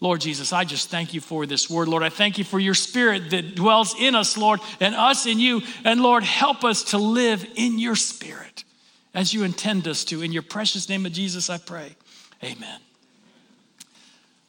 Lord 0.00 0.22
Jesus, 0.22 0.54
I 0.54 0.64
just 0.64 0.88
thank 0.88 1.12
you 1.12 1.20
for 1.20 1.44
this 1.44 1.68
word. 1.68 1.88
Lord, 1.88 2.02
I 2.02 2.08
thank 2.08 2.38
you 2.38 2.44
for 2.44 2.58
your 2.58 2.72
spirit 2.72 3.30
that 3.30 3.54
dwells 3.54 3.94
in 4.00 4.14
us, 4.14 4.38
Lord, 4.38 4.60
and 4.80 4.94
us 4.94 5.26
in 5.26 5.38
you. 5.38 5.60
And 5.84 6.02
Lord, 6.02 6.24
help 6.24 6.64
us 6.64 6.82
to 6.84 6.98
live 6.98 7.46
in 7.54 7.78
your 7.78 7.96
spirit 7.96 8.64
as 9.12 9.34
you 9.34 9.44
intend 9.44 9.86
us 9.86 10.04
to. 10.04 10.22
In 10.22 10.32
your 10.32 10.42
precious 10.42 10.88
name 10.88 11.04
of 11.04 11.12
Jesus, 11.12 11.50
I 11.50 11.58
pray. 11.58 11.96
Amen. 12.42 12.80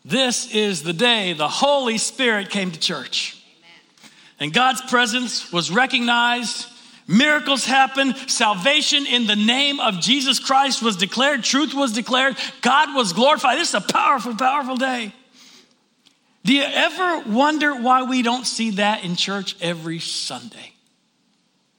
This 0.05 0.53
is 0.53 0.83
the 0.83 0.93
day 0.93 1.33
the 1.33 1.49
Holy 1.49 1.97
Spirit 1.97 2.49
came 2.49 2.71
to 2.71 2.79
church. 2.79 3.41
And 4.39 4.53
God's 4.53 4.81
presence 4.81 5.51
was 5.51 5.71
recognized. 5.71 6.67
Miracles 7.07 7.65
happened. 7.65 8.15
Salvation 8.27 9.05
in 9.05 9.27
the 9.27 9.35
name 9.35 9.79
of 9.79 10.01
Jesus 10.01 10.39
Christ 10.39 10.81
was 10.81 10.97
declared. 10.97 11.43
Truth 11.43 11.73
was 11.73 11.93
declared. 11.93 12.35
God 12.61 12.95
was 12.95 13.13
glorified. 13.13 13.57
This 13.57 13.69
is 13.69 13.75
a 13.75 13.81
powerful, 13.81 14.35
powerful 14.35 14.75
day. 14.75 15.13
Do 16.43 16.53
you 16.53 16.63
ever 16.63 17.29
wonder 17.29 17.75
why 17.75 18.03
we 18.03 18.21
don't 18.21 18.45
see 18.45 18.71
that 18.71 19.03
in 19.03 19.15
church 19.15 19.55
every 19.61 19.99
Sunday? 19.99 20.73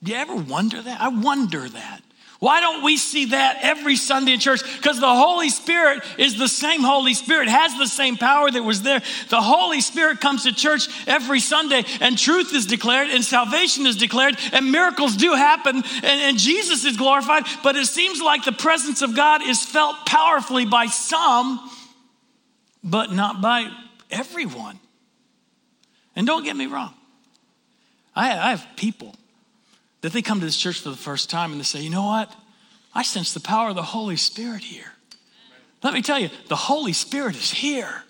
Do 0.02 0.12
you 0.12 0.18
ever 0.18 0.34
wonder 0.34 0.80
that? 0.80 1.00
I 1.00 1.08
wonder 1.08 1.68
that. 1.68 2.02
Why 2.38 2.60
don't 2.60 2.82
we 2.82 2.98
see 2.98 3.26
that 3.26 3.58
every 3.62 3.96
Sunday 3.96 4.34
in 4.34 4.40
church? 4.40 4.62
Because 4.76 5.00
the 5.00 5.14
Holy 5.14 5.48
Spirit 5.48 6.02
is 6.18 6.36
the 6.36 6.48
same 6.48 6.82
Holy 6.82 7.14
Spirit, 7.14 7.48
has 7.48 7.76
the 7.78 7.86
same 7.86 8.18
power 8.18 8.50
that 8.50 8.62
was 8.62 8.82
there. 8.82 9.00
The 9.30 9.40
Holy 9.40 9.80
Spirit 9.80 10.20
comes 10.20 10.42
to 10.42 10.52
church 10.52 10.88
every 11.06 11.40
Sunday, 11.40 11.84
and 12.00 12.18
truth 12.18 12.54
is 12.54 12.66
declared, 12.66 13.08
and 13.08 13.24
salvation 13.24 13.86
is 13.86 13.96
declared, 13.96 14.36
and 14.52 14.70
miracles 14.70 15.16
do 15.16 15.32
happen, 15.32 15.76
and, 15.76 16.04
and 16.04 16.38
Jesus 16.38 16.84
is 16.84 16.98
glorified. 16.98 17.44
But 17.62 17.76
it 17.76 17.86
seems 17.86 18.20
like 18.20 18.44
the 18.44 18.52
presence 18.52 19.00
of 19.00 19.16
God 19.16 19.42
is 19.42 19.64
felt 19.64 20.04
powerfully 20.04 20.66
by 20.66 20.86
some, 20.86 21.70
but 22.84 23.12
not 23.12 23.40
by 23.40 23.70
everyone. 24.10 24.78
And 26.14 26.26
don't 26.26 26.44
get 26.44 26.56
me 26.56 26.66
wrong, 26.66 26.92
I, 28.14 28.30
I 28.30 28.50
have 28.50 28.66
people 28.76 29.14
that 30.06 30.12
they 30.12 30.22
come 30.22 30.38
to 30.38 30.46
this 30.46 30.56
church 30.56 30.82
for 30.82 30.90
the 30.90 30.96
first 30.96 31.28
time 31.28 31.50
and 31.50 31.58
they 31.58 31.64
say, 31.64 31.80
you 31.82 31.90
know 31.90 32.06
what? 32.06 32.32
I 32.94 33.02
sense 33.02 33.34
the 33.34 33.40
power 33.40 33.70
of 33.70 33.74
the 33.74 33.82
Holy 33.82 34.14
Spirit 34.14 34.62
here. 34.62 34.92
Let 35.82 35.94
me 35.94 36.00
tell 36.00 36.16
you, 36.16 36.30
the 36.46 36.54
Holy 36.54 36.92
Spirit 36.92 37.34
is 37.34 37.50
here. 37.50 38.04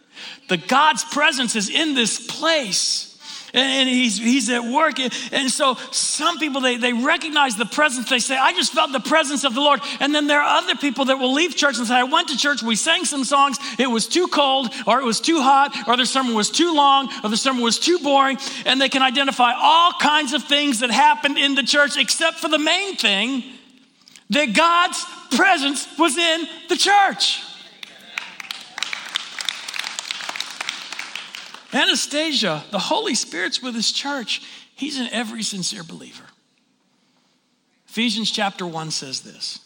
The 0.51 0.59
God's 0.59 1.05
presence 1.05 1.57
is 1.57 1.70
in 1.70 1.94
this 1.94 2.26
place. 2.26 3.15
And 3.57 3.88
he's, 3.88 4.18
he's 4.18 4.50
at 4.50 4.64
work. 4.64 5.00
And 5.32 5.50
so 5.50 5.76
some 5.90 6.38
people, 6.38 6.61
they, 6.61 6.76
they 6.76 6.92
recognize 6.92 7.57
the 7.57 7.64
presence. 7.64 8.11
They 8.11 8.18
say, 8.18 8.36
I 8.36 8.52
just 8.52 8.72
felt 8.72 8.92
the 8.92 9.00
presence 9.00 9.44
of 9.44 9.54
the 9.54 9.62
Lord. 9.62 9.80
And 9.98 10.14
then 10.14 10.26
there 10.26 10.42
are 10.42 10.59
other 10.59 10.76
people 10.76 11.07
that 11.07 11.18
will 11.18 11.32
leave 11.32 11.57
church 11.57 11.78
and 11.78 11.86
say, 11.86 11.94
I 11.94 12.04
went 12.04 12.28
to 12.28 12.36
church, 12.36 12.62
we 12.62 12.76
sang 12.76 13.07
some 13.07 13.24
songs, 13.24 13.57
it 13.78 13.86
was 13.86 14.07
too 14.07 14.26
cold, 14.28 14.68
or 14.86 15.00
it 15.00 15.04
was 15.04 15.20
too 15.20 15.40
hot, 15.40 15.74
or 15.88 15.96
the 15.96 16.04
sermon 16.04 16.34
was 16.34 16.50
too 16.50 16.74
long, 16.74 17.09
or 17.24 17.30
the 17.30 17.36
sermon 17.36 17.62
was 17.62 17.78
too 17.78 17.98
boring. 17.98 18.36
And 18.66 18.78
they 18.78 18.90
can 18.90 19.02
identify 19.02 19.52
all 19.57 19.92
kinds 19.94 20.34
of 20.34 20.44
things 20.44 20.80
that 20.80 20.90
happened 20.90 21.38
in 21.38 21.54
the 21.54 21.62
church, 21.62 21.96
except 21.96 22.38
for 22.38 22.48
the 22.48 22.59
main 22.59 22.96
thing 22.96 23.42
that 24.30 24.54
God's 24.54 25.02
presence 25.34 25.88
was 25.98 26.18
in 26.18 26.46
the 26.68 26.76
church. 26.76 27.42
Anastasia, 31.76 32.64
the 32.70 32.78
Holy 32.78 33.14
Spirit's 33.14 33.62
with 33.62 33.74
his 33.74 33.92
church. 33.92 34.42
He's 34.74 34.98
in 34.98 35.08
every 35.12 35.42
sincere 35.42 35.84
believer. 35.84 36.24
Ephesians 37.88 38.30
chapter 38.30 38.66
1 38.66 38.90
says 38.90 39.20
this 39.20 39.60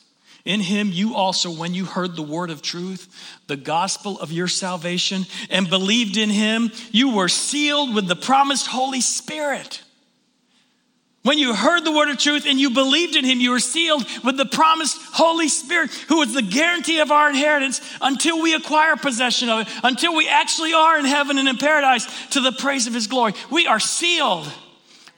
In 0.44 0.60
him 0.60 0.90
you 0.92 1.14
also, 1.14 1.50
when 1.50 1.74
you 1.74 1.84
heard 1.84 2.16
the 2.16 2.22
word 2.22 2.50
of 2.50 2.62
truth, 2.62 3.08
the 3.46 3.56
gospel 3.56 4.18
of 4.20 4.32
your 4.32 4.48
salvation, 4.48 5.26
and 5.50 5.68
believed 5.68 6.16
in 6.16 6.30
him, 6.30 6.70
you 6.90 7.14
were 7.14 7.28
sealed 7.28 7.94
with 7.94 8.08
the 8.08 8.16
promised 8.16 8.66
Holy 8.66 9.00
Spirit. 9.00 9.82
When 11.22 11.38
you 11.38 11.54
heard 11.54 11.84
the 11.84 11.92
word 11.92 12.08
of 12.08 12.16
truth 12.16 12.46
and 12.46 12.58
you 12.58 12.70
believed 12.70 13.14
in 13.14 13.26
him, 13.26 13.40
you 13.40 13.50
were 13.50 13.60
sealed 13.60 14.06
with 14.24 14.38
the 14.38 14.46
promised 14.46 14.96
Holy 15.12 15.48
Spirit, 15.48 15.90
who 16.08 16.22
is 16.22 16.32
the 16.32 16.40
guarantee 16.40 17.00
of 17.00 17.10
our 17.10 17.28
inheritance 17.28 17.82
until 18.00 18.40
we 18.40 18.54
acquire 18.54 18.96
possession 18.96 19.50
of 19.50 19.60
it, 19.60 19.68
until 19.84 20.16
we 20.16 20.26
actually 20.28 20.72
are 20.72 20.98
in 20.98 21.04
heaven 21.04 21.36
and 21.36 21.46
in 21.46 21.58
paradise 21.58 22.06
to 22.30 22.40
the 22.40 22.52
praise 22.52 22.86
of 22.86 22.94
his 22.94 23.06
glory. 23.06 23.34
We 23.50 23.66
are 23.66 23.80
sealed. 23.80 24.50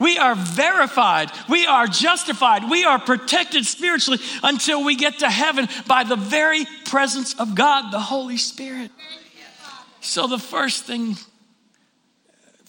We 0.00 0.18
are 0.18 0.34
verified. 0.34 1.30
We 1.48 1.66
are 1.66 1.86
justified. 1.86 2.68
We 2.68 2.84
are 2.84 2.98
protected 2.98 3.64
spiritually 3.64 4.18
until 4.42 4.82
we 4.82 4.96
get 4.96 5.20
to 5.20 5.30
heaven 5.30 5.68
by 5.86 6.02
the 6.02 6.16
very 6.16 6.66
presence 6.84 7.38
of 7.38 7.54
God, 7.54 7.92
the 7.92 8.00
Holy 8.00 8.38
Spirit. 8.38 8.90
So, 10.00 10.26
the 10.26 10.40
first 10.40 10.82
thing 10.82 11.16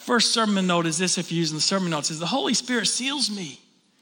First 0.03 0.33
sermon 0.33 0.67
note 0.67 0.85
is 0.85 0.97
this 0.97 1.17
if 1.17 1.31
you're 1.31 1.39
using 1.39 1.55
the 1.55 1.61
sermon 1.61 1.89
notes 1.89 2.11
is 2.11 2.19
the 2.19 2.25
Holy 2.25 2.53
Spirit 2.53 2.87
seals 2.87 3.31
me. 3.31 3.61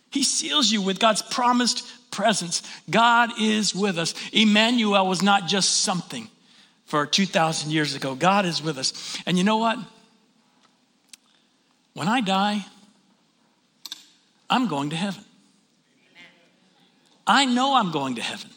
He 0.10 0.24
seals 0.24 0.72
you 0.72 0.82
with 0.82 1.00
God's 1.00 1.22
promised 1.22 1.88
presence. 2.10 2.64
God 2.90 3.30
is 3.40 3.76
with 3.76 4.00
us. 4.00 4.16
Emmanuel 4.34 5.06
was 5.08 5.22
not 5.22 5.48
just 5.48 5.82
something 5.82 6.28
for 6.86 7.06
2,000 7.06 7.70
years 7.70 7.94
ago. 7.94 8.16
God 8.16 8.48
is 8.48 8.64
with 8.64 8.80
us. 8.80 9.16
And 9.28 9.38
you 9.38 9.44
know 9.44 9.58
what? 9.58 9.78
When 11.94 12.08
I 12.08 12.20
die, 12.22 12.66
I'm 14.50 14.68
going 14.68 14.90
to 14.90 14.96
heaven. 14.96 15.24
I 17.28 17.46
know 17.46 17.76
I'm 17.76 17.92
going 17.92 18.16
to 18.16 18.22
heaven. 18.24 18.50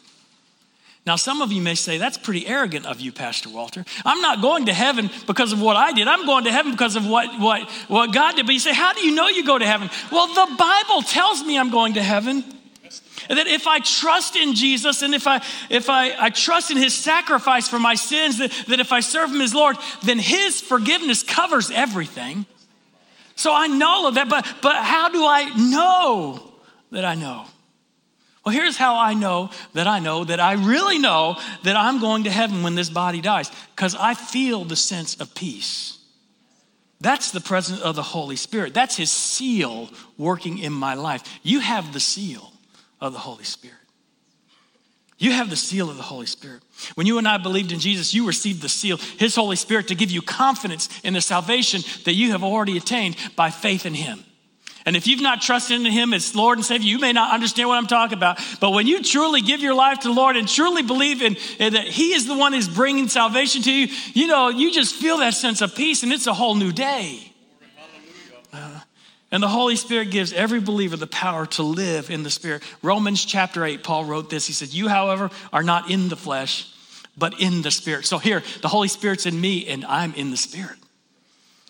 Now, 1.05 1.15
some 1.17 1.43
of 1.43 1.51
you 1.51 1.61
may 1.61 1.75
say, 1.75 1.99
that's 1.99 2.17
pretty 2.17 2.47
arrogant 2.47 2.87
of 2.87 2.99
you, 2.99 3.11
Pastor 3.11 3.49
Walter. 3.49 3.85
I'm 4.03 4.21
not 4.21 4.41
going 4.41 4.65
to 4.65 4.73
heaven 4.73 5.11
because 5.27 5.53
of 5.53 5.61
what 5.61 5.75
I 5.75 5.91
did. 5.91 6.07
I'm 6.07 6.25
going 6.25 6.45
to 6.45 6.51
heaven 6.51 6.71
because 6.71 6.95
of 6.95 7.07
what, 7.07 7.39
what, 7.39 7.69
what 7.87 8.11
God 8.11 8.35
did. 8.35 8.47
But 8.47 8.53
you 8.53 8.59
say, 8.59 8.73
how 8.73 8.91
do 8.93 9.01
you 9.01 9.13
know 9.13 9.27
you 9.27 9.45
go 9.45 9.59
to 9.59 9.65
heaven? 9.65 9.91
Well, 10.11 10.27
the 10.27 10.55
Bible 10.55 11.03
tells 11.03 11.43
me 11.43 11.59
I'm 11.59 11.69
going 11.69 11.93
to 11.93 12.01
heaven. 12.01 12.43
And 13.29 13.37
that 13.37 13.47
if 13.47 13.67
I 13.67 13.79
trust 13.79 14.35
in 14.35 14.55
Jesus 14.55 15.01
and 15.01 15.13
if 15.13 15.25
I 15.25 15.41
if 15.69 15.89
I, 15.89 16.25
I 16.25 16.29
trust 16.29 16.69
in 16.69 16.77
his 16.77 16.93
sacrifice 16.93 17.67
for 17.67 17.79
my 17.79 17.95
sins, 17.95 18.37
that, 18.37 18.51
that 18.67 18.79
if 18.79 18.91
I 18.91 18.99
serve 18.99 19.31
him 19.31 19.41
as 19.41 19.53
Lord, 19.53 19.77
then 20.03 20.19
his 20.19 20.61
forgiveness 20.61 21.23
covers 21.23 21.71
everything. 21.71 22.45
So 23.35 23.51
I 23.53 23.65
know 23.65 24.11
that, 24.11 24.29
but 24.29 24.45
but 24.61 24.75
how 24.75 25.09
do 25.09 25.25
I 25.25 25.49
know 25.55 26.51
that 26.91 27.03
I 27.03 27.15
know? 27.15 27.45
Well, 28.45 28.53
here's 28.53 28.77
how 28.77 28.95
I 28.97 29.15
know 29.15 29.49
that 29.73 29.87
I 29.87 29.99
know 29.99 30.23
that 30.23 30.39
I 30.39 30.53
really 30.53 30.99
know 30.99 31.37
that 31.63 31.75
I'm 31.75 31.99
going 31.99 32.25
to 32.25 32.29
heaven 32.29 32.61
when 32.61 32.75
this 32.75 32.91
body 32.91 33.19
dies 33.19 33.51
because 33.75 33.95
I 33.95 34.13
feel 34.13 34.63
the 34.63 34.75
sense 34.75 35.15
of 35.19 35.33
peace. 35.33 35.97
That's 37.01 37.31
the 37.31 37.41
presence 37.41 37.81
of 37.81 37.95
the 37.95 38.03
Holy 38.03 38.35
Spirit. 38.35 38.73
That's 38.73 38.95
His 38.95 39.09
seal 39.09 39.89
working 40.17 40.59
in 40.59 40.73
my 40.73 40.93
life. 40.93 41.23
You 41.41 41.59
have 41.59 41.91
the 41.91 41.99
seal 41.99 42.53
of 43.01 43.13
the 43.13 43.19
Holy 43.19 43.43
Spirit. 43.43 43.77
You 45.17 45.31
have 45.31 45.49
the 45.49 45.55
seal 45.55 45.89
of 45.89 45.97
the 45.97 46.03
Holy 46.03 46.25
Spirit. 46.27 46.61
When 46.93 47.07
you 47.07 47.17
and 47.17 47.27
I 47.27 47.37
believed 47.37 47.71
in 47.71 47.79
Jesus, 47.79 48.13
you 48.13 48.27
received 48.27 48.61
the 48.61 48.69
seal, 48.69 48.97
His 48.97 49.35
Holy 49.35 49.55
Spirit, 49.55 49.87
to 49.87 49.95
give 49.95 50.11
you 50.11 50.21
confidence 50.21 50.87
in 51.03 51.13
the 51.13 51.21
salvation 51.21 51.81
that 52.03 52.13
you 52.13 52.31
have 52.31 52.43
already 52.43 52.77
attained 52.77 53.15
by 53.35 53.49
faith 53.49 53.85
in 53.85 53.95
Him. 53.95 54.23
And 54.85 54.95
if 54.95 55.07
you've 55.07 55.21
not 55.21 55.41
trusted 55.41 55.81
in 55.81 55.91
Him 55.91 56.13
as 56.13 56.35
Lord 56.35 56.59
and 56.59 56.65
Savior, 56.65 56.87
you 56.87 56.99
may 56.99 57.11
not 57.11 57.33
understand 57.33 57.67
what 57.67 57.77
I'm 57.77 57.87
talking 57.87 58.17
about. 58.17 58.39
But 58.59 58.69
when 58.69 58.85
you 58.85 59.01
truly 59.01 59.41
give 59.41 59.61
your 59.61 59.73
life 59.73 59.99
to 60.01 60.09
the 60.09 60.13
Lord 60.13 60.37
and 60.37 60.47
truly 60.47 60.83
believe 60.83 61.23
in, 61.23 61.37
in 61.57 61.73
that 61.73 61.87
He 61.87 62.13
is 62.13 62.27
the 62.27 62.37
one 62.37 62.53
who's 62.53 62.67
bringing 62.67 63.07
salvation 63.07 63.63
to 63.63 63.71
you, 63.71 63.87
you 64.13 64.27
know, 64.27 64.49
you 64.49 64.71
just 64.71 64.95
feel 64.95 65.17
that 65.17 65.33
sense 65.33 65.61
of 65.61 65.75
peace 65.75 66.03
and 66.03 66.13
it's 66.13 66.27
a 66.27 66.33
whole 66.33 66.53
new 66.53 66.71
day. 66.71 67.31
Uh, 68.53 68.81
and 69.31 69.41
the 69.41 69.47
Holy 69.47 69.75
Spirit 69.75 70.11
gives 70.11 70.31
every 70.31 70.59
believer 70.59 70.95
the 70.95 71.07
power 71.07 71.47
to 71.47 71.63
live 71.63 72.11
in 72.11 72.21
the 72.21 72.29
Spirit. 72.29 72.61
Romans 72.83 73.25
chapter 73.25 73.65
8, 73.65 73.83
Paul 73.83 74.05
wrote 74.05 74.29
this. 74.29 74.45
He 74.45 74.53
said, 74.53 74.71
You, 74.71 74.87
however, 74.87 75.31
are 75.51 75.63
not 75.63 75.89
in 75.89 76.09
the 76.09 76.15
flesh, 76.15 76.71
but 77.17 77.41
in 77.41 77.63
the 77.63 77.71
Spirit. 77.71 78.05
So 78.05 78.19
here, 78.19 78.43
the 78.61 78.67
Holy 78.67 78.87
Spirit's 78.87 79.25
in 79.25 79.41
me, 79.41 79.65
and 79.67 79.83
I'm 79.83 80.13
in 80.13 80.29
the 80.29 80.37
Spirit 80.37 80.77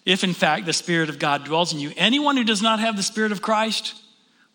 if 0.06 0.24
in 0.24 0.34
fact 0.34 0.66
the 0.66 0.74
Spirit 0.74 1.10
of 1.10 1.20
God 1.20 1.46
dwells 1.46 1.74
in 1.74 1.80
you. 1.80 1.92
Anyone 1.98 2.38
who 2.38 2.44
does 2.44 2.62
not 2.62 2.80
have 2.80 2.96
the 2.96 3.04
Spirit 3.04 3.32
of 3.32 3.42
Christ 3.42 3.96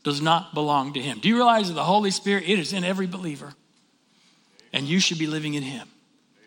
does 0.03 0.23
not 0.23 0.55
belong 0.55 0.95
to 0.95 1.01
him. 1.01 1.19
Do 1.19 1.29
you 1.29 1.37
realize 1.37 1.69
that 1.69 1.75
the 1.75 1.85
Holy 1.85 2.11
Spirit, 2.11 2.45
it 2.49 2.59
is 2.59 2.73
in 2.73 2.85
every 2.85 3.07
believer, 3.07 3.53
and 4.73 4.87
you 4.87 5.01
should 5.01 5.19
be 5.19 5.27
living 5.27 5.55
in 5.55 5.63
him? 5.63 5.89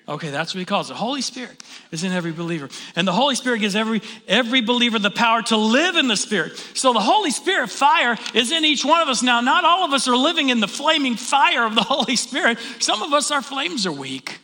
Okay, 0.07 0.31
that's 0.31 0.53
what 0.53 0.59
he 0.59 0.65
calls 0.65 0.89
it. 0.89 0.93
The 0.93 0.99
Holy 0.99 1.21
Spirit 1.21 1.63
is 1.91 2.03
in 2.03 2.11
every 2.11 2.33
believer. 2.33 2.67
And 2.95 3.07
the 3.07 3.13
Holy 3.13 3.35
Spirit 3.35 3.59
gives 3.59 3.73
every, 3.73 4.01
every 4.27 4.59
believer 4.59 4.99
the 4.99 5.09
power 5.09 5.41
to 5.43 5.55
live 5.55 5.95
in 5.95 6.09
the 6.09 6.17
Spirit. 6.17 6.57
So 6.73 6.91
the 6.91 6.99
Holy 6.99 7.31
Spirit 7.31 7.69
fire 7.69 8.17
is 8.33 8.51
in 8.51 8.65
each 8.65 8.83
one 8.83 9.01
of 9.01 9.07
us. 9.07 9.23
Now, 9.23 9.39
not 9.39 9.63
all 9.63 9.85
of 9.85 9.93
us 9.93 10.09
are 10.09 10.17
living 10.17 10.49
in 10.49 10.59
the 10.59 10.67
flaming 10.67 11.15
fire 11.15 11.65
of 11.65 11.75
the 11.75 11.83
Holy 11.83 12.17
Spirit. 12.17 12.57
Some 12.79 13.01
of 13.01 13.13
us, 13.13 13.31
our 13.31 13.41
flames 13.41 13.85
are 13.85 13.93
weak. 13.93 14.39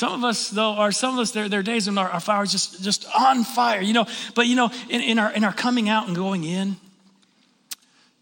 Some 0.00 0.14
of 0.14 0.24
us, 0.24 0.48
though, 0.48 0.72
are 0.76 0.92
some 0.92 1.12
of 1.12 1.20
us, 1.20 1.32
there, 1.32 1.46
there 1.50 1.60
are 1.60 1.62
days 1.62 1.86
when 1.86 1.98
our, 1.98 2.08
our 2.08 2.20
fire 2.20 2.42
is 2.42 2.52
just, 2.52 2.82
just 2.82 3.06
on 3.14 3.44
fire, 3.44 3.82
you 3.82 3.92
know. 3.92 4.06
But, 4.34 4.46
you 4.46 4.56
know, 4.56 4.70
in, 4.88 5.02
in, 5.02 5.18
our, 5.18 5.30
in 5.30 5.44
our 5.44 5.52
coming 5.52 5.90
out 5.90 6.06
and 6.06 6.16
going 6.16 6.44
in, 6.44 6.76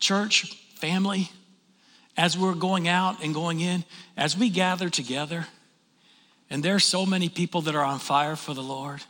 church, 0.01 0.57
family, 0.75 1.31
as 2.17 2.37
we're 2.37 2.57
going 2.57 2.89
out 2.89 3.23
and 3.23 3.33
going 3.33 3.61
in, 3.61 3.85
as 4.17 4.37
we 4.37 4.51
gather 4.51 4.91
together, 4.91 5.47
and 6.51 6.65
there's 6.65 6.83
so 6.83 7.07
many 7.07 7.29
people 7.29 7.61
that 7.61 7.77
are 7.77 7.85
on 7.85 8.01
fire 8.01 8.35
for 8.35 8.55
the 8.55 8.61
Lord, 8.61 9.01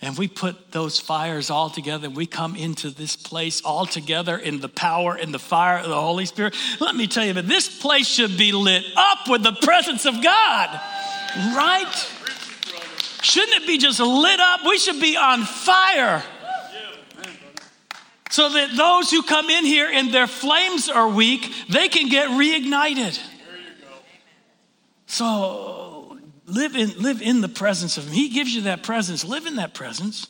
and 0.00 0.16
we 0.16 0.26
put 0.26 0.72
those 0.72 0.98
fires 0.98 1.50
all 1.50 1.68
together, 1.68 2.08
we 2.08 2.24
come 2.24 2.56
into 2.56 2.88
this 2.88 3.14
place 3.14 3.60
all 3.60 3.84
together 3.84 4.38
in 4.38 4.60
the 4.60 4.70
power 4.70 5.16
and 5.16 5.34
the 5.34 5.38
fire 5.38 5.80
of 5.80 5.90
the 5.90 6.00
Holy 6.00 6.24
Spirit. 6.24 6.56
Let 6.80 6.94
me 6.94 7.06
tell 7.06 7.26
you, 7.26 7.34
that 7.34 7.46
this 7.46 7.78
place 7.78 8.08
should 8.08 8.38
be 8.38 8.52
lit 8.52 8.86
up 8.96 9.28
with 9.28 9.42
the 9.42 9.52
presence 9.52 10.06
of 10.06 10.22
God. 10.22 10.80
Right? 11.36 12.10
Shouldn't 13.22 13.62
it 13.62 13.66
be 13.66 13.78
just 13.78 14.00
lit 14.00 14.40
up? 14.40 14.60
We 14.64 14.78
should 14.78 15.00
be 15.00 15.16
on 15.16 15.44
fire. 15.44 16.22
So 18.30 18.48
that 18.48 18.76
those 18.76 19.10
who 19.10 19.22
come 19.22 19.48
in 19.48 19.64
here 19.64 19.88
and 19.90 20.12
their 20.12 20.26
flames 20.26 20.88
are 20.88 21.08
weak, 21.08 21.50
they 21.68 21.88
can 21.88 22.08
get 22.08 22.28
reignited. 22.30 23.18
So 25.06 26.18
live 26.46 26.74
in, 26.74 27.00
live 27.00 27.22
in 27.22 27.40
the 27.40 27.48
presence 27.48 27.96
of 27.96 28.06
Him. 28.06 28.12
He 28.12 28.28
gives 28.28 28.54
you 28.54 28.62
that 28.62 28.82
presence. 28.82 29.24
Live 29.24 29.46
in 29.46 29.56
that 29.56 29.74
presence. 29.74 30.26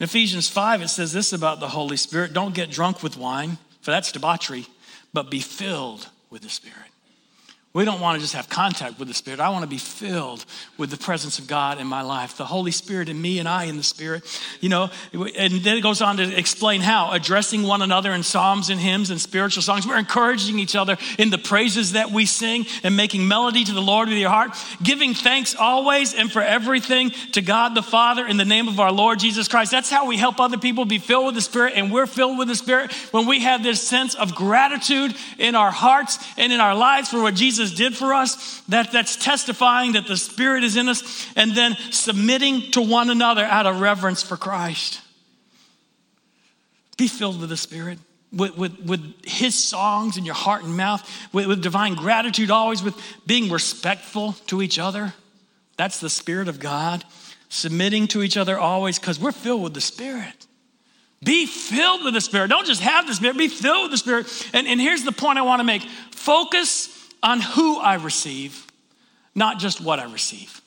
In 0.00 0.04
Ephesians 0.04 0.48
5, 0.48 0.82
it 0.82 0.88
says 0.88 1.12
this 1.12 1.32
about 1.32 1.60
the 1.60 1.68
Holy 1.68 1.96
Spirit 1.96 2.32
don't 2.32 2.54
get 2.54 2.70
drunk 2.70 3.02
with 3.02 3.16
wine, 3.16 3.58
for 3.80 3.90
that's 3.90 4.12
debauchery, 4.12 4.66
but 5.12 5.30
be 5.30 5.40
filled 5.40 6.08
with 6.30 6.42
the 6.42 6.48
Spirit. 6.48 6.87
We 7.74 7.84
don't 7.84 8.00
want 8.00 8.16
to 8.16 8.20
just 8.22 8.32
have 8.32 8.48
contact 8.48 8.98
with 8.98 9.08
the 9.08 9.14
Spirit. 9.14 9.40
I 9.40 9.50
want 9.50 9.62
to 9.62 9.68
be 9.68 9.76
filled 9.76 10.46
with 10.78 10.88
the 10.88 10.96
presence 10.96 11.38
of 11.38 11.46
God 11.46 11.78
in 11.78 11.86
my 11.86 12.00
life, 12.00 12.38
the 12.38 12.46
Holy 12.46 12.70
Spirit 12.70 13.10
in 13.10 13.20
me 13.20 13.38
and 13.38 13.46
I 13.46 13.64
in 13.64 13.76
the 13.76 13.82
Spirit. 13.82 14.24
You 14.62 14.70
know, 14.70 14.90
and 15.12 15.52
then 15.52 15.76
it 15.76 15.82
goes 15.82 16.00
on 16.00 16.16
to 16.16 16.36
explain 16.36 16.80
how 16.80 17.12
addressing 17.12 17.62
one 17.62 17.82
another 17.82 18.10
in 18.12 18.22
psalms 18.22 18.70
and 18.70 18.80
hymns 18.80 19.10
and 19.10 19.20
spiritual 19.20 19.62
songs. 19.62 19.86
We're 19.86 19.98
encouraging 19.98 20.58
each 20.58 20.74
other 20.74 20.96
in 21.18 21.28
the 21.28 21.36
praises 21.36 21.92
that 21.92 22.10
we 22.10 22.24
sing 22.24 22.64
and 22.82 22.96
making 22.96 23.28
melody 23.28 23.64
to 23.64 23.74
the 23.74 23.82
Lord 23.82 24.08
with 24.08 24.16
your 24.16 24.30
heart, 24.30 24.52
giving 24.82 25.12
thanks 25.12 25.54
always 25.54 26.14
and 26.14 26.32
for 26.32 26.40
everything 26.40 27.10
to 27.32 27.42
God 27.42 27.74
the 27.74 27.82
Father 27.82 28.26
in 28.26 28.38
the 28.38 28.46
name 28.46 28.68
of 28.68 28.80
our 28.80 28.92
Lord 28.92 29.18
Jesus 29.18 29.46
Christ. 29.46 29.72
That's 29.72 29.90
how 29.90 30.06
we 30.06 30.16
help 30.16 30.40
other 30.40 30.58
people 30.58 30.86
be 30.86 30.98
filled 30.98 31.26
with 31.26 31.34
the 31.34 31.42
Spirit, 31.42 31.74
and 31.76 31.92
we're 31.92 32.06
filled 32.06 32.38
with 32.38 32.48
the 32.48 32.56
Spirit 32.56 32.92
when 33.10 33.26
we 33.26 33.40
have 33.40 33.62
this 33.62 33.86
sense 33.86 34.14
of 34.14 34.34
gratitude 34.34 35.14
in 35.36 35.54
our 35.54 35.70
hearts 35.70 36.18
and 36.38 36.50
in 36.50 36.60
our 36.60 36.74
lives 36.74 37.10
for 37.10 37.20
what 37.20 37.34
Jesus 37.34 37.57
Jesus 37.58 37.76
did 37.76 37.96
for 37.96 38.14
us, 38.14 38.60
that, 38.68 38.92
that's 38.92 39.16
testifying 39.16 39.92
that 39.92 40.06
the 40.06 40.16
Spirit 40.16 40.64
is 40.64 40.76
in 40.76 40.88
us, 40.88 41.26
and 41.36 41.52
then 41.52 41.76
submitting 41.90 42.70
to 42.72 42.80
one 42.80 43.10
another 43.10 43.44
out 43.44 43.66
of 43.66 43.80
reverence 43.80 44.22
for 44.22 44.36
Christ. 44.36 45.00
Be 46.96 47.08
filled 47.08 47.40
with 47.40 47.50
the 47.50 47.56
Spirit. 47.56 47.98
With, 48.30 48.58
with, 48.58 48.78
with 48.84 49.24
his 49.24 49.54
songs 49.54 50.18
in 50.18 50.26
your 50.26 50.34
heart 50.34 50.62
and 50.62 50.76
mouth, 50.76 51.10
with, 51.32 51.46
with 51.46 51.62
divine 51.62 51.94
gratitude, 51.94 52.50
always 52.50 52.82
with 52.82 52.94
being 53.26 53.50
respectful 53.50 54.32
to 54.48 54.60
each 54.60 54.78
other. 54.78 55.14
That's 55.78 55.98
the 55.98 56.10
Spirit 56.10 56.46
of 56.46 56.60
God. 56.60 57.04
Submitting 57.48 58.06
to 58.08 58.22
each 58.22 58.36
other 58.36 58.58
always 58.58 58.98
because 58.98 59.18
we're 59.18 59.32
filled 59.32 59.62
with 59.62 59.72
the 59.72 59.80
Spirit. 59.80 60.46
Be 61.24 61.46
filled 61.46 62.04
with 62.04 62.12
the 62.12 62.20
Spirit. 62.20 62.48
Don't 62.48 62.66
just 62.66 62.82
have 62.82 63.06
the 63.06 63.14
Spirit, 63.14 63.38
be 63.38 63.48
filled 63.48 63.84
with 63.84 63.92
the 63.92 63.96
Spirit. 63.96 64.50
And, 64.52 64.66
and 64.66 64.78
here's 64.78 65.04
the 65.04 65.12
point 65.12 65.38
I 65.38 65.42
want 65.42 65.60
to 65.60 65.64
make 65.64 65.82
focus 66.10 66.97
on 67.22 67.40
who 67.40 67.78
I 67.78 67.94
receive, 67.94 68.66
not 69.34 69.58
just 69.58 69.80
what 69.80 69.98
I 69.98 70.10
receive. 70.10 70.60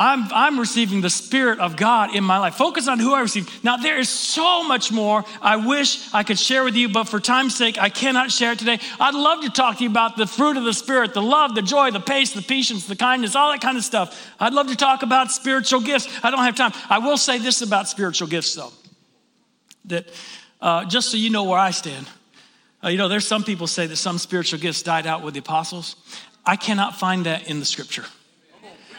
I'm, 0.00 0.32
I'm 0.32 0.58
receiving 0.58 1.02
the 1.02 1.10
Spirit 1.10 1.58
of 1.58 1.76
God 1.76 2.16
in 2.16 2.24
my 2.24 2.38
life. 2.38 2.54
Focus 2.54 2.88
on 2.88 2.98
who 2.98 3.12
I 3.12 3.20
receive. 3.20 3.62
Now, 3.62 3.76
there 3.76 3.98
is 3.98 4.08
so 4.08 4.62
much 4.66 4.90
more 4.90 5.26
I 5.42 5.56
wish 5.56 6.12
I 6.14 6.22
could 6.22 6.38
share 6.38 6.64
with 6.64 6.74
you, 6.74 6.88
but 6.88 7.04
for 7.04 7.20
time's 7.20 7.54
sake, 7.54 7.76
I 7.76 7.90
cannot 7.90 8.30
share 8.30 8.52
it 8.52 8.58
today. 8.58 8.78
I'd 8.98 9.14
love 9.14 9.42
to 9.42 9.50
talk 9.50 9.76
to 9.76 9.84
you 9.84 9.90
about 9.90 10.16
the 10.16 10.26
fruit 10.26 10.56
of 10.56 10.64
the 10.64 10.72
Spirit 10.72 11.12
the 11.12 11.20
love, 11.20 11.54
the 11.54 11.60
joy, 11.60 11.90
the 11.90 12.00
patience, 12.00 12.32
the 12.32 12.48
patience, 12.48 12.86
the 12.86 12.96
kindness, 12.96 13.36
all 13.36 13.52
that 13.52 13.60
kind 13.60 13.76
of 13.76 13.84
stuff. 13.84 14.32
I'd 14.40 14.54
love 14.54 14.68
to 14.68 14.76
talk 14.76 15.02
about 15.02 15.32
spiritual 15.32 15.82
gifts. 15.82 16.08
I 16.22 16.30
don't 16.30 16.44
have 16.44 16.56
time. 16.56 16.72
I 16.88 17.00
will 17.00 17.18
say 17.18 17.36
this 17.36 17.60
about 17.60 17.86
spiritual 17.86 18.28
gifts, 18.28 18.54
though, 18.54 18.72
that 19.84 20.08
uh, 20.62 20.86
just 20.86 21.10
so 21.10 21.18
you 21.18 21.28
know 21.28 21.44
where 21.44 21.58
I 21.58 21.72
stand. 21.72 22.08
Uh, 22.82 22.88
you 22.88 22.96
know, 22.96 23.08
there's 23.08 23.26
some 23.26 23.44
people 23.44 23.66
say 23.66 23.86
that 23.86 23.96
some 23.96 24.18
spiritual 24.18 24.58
gifts 24.58 24.82
died 24.82 25.06
out 25.06 25.22
with 25.22 25.34
the 25.34 25.40
apostles. 25.40 25.96
I 26.46 26.56
cannot 26.56 26.98
find 26.98 27.26
that 27.26 27.48
in 27.48 27.58
the 27.58 27.66
scripture. 27.66 28.04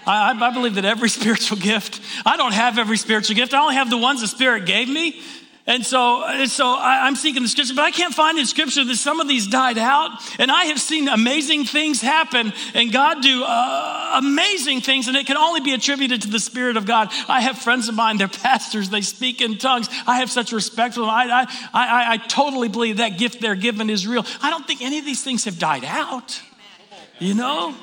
I, 0.05 0.31
I, 0.31 0.51
believe 0.51 0.75
that 0.75 0.85
every 0.85 1.09
spiritual 1.19 1.57
gift, 1.57 2.01
I 2.25 2.37
don't 2.37 2.53
have 2.53 2.77
every 2.77 2.97
spiritual 2.97 3.35
gift. 3.35 3.53
I 3.53 3.61
only 3.61 3.75
have 3.75 3.89
the 3.89 3.97
ones 3.97 4.21
the 4.21 4.27
Spirit 4.27 4.65
gave 4.65 4.89
me. 4.89 5.21
And 5.71 5.85
so, 5.85 6.25
and 6.25 6.51
so 6.51 6.65
I, 6.65 7.07
am 7.07 7.15
seeking 7.15 7.43
the 7.43 7.47
scripture, 7.47 7.73
but 7.73 7.85
I 7.85 7.91
can't 7.91 8.13
find 8.13 8.37
in 8.37 8.45
scripture 8.45 8.83
that 8.83 8.95
some 8.97 9.21
of 9.21 9.29
these 9.29 9.47
died 9.47 9.77
out. 9.77 10.11
And 10.37 10.51
I 10.51 10.65
have 10.65 10.81
seen 10.81 11.07
amazing 11.07 11.63
things 11.63 12.01
happen 12.01 12.51
and 12.73 12.91
God 12.91 13.21
do 13.21 13.45
uh, 13.47 14.19
amazing 14.21 14.81
things, 14.81 15.07
and 15.07 15.15
it 15.15 15.27
can 15.27 15.37
only 15.37 15.61
be 15.61 15.73
attributed 15.73 16.23
to 16.23 16.27
the 16.27 16.41
Spirit 16.41 16.75
of 16.75 16.85
God. 16.85 17.07
I 17.29 17.39
have 17.39 17.57
friends 17.57 17.87
of 17.87 17.95
mine, 17.95 18.17
they're 18.17 18.27
pastors, 18.27 18.89
they 18.89 18.99
speak 18.99 19.39
in 19.39 19.57
tongues. 19.57 19.87
I 20.05 20.17
have 20.17 20.29
such 20.29 20.51
respect 20.51 20.95
for 20.95 21.01
them. 21.01 21.09
I, 21.09 21.47
I, 21.73 21.87
I, 21.87 22.11
I 22.11 22.17
totally 22.17 22.67
believe 22.67 22.97
that 22.97 23.17
gift 23.17 23.39
they're 23.39 23.55
given 23.55 23.89
is 23.89 24.05
real. 24.05 24.25
I 24.41 24.49
don't 24.49 24.67
think 24.67 24.81
any 24.81 24.99
of 24.99 25.05
these 25.05 25.23
things 25.23 25.45
have 25.45 25.57
died 25.57 25.85
out, 25.85 26.41
you 27.19 27.33
know? 27.33 27.73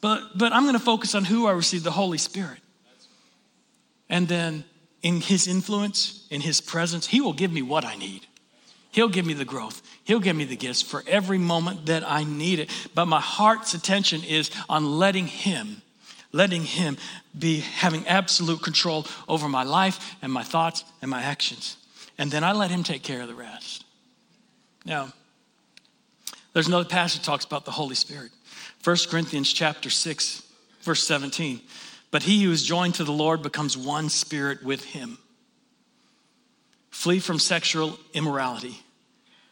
But, 0.00 0.36
but 0.36 0.52
I'm 0.52 0.64
going 0.64 0.74
to 0.74 0.80
focus 0.80 1.14
on 1.14 1.24
who 1.24 1.46
I 1.46 1.52
received 1.52 1.84
the 1.84 1.92
Holy 1.92 2.18
Spirit. 2.18 2.58
And 4.08 4.26
then 4.26 4.64
in 5.02 5.20
His 5.20 5.46
influence, 5.46 6.26
in 6.30 6.40
His 6.40 6.60
presence, 6.60 7.06
He 7.06 7.20
will 7.20 7.32
give 7.32 7.52
me 7.52 7.62
what 7.62 7.84
I 7.84 7.96
need. 7.96 8.26
He'll 8.90 9.08
give 9.08 9.26
me 9.26 9.34
the 9.34 9.44
growth. 9.44 9.82
He'll 10.04 10.20
give 10.20 10.34
me 10.34 10.44
the 10.44 10.56
gifts 10.56 10.82
for 10.82 11.04
every 11.06 11.38
moment 11.38 11.86
that 11.86 12.02
I 12.08 12.24
need 12.24 12.58
it. 12.58 12.70
But 12.94 13.06
my 13.06 13.20
heart's 13.20 13.74
attention 13.74 14.24
is 14.24 14.50
on 14.68 14.98
letting 14.98 15.26
Him, 15.26 15.82
letting 16.32 16.62
Him 16.62 16.96
be 17.38 17.60
having 17.60 18.06
absolute 18.08 18.62
control 18.62 19.06
over 19.28 19.48
my 19.48 19.62
life 19.62 20.16
and 20.22 20.32
my 20.32 20.42
thoughts 20.42 20.84
and 21.02 21.10
my 21.10 21.22
actions. 21.22 21.76
And 22.16 22.30
then 22.30 22.42
I 22.42 22.52
let 22.52 22.70
Him 22.70 22.82
take 22.82 23.02
care 23.02 23.20
of 23.20 23.28
the 23.28 23.34
rest. 23.34 23.84
Now, 24.84 25.12
there's 26.54 26.66
another 26.66 26.88
passage 26.88 27.20
that 27.20 27.26
talks 27.26 27.44
about 27.44 27.64
the 27.64 27.70
Holy 27.70 27.94
Spirit. 27.94 28.32
1 28.82 28.96
Corinthians 29.10 29.52
chapter 29.52 29.90
6, 29.90 30.42
verse 30.82 31.06
17. 31.06 31.60
But 32.10 32.22
he 32.22 32.42
who 32.42 32.52
is 32.52 32.62
joined 32.62 32.94
to 32.96 33.04
the 33.04 33.12
Lord 33.12 33.42
becomes 33.42 33.76
one 33.76 34.08
spirit 34.08 34.62
with 34.62 34.84
him. 34.84 35.18
Flee 36.90 37.18
from 37.18 37.38
sexual 37.38 37.98
immorality. 38.14 38.80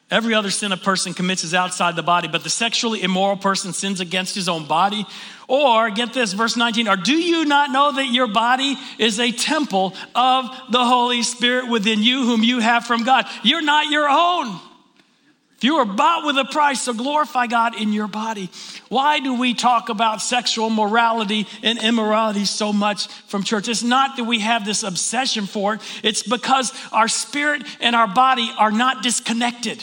Every 0.09 0.35
other 0.35 0.51
sin 0.51 0.71
a 0.71 0.77
person 0.77 1.15
commits 1.15 1.43
is 1.43 1.53
outside 1.53 1.97
the 1.97 2.03
body, 2.03 2.29
but 2.29 2.45
the 2.45 2.51
sexually 2.51 3.03
immoral 3.03 3.37
person 3.37 3.73
sins 3.73 3.99
against 3.99 4.37
his 4.37 4.49
own 4.49 4.67
body. 4.67 5.05
Or, 5.49 5.91
get 5.91 6.13
this, 6.13 6.33
verse 6.33 6.57
19, 6.57 6.87
or 6.87 6.97
do 6.97 7.15
you 7.15 7.45
not 7.45 7.71
know 7.71 7.93
that 7.93 8.07
your 8.07 8.29
body 8.29 8.77
is 8.99 9.19
a 9.19 9.33
temple 9.33 9.95
of 10.15 10.49
the 10.71 10.85
Holy 10.85 11.23
Spirit 11.23 11.69
within 11.69 12.05
you, 12.05 12.25
whom 12.25 12.45
you 12.45 12.61
have 12.61 12.87
from 12.87 13.03
God? 13.03 13.27
You're 13.43 13.63
not 13.63 13.91
your 13.91 14.09
own. 14.09 14.61
If 15.57 15.65
you 15.65 15.77
are 15.77 15.87
bought 15.87 16.27
with 16.27 16.37
a 16.37 16.45
price, 16.45 16.83
so 16.83 16.93
glorify 16.93 17.47
God 17.47 17.81
in 17.81 17.95
your 17.95 18.09
body. 18.09 18.51
Why 18.91 19.21
do 19.21 19.39
we 19.39 19.55
talk 19.55 19.89
about 19.89 20.21
sexual 20.21 20.69
morality 20.69 21.47
and 21.63 21.79
immorality 21.79 22.45
so 22.45 22.75
much 22.75 23.09
from 23.29 23.43
church? 23.43 23.67
It's 23.67 23.83
not 23.83 24.19
that 24.19 24.25
we 24.25 24.41
have 24.41 24.67
this 24.67 24.83
obsession 24.83 25.47
for 25.47 25.75
it, 25.75 25.81
it's 26.03 26.23
because 26.23 26.75
our 26.93 27.09
spirit 27.09 27.63
and 27.81 27.97
our 27.97 28.07
body 28.07 28.51
are 28.59 28.71
not 28.71 29.03
disconnected. 29.03 29.83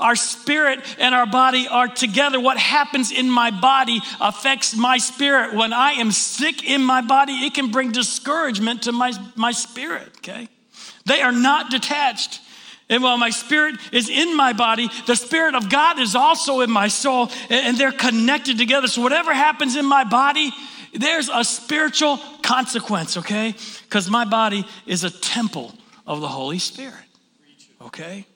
Our 0.00 0.14
spirit 0.14 0.80
and 0.98 1.14
our 1.14 1.26
body 1.26 1.66
are 1.66 1.88
together. 1.88 2.38
What 2.38 2.58
happens 2.58 3.10
in 3.10 3.30
my 3.30 3.50
body 3.50 4.00
affects 4.20 4.76
my 4.76 4.98
spirit. 4.98 5.56
When 5.56 5.72
I 5.72 5.92
am 5.92 6.12
sick 6.12 6.62
in 6.62 6.82
my 6.82 7.00
body, 7.00 7.32
it 7.32 7.54
can 7.54 7.70
bring 7.70 7.90
discouragement 7.90 8.82
to 8.82 8.92
my, 8.92 9.12
my 9.34 9.50
spirit, 9.50 10.08
okay? 10.18 10.48
They 11.06 11.22
are 11.22 11.32
not 11.32 11.70
detached. 11.70 12.40
And 12.90 13.02
while 13.02 13.18
my 13.18 13.30
spirit 13.30 13.76
is 13.92 14.08
in 14.08 14.34
my 14.36 14.52
body, 14.54 14.88
the 15.06 15.14
spirit 15.14 15.54
of 15.54 15.68
God 15.68 15.98
is 15.98 16.14
also 16.14 16.60
in 16.60 16.70
my 16.70 16.88
soul, 16.88 17.30
and 17.50 17.76
they're 17.76 17.92
connected 17.92 18.56
together. 18.56 18.88
So 18.88 19.02
whatever 19.02 19.34
happens 19.34 19.76
in 19.76 19.84
my 19.84 20.04
body, 20.04 20.52
there's 20.94 21.28
a 21.28 21.44
spiritual 21.44 22.18
consequence, 22.42 23.18
okay? 23.18 23.54
Because 23.82 24.08
my 24.08 24.24
body 24.24 24.66
is 24.86 25.04
a 25.04 25.10
temple 25.10 25.74
of 26.06 26.22
the 26.22 26.28
Holy 26.28 26.58
Spirit, 26.58 26.94
okay? 27.82 28.26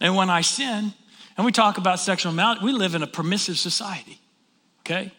And 0.00 0.14
when 0.14 0.28
I 0.28 0.42
sin, 0.42 0.92
and 1.36 1.46
we 1.46 1.52
talk 1.52 1.78
about 1.78 1.98
sexual 1.98 2.32
immorality, 2.32 2.64
we 2.64 2.72
live 2.72 2.94
in 2.94 3.02
a 3.02 3.06
permissive 3.06 3.56
society, 3.56 4.20
okay? 4.80 5.12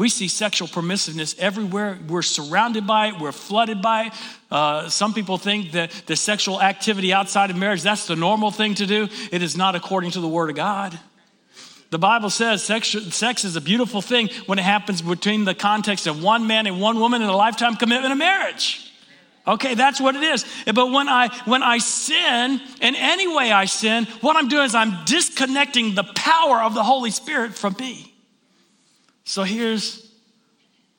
We 0.00 0.08
see 0.08 0.28
sexual 0.28 0.66
permissiveness 0.66 1.38
everywhere. 1.38 1.98
We're 2.08 2.22
surrounded 2.22 2.86
by 2.86 3.08
it. 3.08 3.18
We're 3.20 3.32
flooded 3.32 3.82
by 3.82 4.04
it. 4.06 4.12
Uh, 4.50 4.88
some 4.88 5.12
people 5.12 5.36
think 5.36 5.72
that 5.72 5.90
the 6.06 6.16
sexual 6.16 6.62
activity 6.62 7.12
outside 7.12 7.50
of 7.50 7.58
marriage, 7.58 7.82
that's 7.82 8.06
the 8.06 8.16
normal 8.16 8.50
thing 8.50 8.74
to 8.76 8.86
do. 8.86 9.10
It 9.30 9.42
is 9.42 9.58
not 9.58 9.74
according 9.74 10.12
to 10.12 10.20
the 10.20 10.26
Word 10.26 10.48
of 10.48 10.56
God. 10.56 10.98
The 11.90 11.98
Bible 11.98 12.30
says 12.30 12.62
sex, 12.62 12.88
sex 13.14 13.44
is 13.44 13.56
a 13.56 13.60
beautiful 13.60 14.00
thing 14.00 14.30
when 14.46 14.58
it 14.58 14.62
happens 14.62 15.02
between 15.02 15.44
the 15.44 15.54
context 15.54 16.06
of 16.06 16.22
one 16.22 16.46
man 16.46 16.66
and 16.66 16.80
one 16.80 16.98
woman 16.98 17.20
in 17.20 17.28
a 17.28 17.36
lifetime 17.36 17.76
commitment 17.76 18.10
of 18.10 18.16
marriage. 18.16 18.90
Okay, 19.46 19.74
that's 19.74 20.00
what 20.00 20.16
it 20.16 20.22
is. 20.22 20.46
But 20.64 20.90
when 20.90 21.10
I 21.10 21.28
when 21.44 21.62
I 21.62 21.76
sin, 21.76 22.58
in 22.80 22.94
any 22.94 23.28
way 23.28 23.52
I 23.52 23.66
sin, 23.66 24.06
what 24.22 24.36
I'm 24.36 24.48
doing 24.48 24.64
is 24.64 24.74
I'm 24.74 25.04
disconnecting 25.04 25.94
the 25.94 26.04
power 26.04 26.62
of 26.62 26.72
the 26.72 26.82
Holy 26.82 27.10
Spirit 27.10 27.52
from 27.52 27.76
me. 27.78 28.09
So 29.30 29.44
here's 29.44 30.10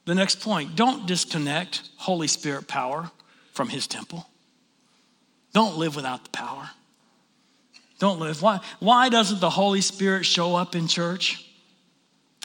the 0.05 0.15
next 0.15 0.39
point 0.39 0.77
don't 0.77 1.05
disconnect 1.05 1.89
Holy 1.97 2.27
Spirit 2.27 2.65
power 2.65 3.11
from 3.51 3.67
His 3.67 3.87
temple. 3.87 4.25
Don't 5.51 5.77
live 5.77 5.97
without 5.97 6.23
the 6.23 6.29
power. 6.29 6.69
Don't 7.99 8.21
live. 8.21 8.41
Why, 8.41 8.61
why 8.79 9.09
doesn't 9.09 9.41
the 9.41 9.49
Holy 9.49 9.81
Spirit 9.81 10.25
show 10.25 10.55
up 10.55 10.77
in 10.77 10.87
church? 10.87 11.45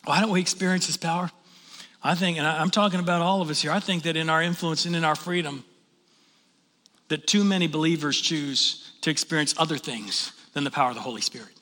Why 0.05 0.21
don't 0.21 0.31
we 0.31 0.41
experience 0.41 0.87
His 0.87 0.97
power? 0.97 1.31
I 2.03 2.17
think, 2.17 2.37
and 2.37 2.45
I'm 2.45 2.71
talking 2.71 2.99
about 2.99 3.23
all 3.23 3.41
of 3.41 3.49
us 3.49 3.63
here, 3.63 3.71
I 3.71 3.79
think 3.79 4.03
that 4.03 4.17
in 4.17 4.29
our 4.29 4.43
influence 4.43 4.87
and 4.87 4.97
in 4.97 5.05
our 5.05 5.15
freedom, 5.15 5.63
that 7.11 7.29
too 7.29 7.45
many 7.45 7.69
believers 7.69 8.21
choose 8.21 8.91
to 9.03 9.11
experience 9.11 9.55
other 9.57 9.79
things 9.79 10.33
than 10.53 10.65
the 10.65 10.71
power 10.73 10.89
of 10.89 10.97
the 10.97 11.03
Holy 11.03 11.21
Spirit. 11.21 11.55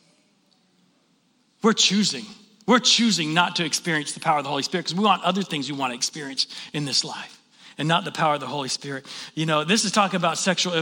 We're 1.61 1.75
choosing 1.75 2.25
we're 2.67 2.79
choosing 2.79 3.35
not 3.35 3.57
to 3.57 3.65
experience 3.65 4.13
the 4.13 4.21
power 4.21 4.39
of 4.39 4.45
the 4.45 4.51
Holy 4.51 4.63
Spirit 4.63 4.85
because 4.85 4.99
we 4.99 5.05
want 5.05 5.23
other 5.23 5.43
things 5.43 5.71
we 5.71 5.77
want 5.77 5.93
to 5.93 5.97
experience 5.97 6.47
in 6.73 6.85
this 6.85 7.05
life 7.05 7.41
and 7.79 7.89
not 7.89 8.05
the 8.05 8.13
power 8.13 8.35
of 8.35 8.41
the 8.41 8.47
Holy 8.47 8.69
Spirit. 8.69 9.05
You 9.35 9.47
know, 9.47 9.65
this 9.65 9.85
is 9.85 9.93
talking 9.93 10.17
about 10.17 10.39
sexual 10.39 10.75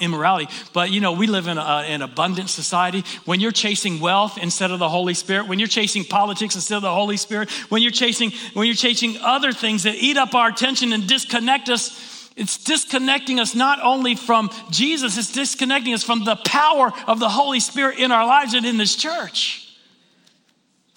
immorality, 0.00 0.48
but 0.72 0.90
you 0.90 1.00
know, 1.00 1.12
we 1.12 1.26
live 1.26 1.46
in 1.46 1.58
a, 1.58 1.60
uh, 1.60 1.82
an 1.82 2.02
abundant 2.02 2.50
society. 2.50 3.04
When 3.24 3.40
you're 3.40 3.52
chasing 3.52 4.00
wealth 4.00 4.38
instead 4.38 4.70
of 4.70 4.78
the 4.78 4.88
Holy 4.88 5.14
Spirit, 5.14 5.48
when 5.48 5.58
you're 5.58 5.68
chasing 5.68 6.04
politics 6.04 6.54
instead 6.54 6.76
of 6.76 6.82
the 6.82 6.92
Holy 6.92 7.16
Spirit, 7.16 7.50
when 7.70 7.82
you're 7.82 7.92
chasing 7.92 8.32
when 8.54 8.66
you're 8.66 8.74
chasing 8.74 9.16
other 9.22 9.52
things 9.52 9.84
that 9.84 9.94
eat 9.94 10.16
up 10.16 10.34
our 10.34 10.48
attention 10.48 10.92
and 10.92 11.06
disconnect 11.06 11.68
us, 11.68 12.30
it's 12.36 12.62
disconnecting 12.62 13.38
us 13.40 13.54
not 13.54 13.80
only 13.82 14.14
from 14.14 14.50
Jesus, 14.70 15.16
it's 15.18 15.32
disconnecting 15.32 15.94
us 15.94 16.02
from 16.02 16.24
the 16.24 16.36
power 16.36 16.92
of 17.06 17.20
the 17.20 17.28
Holy 17.28 17.60
Spirit 17.60 17.98
in 17.98 18.12
our 18.12 18.26
lives 18.26 18.54
and 18.54 18.66
in 18.66 18.76
this 18.76 18.96
church. 18.96 19.69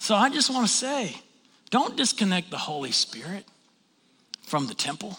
So 0.04 0.14
I 0.14 0.28
just 0.28 0.50
want 0.50 0.66
to 0.66 0.72
say 0.72 1.16
don't 1.70 1.96
disconnect 1.96 2.50
the 2.50 2.58
Holy 2.58 2.92
Spirit 2.92 3.46
from 4.42 4.66
the 4.66 4.74
temple, 4.74 5.18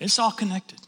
it's 0.00 0.18
all 0.18 0.30
connected. 0.30 0.80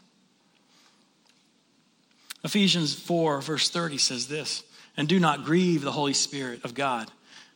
Ephesians 2.43 2.95
4, 2.95 3.43
verse 3.43 3.68
30 3.68 3.99
says 3.99 4.28
this 4.28 4.62
And 4.97 5.07
do 5.07 5.20
not 5.20 5.45
grieve 5.45 5.83
the 5.83 5.93
Holy 5.93 6.14
Spirit 6.14 6.64
of 6.64 6.72
God, 6.72 7.11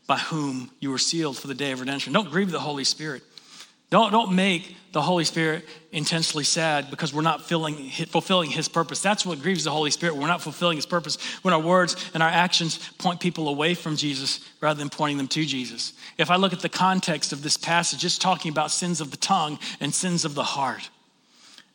by 0.06 0.18
whom 0.18 0.70
you 0.78 0.90
were 0.90 0.98
sealed 0.98 1.38
for 1.38 1.46
the 1.46 1.54
day 1.54 1.72
of 1.72 1.80
redemption. 1.80 2.12
Don't 2.12 2.30
grieve 2.30 2.50
the 2.50 2.60
Holy 2.60 2.84
Spirit. 2.84 3.22
Don't, 3.94 4.10
don't 4.10 4.32
make 4.34 4.76
the 4.90 5.00
Holy 5.00 5.22
Spirit 5.22 5.64
intensely 5.92 6.42
sad 6.42 6.90
because 6.90 7.14
we're 7.14 7.22
not 7.22 7.46
filling, 7.46 7.90
fulfilling 8.08 8.50
His 8.50 8.66
purpose. 8.66 9.00
That's 9.00 9.24
what 9.24 9.40
grieves 9.40 9.62
the 9.62 9.70
Holy 9.70 9.92
Spirit. 9.92 10.16
We're 10.16 10.26
not 10.26 10.42
fulfilling 10.42 10.74
His 10.74 10.84
purpose 10.84 11.16
when 11.42 11.54
our 11.54 11.60
words 11.60 11.94
and 12.12 12.20
our 12.20 12.28
actions 12.28 12.90
point 12.98 13.20
people 13.20 13.48
away 13.48 13.74
from 13.74 13.94
Jesus 13.94 14.40
rather 14.60 14.76
than 14.76 14.90
pointing 14.90 15.18
them 15.18 15.28
to 15.28 15.44
Jesus. 15.44 15.92
If 16.18 16.28
I 16.32 16.34
look 16.34 16.52
at 16.52 16.58
the 16.58 16.68
context 16.68 17.32
of 17.32 17.44
this 17.44 17.56
passage, 17.56 18.04
it's 18.04 18.18
talking 18.18 18.50
about 18.50 18.72
sins 18.72 19.00
of 19.00 19.12
the 19.12 19.16
tongue 19.16 19.60
and 19.78 19.94
sins 19.94 20.24
of 20.24 20.34
the 20.34 20.42
heart. 20.42 20.90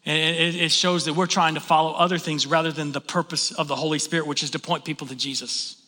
And 0.06 0.58
it 0.58 0.72
shows 0.74 1.06
that 1.06 1.14
we're 1.14 1.26
trying 1.26 1.54
to 1.54 1.62
follow 1.62 1.94
other 1.94 2.18
things 2.18 2.46
rather 2.46 2.74
than 2.74 2.92
the 2.92 3.00
purpose 3.00 3.54
of 3.54 3.70
the 3.70 3.78
Holy 3.78 3.98
Spirit, 3.98 4.28
which 4.28 4.44
is 4.44 4.50
to 4.50 4.60
point 4.60 4.84
people 4.84 5.08
to 5.08 5.16
Jesus. 5.16 5.79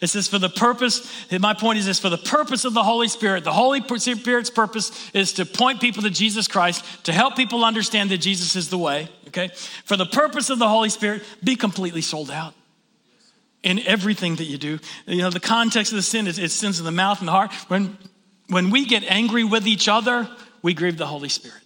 It 0.00 0.08
says, 0.08 0.28
for 0.28 0.38
the 0.38 0.48
purpose, 0.48 1.10
my 1.38 1.54
point 1.54 1.78
is 1.78 1.86
this 1.86 1.98
for 1.98 2.08
the 2.08 2.18
purpose 2.18 2.64
of 2.64 2.74
the 2.74 2.82
Holy 2.82 3.08
Spirit, 3.08 3.44
the 3.44 3.52
Holy 3.52 3.82
Spirit's 3.98 4.50
purpose 4.50 5.10
is 5.12 5.34
to 5.34 5.44
point 5.44 5.80
people 5.80 6.02
to 6.02 6.10
Jesus 6.10 6.48
Christ, 6.48 6.84
to 7.04 7.12
help 7.12 7.36
people 7.36 7.64
understand 7.64 8.10
that 8.10 8.18
Jesus 8.18 8.56
is 8.56 8.70
the 8.70 8.78
way, 8.78 9.08
okay? 9.28 9.50
For 9.84 9.96
the 9.96 10.06
purpose 10.06 10.50
of 10.50 10.58
the 10.58 10.68
Holy 10.68 10.88
Spirit, 10.88 11.22
be 11.42 11.56
completely 11.56 12.02
sold 12.02 12.30
out 12.30 12.54
in 13.62 13.78
everything 13.80 14.36
that 14.36 14.44
you 14.44 14.58
do. 14.58 14.78
You 15.06 15.18
know, 15.18 15.30
the 15.30 15.40
context 15.40 15.92
of 15.92 15.96
the 15.96 16.02
sin 16.02 16.26
is 16.26 16.38
it 16.38 16.50
sins 16.50 16.78
in 16.78 16.84
the 16.84 16.92
mouth 16.92 17.18
and 17.18 17.28
the 17.28 17.32
heart. 17.32 17.52
When, 17.68 17.98
when 18.48 18.70
we 18.70 18.86
get 18.86 19.04
angry 19.04 19.44
with 19.44 19.66
each 19.66 19.88
other, 19.88 20.28
we 20.62 20.74
grieve 20.74 20.96
the 20.96 21.06
Holy 21.06 21.28
Spirit. 21.28 21.59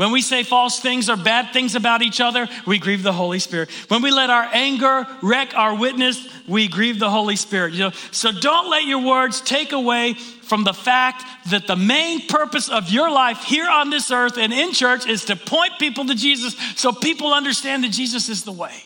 When 0.00 0.12
we 0.12 0.22
say 0.22 0.44
false 0.44 0.80
things 0.80 1.10
or 1.10 1.16
bad 1.18 1.52
things 1.52 1.74
about 1.74 2.00
each 2.00 2.22
other, 2.22 2.48
we 2.64 2.78
grieve 2.78 3.02
the 3.02 3.12
Holy 3.12 3.38
Spirit. 3.38 3.70
When 3.88 4.00
we 4.00 4.10
let 4.10 4.30
our 4.30 4.48
anger 4.50 5.06
wreck 5.20 5.54
our 5.54 5.74
witness, 5.74 6.26
we 6.48 6.68
grieve 6.68 6.98
the 6.98 7.10
Holy 7.10 7.36
Spirit. 7.36 7.74
You 7.74 7.80
know, 7.80 7.90
so 8.10 8.32
don't 8.32 8.70
let 8.70 8.86
your 8.86 9.02
words 9.02 9.42
take 9.42 9.72
away 9.72 10.14
from 10.14 10.64
the 10.64 10.72
fact 10.72 11.26
that 11.50 11.66
the 11.66 11.76
main 11.76 12.26
purpose 12.26 12.70
of 12.70 12.88
your 12.88 13.10
life 13.10 13.42
here 13.42 13.68
on 13.68 13.90
this 13.90 14.10
earth 14.10 14.38
and 14.38 14.54
in 14.54 14.72
church 14.72 15.06
is 15.06 15.26
to 15.26 15.36
point 15.36 15.72
people 15.78 16.06
to 16.06 16.14
Jesus 16.14 16.56
so 16.76 16.92
people 16.92 17.34
understand 17.34 17.84
that 17.84 17.92
Jesus 17.92 18.30
is 18.30 18.44
the 18.44 18.52
way. 18.52 18.84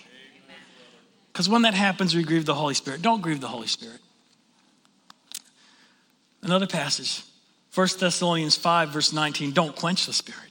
Because 1.32 1.49
when 1.49 1.62
that 1.62 1.74
happens, 1.74 2.12
we 2.16 2.24
grieve 2.24 2.45
the 2.45 2.57
Holy 2.57 2.74
Spirit. 2.74 3.03
Don't 3.03 3.20
grieve 3.20 3.41
the 3.41 3.47
Holy 3.47 3.69
Spirit. 3.69 4.01
Another 6.43 6.66
passage, 6.66 7.23
1 7.73 7.86
Thessalonians 8.01 8.57
5, 8.57 8.89
verse 8.89 9.12
19. 9.12 9.53
Don't 9.53 9.77
quench 9.77 10.07
the 10.07 10.12
Spirit. 10.12 10.43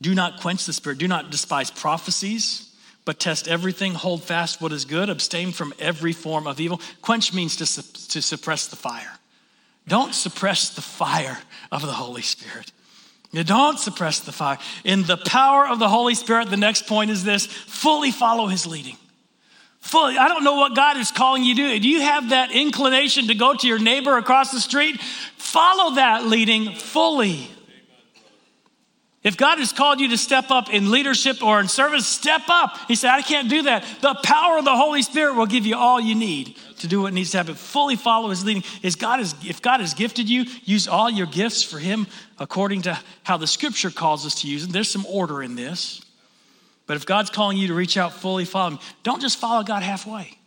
Do 0.00 0.14
not 0.14 0.40
quench 0.40 0.66
the 0.66 0.72
spirit. 0.72 0.98
Do 0.98 1.08
not 1.08 1.30
despise 1.30 1.70
prophecies, 1.70 2.74
but 3.04 3.18
test 3.18 3.48
everything. 3.48 3.94
Hold 3.94 4.22
fast 4.22 4.60
what 4.60 4.72
is 4.72 4.84
good. 4.84 5.10
Abstain 5.10 5.52
from 5.52 5.74
every 5.78 6.12
form 6.12 6.46
of 6.46 6.60
evil. 6.60 6.80
Quench 7.02 7.34
means 7.34 7.56
to, 7.56 7.66
su- 7.66 7.82
to 8.08 8.22
suppress 8.22 8.66
the 8.66 8.76
fire. 8.76 9.18
Don't 9.86 10.14
suppress 10.14 10.70
the 10.70 10.82
fire 10.82 11.38
of 11.72 11.82
the 11.82 11.92
Holy 11.92 12.22
Spirit. 12.22 12.72
You 13.32 13.44
don't 13.44 13.78
suppress 13.78 14.20
the 14.20 14.32
fire. 14.32 14.58
In 14.84 15.04
the 15.04 15.16
power 15.16 15.66
of 15.66 15.78
the 15.78 15.88
Holy 15.88 16.14
Spirit, 16.14 16.50
the 16.50 16.56
next 16.56 16.86
point 16.86 17.10
is 17.10 17.22
this 17.22 17.46
fully 17.46 18.10
follow 18.10 18.46
his 18.46 18.66
leading. 18.66 18.96
Fully, 19.80 20.18
I 20.18 20.28
don't 20.28 20.44
know 20.44 20.56
what 20.56 20.76
God 20.76 20.96
is 20.96 21.10
calling 21.10 21.42
you 21.42 21.54
to 21.54 21.62
do. 21.62 21.78
Do 21.80 21.88
you 21.88 22.02
have 22.02 22.30
that 22.30 22.52
inclination 22.52 23.28
to 23.28 23.34
go 23.34 23.54
to 23.54 23.66
your 23.66 23.78
neighbor 23.78 24.16
across 24.18 24.50
the 24.52 24.60
street? 24.60 25.00
Follow 25.36 25.94
that 25.94 26.26
leading 26.26 26.74
fully. 26.74 27.48
If 29.22 29.36
God 29.36 29.58
has 29.58 29.72
called 29.72 30.00
you 30.00 30.08
to 30.08 30.18
step 30.18 30.50
up 30.50 30.72
in 30.72 30.90
leadership 30.90 31.42
or 31.42 31.60
in 31.60 31.68
service, 31.68 32.06
step 32.06 32.42
up. 32.48 32.74
He 32.88 32.94
said, 32.94 33.10
I 33.10 33.20
can't 33.20 33.50
do 33.50 33.64
that. 33.64 33.84
The 34.00 34.14
power 34.24 34.56
of 34.58 34.64
the 34.64 34.74
Holy 34.74 35.02
Spirit 35.02 35.34
will 35.34 35.46
give 35.46 35.66
you 35.66 35.76
all 35.76 36.00
you 36.00 36.14
need 36.14 36.56
to 36.78 36.88
do 36.88 37.02
what 37.02 37.12
needs 37.12 37.32
to 37.32 37.36
happen. 37.36 37.54
Fully 37.54 37.96
follow 37.96 38.30
his 38.30 38.46
leading. 38.46 38.64
Is 38.82 38.96
God 38.96 39.20
is, 39.20 39.34
if 39.44 39.60
God 39.60 39.80
has 39.80 39.92
gifted 39.92 40.30
you, 40.30 40.46
use 40.64 40.88
all 40.88 41.10
your 41.10 41.26
gifts 41.26 41.62
for 41.62 41.78
him 41.78 42.06
according 42.38 42.82
to 42.82 42.98
how 43.22 43.36
the 43.36 43.46
scripture 43.46 43.90
calls 43.90 44.24
us 44.24 44.40
to 44.40 44.48
use 44.48 44.62
them. 44.62 44.72
There's 44.72 44.90
some 44.90 45.04
order 45.04 45.42
in 45.42 45.54
this. 45.54 46.00
But 46.86 46.96
if 46.96 47.04
God's 47.04 47.28
calling 47.28 47.58
you 47.58 47.68
to 47.68 47.74
reach 47.74 47.98
out 47.98 48.14
fully, 48.14 48.46
follow 48.46 48.70
him. 48.70 48.78
Don't 49.02 49.20
just 49.20 49.38
follow 49.38 49.62
God 49.62 49.82
halfway. 49.82 50.38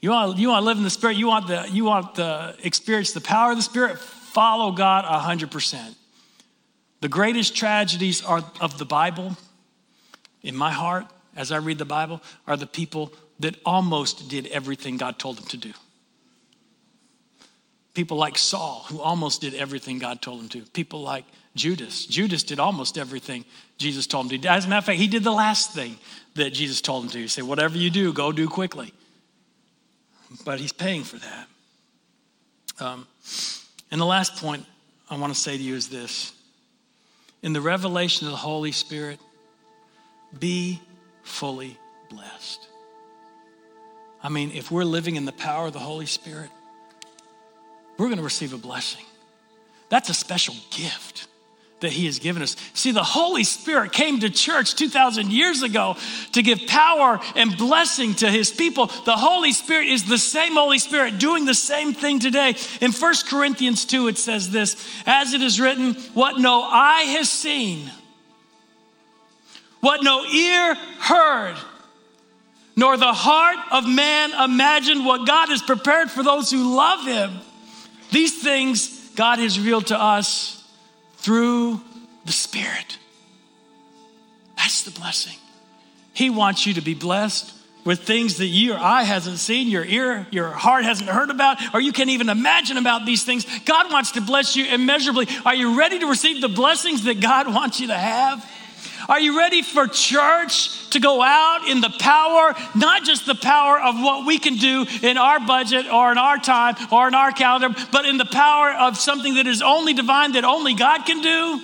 You 0.00 0.10
want, 0.10 0.38
you 0.38 0.50
want 0.50 0.62
to 0.62 0.66
live 0.66 0.78
in 0.78 0.84
the 0.84 0.90
Spirit, 0.90 1.16
you 1.16 1.26
want 1.26 1.48
the 1.48 1.66
you 1.68 1.84
want 1.84 2.14
the 2.14 2.54
experience 2.62 3.12
the 3.12 3.20
power 3.20 3.50
of 3.50 3.56
the 3.56 3.62
Spirit, 3.62 3.98
follow 3.98 4.70
God 4.70 5.04
100%. 5.04 5.94
The 7.00 7.08
greatest 7.08 7.56
tragedies 7.56 8.24
are 8.24 8.44
of 8.60 8.78
the 8.78 8.84
Bible, 8.84 9.36
in 10.42 10.56
my 10.56 10.72
heart, 10.72 11.06
as 11.36 11.52
I 11.52 11.58
read 11.58 11.78
the 11.78 11.84
Bible, 11.84 12.22
are 12.46 12.56
the 12.56 12.66
people 12.66 13.12
that 13.40 13.56
almost 13.64 14.28
did 14.28 14.46
everything 14.46 14.96
God 14.96 15.18
told 15.18 15.36
them 15.36 15.46
to 15.46 15.56
do. 15.56 15.72
People 17.92 18.16
like 18.16 18.38
Saul, 18.38 18.84
who 18.88 19.00
almost 19.00 19.40
did 19.40 19.54
everything 19.54 19.98
God 19.98 20.20
told 20.22 20.40
him 20.40 20.48
to. 20.50 20.62
People 20.72 21.00
like 21.02 21.24
Judas. 21.54 22.06
Judas 22.06 22.42
did 22.42 22.58
almost 22.58 22.98
everything 22.98 23.44
Jesus 23.78 24.06
told 24.06 24.26
him 24.26 24.30
to 24.30 24.38
do. 24.38 24.48
As 24.48 24.66
a 24.66 24.68
matter 24.68 24.78
of 24.78 24.84
fact, 24.84 24.98
he 24.98 25.08
did 25.08 25.24
the 25.24 25.32
last 25.32 25.72
thing 25.72 25.96
that 26.34 26.50
Jesus 26.50 26.80
told 26.80 27.04
him 27.04 27.10
to. 27.10 27.18
He 27.18 27.28
said, 27.28 27.44
Whatever 27.44 27.76
you 27.78 27.90
do, 27.90 28.12
go 28.12 28.32
do 28.32 28.48
quickly. 28.48 28.92
But 30.44 30.60
he's 30.60 30.72
paying 30.72 31.04
for 31.04 31.16
that. 31.16 31.46
Um, 32.78 33.06
and 33.90 34.00
the 34.00 34.06
last 34.06 34.36
point 34.36 34.66
I 35.08 35.16
want 35.16 35.32
to 35.32 35.38
say 35.38 35.56
to 35.56 35.62
you 35.62 35.74
is 35.74 35.88
this 35.88 36.32
in 37.42 37.52
the 37.52 37.60
revelation 37.60 38.26
of 38.26 38.32
the 38.32 38.38
Holy 38.38 38.72
Spirit, 38.72 39.20
be 40.38 40.80
fully 41.22 41.78
blessed. 42.08 42.66
I 44.22 44.28
mean, 44.28 44.50
if 44.52 44.70
we're 44.70 44.84
living 44.84 45.16
in 45.16 45.24
the 45.24 45.32
power 45.32 45.66
of 45.66 45.72
the 45.72 45.78
Holy 45.78 46.06
Spirit, 46.06 46.50
we're 47.96 48.06
going 48.06 48.18
to 48.18 48.24
receive 48.24 48.52
a 48.52 48.58
blessing. 48.58 49.04
That's 49.88 50.08
a 50.08 50.14
special 50.14 50.54
gift 50.70 51.28
that 51.80 51.92
He 51.92 52.06
has 52.06 52.18
given 52.18 52.42
us. 52.42 52.56
See, 52.74 52.90
the 52.90 53.04
Holy 53.04 53.44
Spirit 53.44 53.92
came 53.92 54.20
to 54.20 54.30
church 54.30 54.74
2,000 54.74 55.30
years 55.30 55.62
ago 55.62 55.96
to 56.32 56.42
give 56.42 56.66
power 56.66 57.20
and 57.34 57.56
blessing 57.56 58.14
to 58.14 58.30
His 58.30 58.50
people. 58.50 58.86
The 58.86 59.16
Holy 59.16 59.52
Spirit 59.52 59.88
is 59.88 60.04
the 60.04 60.18
same 60.18 60.54
Holy 60.54 60.78
Spirit 60.78 61.18
doing 61.18 61.44
the 61.44 61.54
same 61.54 61.92
thing 61.92 62.18
today. 62.18 62.54
In 62.80 62.92
1 62.92 63.14
Corinthians 63.28 63.84
2, 63.84 64.08
it 64.08 64.18
says 64.18 64.50
this 64.50 64.76
As 65.04 65.34
it 65.34 65.42
is 65.42 65.60
written, 65.60 65.94
what 66.14 66.38
no 66.38 66.62
eye 66.62 67.02
has 67.18 67.30
seen, 67.30 67.90
what 69.80 70.02
no 70.02 70.24
ear 70.24 70.74
heard, 71.00 71.56
nor 72.74 72.96
the 72.96 73.12
heart 73.12 73.58
of 73.70 73.86
man 73.86 74.32
imagined 74.32 75.04
what 75.04 75.26
God 75.26 75.50
has 75.50 75.60
prepared 75.60 76.10
for 76.10 76.22
those 76.22 76.50
who 76.50 76.74
love 76.74 77.06
Him. 77.06 77.32
These 78.12 78.42
things 78.42 79.10
God 79.14 79.40
has 79.40 79.58
revealed 79.58 79.88
to 79.88 80.00
us 80.00 80.55
through 81.26 81.80
the 82.24 82.30
Spirit. 82.30 82.98
That's 84.56 84.84
the 84.84 84.92
blessing. 84.92 85.36
He 86.12 86.30
wants 86.30 86.66
you 86.66 86.74
to 86.74 86.80
be 86.80 86.94
blessed 86.94 87.52
with 87.84 88.04
things 88.04 88.38
that 88.38 88.46
your 88.46 88.78
eye 88.78 89.02
hasn't 89.02 89.38
seen, 89.38 89.66
your 89.66 89.84
ear, 89.84 90.28
your 90.30 90.50
heart 90.50 90.84
hasn't 90.84 91.10
heard 91.10 91.30
about, 91.30 91.58
or 91.74 91.80
you 91.80 91.92
can't 91.92 92.10
even 92.10 92.28
imagine 92.28 92.76
about 92.76 93.06
these 93.06 93.24
things. 93.24 93.44
God 93.64 93.90
wants 93.90 94.12
to 94.12 94.20
bless 94.20 94.54
you 94.54 94.66
immeasurably. 94.66 95.26
Are 95.44 95.54
you 95.54 95.76
ready 95.76 95.98
to 95.98 96.06
receive 96.06 96.40
the 96.40 96.48
blessings 96.48 97.02
that 97.04 97.20
God 97.20 97.52
wants 97.52 97.80
you 97.80 97.88
to 97.88 97.98
have? 97.98 98.48
Are 99.08 99.20
you 99.20 99.38
ready 99.38 99.62
for 99.62 99.86
church 99.86 100.90
to 100.90 101.00
go 101.00 101.22
out 101.22 101.68
in 101.68 101.80
the 101.80 101.94
power, 102.00 102.54
not 102.74 103.04
just 103.04 103.26
the 103.26 103.34
power 103.34 103.80
of 103.80 103.94
what 103.96 104.26
we 104.26 104.38
can 104.38 104.56
do 104.56 104.86
in 105.02 105.16
our 105.16 105.38
budget 105.40 105.86
or 105.86 106.10
in 106.10 106.18
our 106.18 106.38
time 106.38 106.74
or 106.90 107.06
in 107.08 107.14
our 107.14 107.32
calendar, 107.32 107.68
but 107.92 108.04
in 108.04 108.16
the 108.16 108.24
power 108.24 108.72
of 108.72 108.96
something 108.96 109.34
that 109.34 109.46
is 109.46 109.62
only 109.62 109.94
divine, 109.94 110.32
that 110.32 110.44
only 110.44 110.74
God 110.74 111.04
can 111.04 111.20
do? 111.20 111.60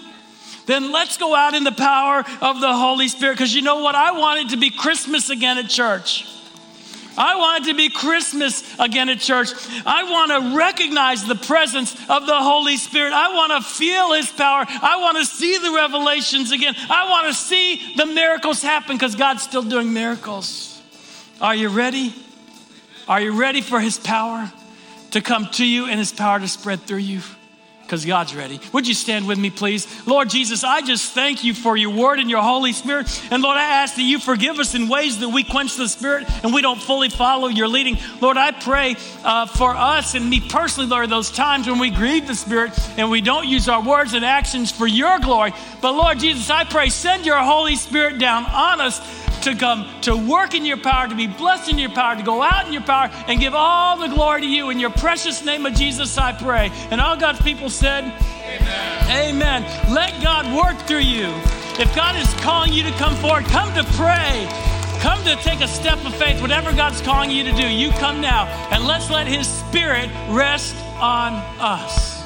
Then 0.66 0.93
let's 0.93 1.16
go 1.16 1.35
out 1.35 1.55
in 1.55 1.64
the 1.64 1.73
power 1.73 2.24
of 2.40 2.60
the 2.60 2.73
Holy 2.73 3.09
Spirit. 3.09 3.35
Because 3.35 3.55
you 3.55 3.62
know 3.62 3.82
what? 3.82 3.94
I 3.94 4.12
want 4.12 4.40
it 4.40 4.48
to 4.51 4.56
be 4.56 4.70
Christmas 4.70 5.28
again 5.28 5.59
at 5.59 5.69
church. 5.69 6.28
I 7.17 7.37
want 7.37 7.65
it 7.65 7.71
to 7.71 7.77
be 7.77 7.91
Christmas 7.91 8.63
again 8.79 9.09
at 9.09 9.21
church. 9.21 9.51
I 9.85 10.05
want 10.05 10.31
to 10.31 10.57
recognize 10.57 11.25
the 11.25 11.35
presence 11.35 11.95
of 12.09 12.27
the 12.27 12.35
Holy 12.37 12.77
Spirit. 12.77 13.13
I 13.13 13.35
want 13.35 13.53
to 13.53 13.71
feel 13.71 14.13
His 14.13 14.31
power. 14.31 14.65
I 14.69 14.99
want 15.01 15.19
to 15.19 15.25
see 15.25 15.59
the 15.59 15.73
revelations 15.73 16.53
again. 16.53 16.75
I 16.89 17.09
want 17.11 17.27
to 17.29 17.35
see 17.35 17.95
the 17.97 18.07
miracles 18.07 18.63
happen 18.63 18.97
because 18.97 19.15
God's 19.15 19.43
still 19.43 19.63
doing 19.63 19.93
miracles. 19.93 20.81
Are 21.41 21.55
you 21.55 21.69
ready? 21.69 22.15
Are 23.09 23.21
you 23.21 23.39
ready 23.39 23.61
for 23.61 23.81
His 23.81 23.99
power 23.99 24.51
to 25.11 25.21
come 25.21 25.47
to 25.53 25.67
you 25.67 25.87
and 25.87 25.99
His 25.99 26.13
power 26.13 26.39
to 26.39 26.49
spread 26.49 26.83
through 26.83 26.99
you? 26.99 27.21
Because 27.93 28.06
God's 28.06 28.35
ready. 28.35 28.59
Would 28.73 28.89
you 28.89 28.94
stand 28.94 29.28
with 29.28 29.39
me, 29.39 29.51
please? 29.51 29.86
Lord 30.06 30.31
Jesus, 30.31 30.64
I 30.64 30.81
just 30.81 31.12
thank 31.12 31.44
you 31.44 31.52
for 31.52 31.77
your 31.77 31.90
word 31.90 32.20
and 32.20 32.31
your 32.31 32.40
Holy 32.40 32.73
Spirit. 32.73 33.06
And 33.31 33.43
Lord, 33.43 33.59
I 33.59 33.82
ask 33.82 33.97
that 33.97 34.02
you 34.02 34.19
forgive 34.19 34.59
us 34.59 34.74
in 34.74 34.89
ways 34.89 35.19
that 35.19 35.28
we 35.28 35.44
quench 35.44 35.77
the 35.77 35.86
Spirit 35.86 36.27
and 36.43 36.55
we 36.55 36.62
don't 36.62 36.81
fully 36.81 37.10
follow 37.10 37.48
your 37.48 37.69
leading. 37.69 37.98
Lord, 38.23 38.39
I 38.39 38.52
pray 38.52 38.97
uh, 39.24 39.44
for 39.44 39.77
us 39.77 40.14
and 40.14 40.31
me 40.31 40.40
personally, 40.40 40.89
Lord, 40.89 41.10
those 41.10 41.31
times 41.31 41.66
when 41.66 41.78
we 41.78 41.90
grieve 41.90 42.27
the 42.27 42.35
Spirit 42.35 42.73
and 42.97 43.10
we 43.10 43.20
don't 43.20 43.47
use 43.47 43.69
our 43.69 43.82
words 43.82 44.14
and 44.14 44.24
actions 44.24 44.73
for 44.73 44.86
your 44.86 45.19
glory. 45.19 45.52
But 45.82 45.93
Lord 45.93 46.19
Jesus, 46.19 46.48
I 46.48 46.64
pray, 46.64 46.89
send 46.89 47.27
your 47.27 47.40
Holy 47.40 47.77
Spirit 47.77 48.19
down 48.19 48.47
on 48.47 48.81
us 48.81 49.01
to 49.43 49.55
come 49.56 49.89
to 50.02 50.16
work 50.16 50.55
in 50.55 50.64
your 50.64 50.77
power, 50.77 51.09
to 51.09 51.14
be 51.14 51.27
blessed 51.27 51.70
in 51.70 51.78
your 51.78 51.90
power, 51.90 52.16
to 52.16 52.23
go 52.23 52.43
out 52.43 52.66
in 52.66 52.73
your 52.73 52.82
power 52.82 53.10
and 53.27 53.40
give 53.40 53.55
all 53.55 53.98
the 53.98 54.09
glory 54.09 54.40
to 54.40 54.47
you. 54.47 54.70
In 54.70 54.78
your 54.78 54.90
precious 54.90 55.44
name 55.44 55.66
of 55.66 55.74
Jesus, 55.74 56.16
I 56.16 56.32
pray. 56.32 56.70
And 56.90 57.01
all 57.01 57.16
God's 57.16 57.43
people 57.43 57.69
said, 57.83 58.05
Amen. 58.47 59.65
Amen. 59.65 59.93
Let 59.93 60.23
God 60.23 60.47
work 60.55 60.79
through 60.87 61.01
you. 61.01 61.27
If 61.83 61.93
God 61.97 62.15
is 62.15 62.33
calling 62.35 62.73
you 62.73 62.85
to 62.85 62.93
come 62.93 63.17
forward, 63.17 63.45
come 63.47 63.75
to 63.75 63.83
pray. 63.95 64.47
Come 65.01 65.21
to 65.25 65.35
take 65.43 65.61
a 65.63 65.67
step 65.67 65.99
of 66.07 66.15
faith, 66.15 66.41
whatever 66.41 66.73
God's 66.73 67.03
calling 67.03 67.33
you 67.33 67.43
to 67.43 67.51
do, 67.51 67.67
you 67.67 67.91
come 67.99 68.21
now 68.21 68.47
and 68.71 68.85
let's 68.87 69.11
let 69.11 69.27
His 69.27 69.49
Spirit 69.49 70.09
rest 70.29 70.77
on 71.01 71.33
us. 71.59 72.23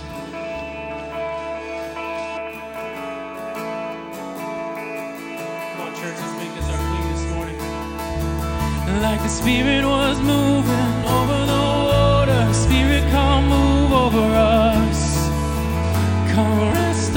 What 5.78 5.92
churches 5.96 6.32
beings 6.36 6.68
are 6.68 6.82
clean 6.84 7.06
this 7.14 7.24
morning. 7.32 9.00
Like 9.00 9.22
the 9.22 9.32
Spirit 9.40 9.86
was 9.86 10.18
moving 10.20 10.92
over 11.16 11.38
the 11.52 11.64
water. 11.88 12.52
Spirit, 12.52 13.04
come 13.10 13.48
move 13.48 13.92
over 13.92 14.26
us. 14.36 14.95
Come 16.36 16.70
rest 16.70 17.16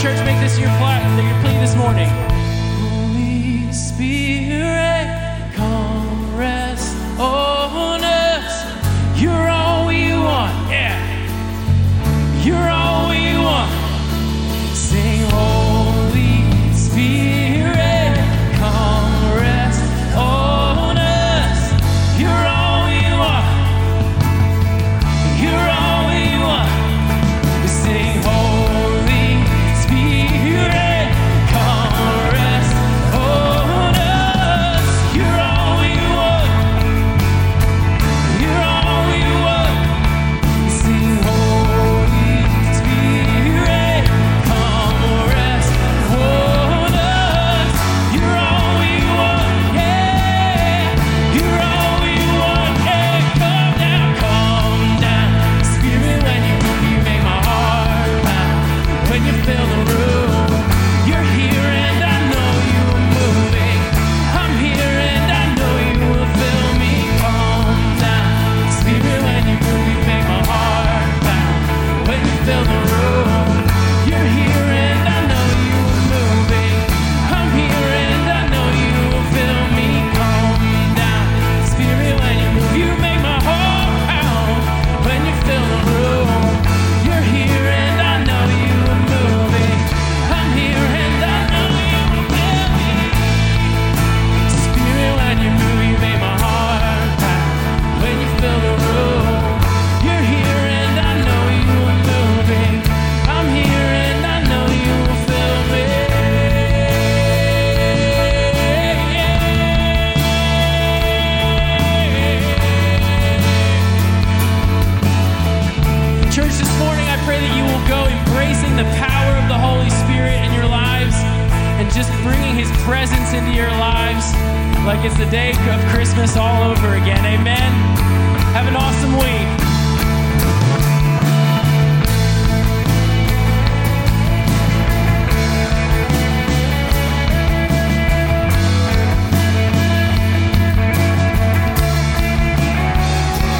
church, 0.00 0.24
make 0.24 0.40
this 0.40 0.58
your 0.58 0.70
plea 1.42 1.58
this 1.58 1.76
morning. 1.76 2.08
Holy 2.08 3.70
Spirit. 3.70 4.49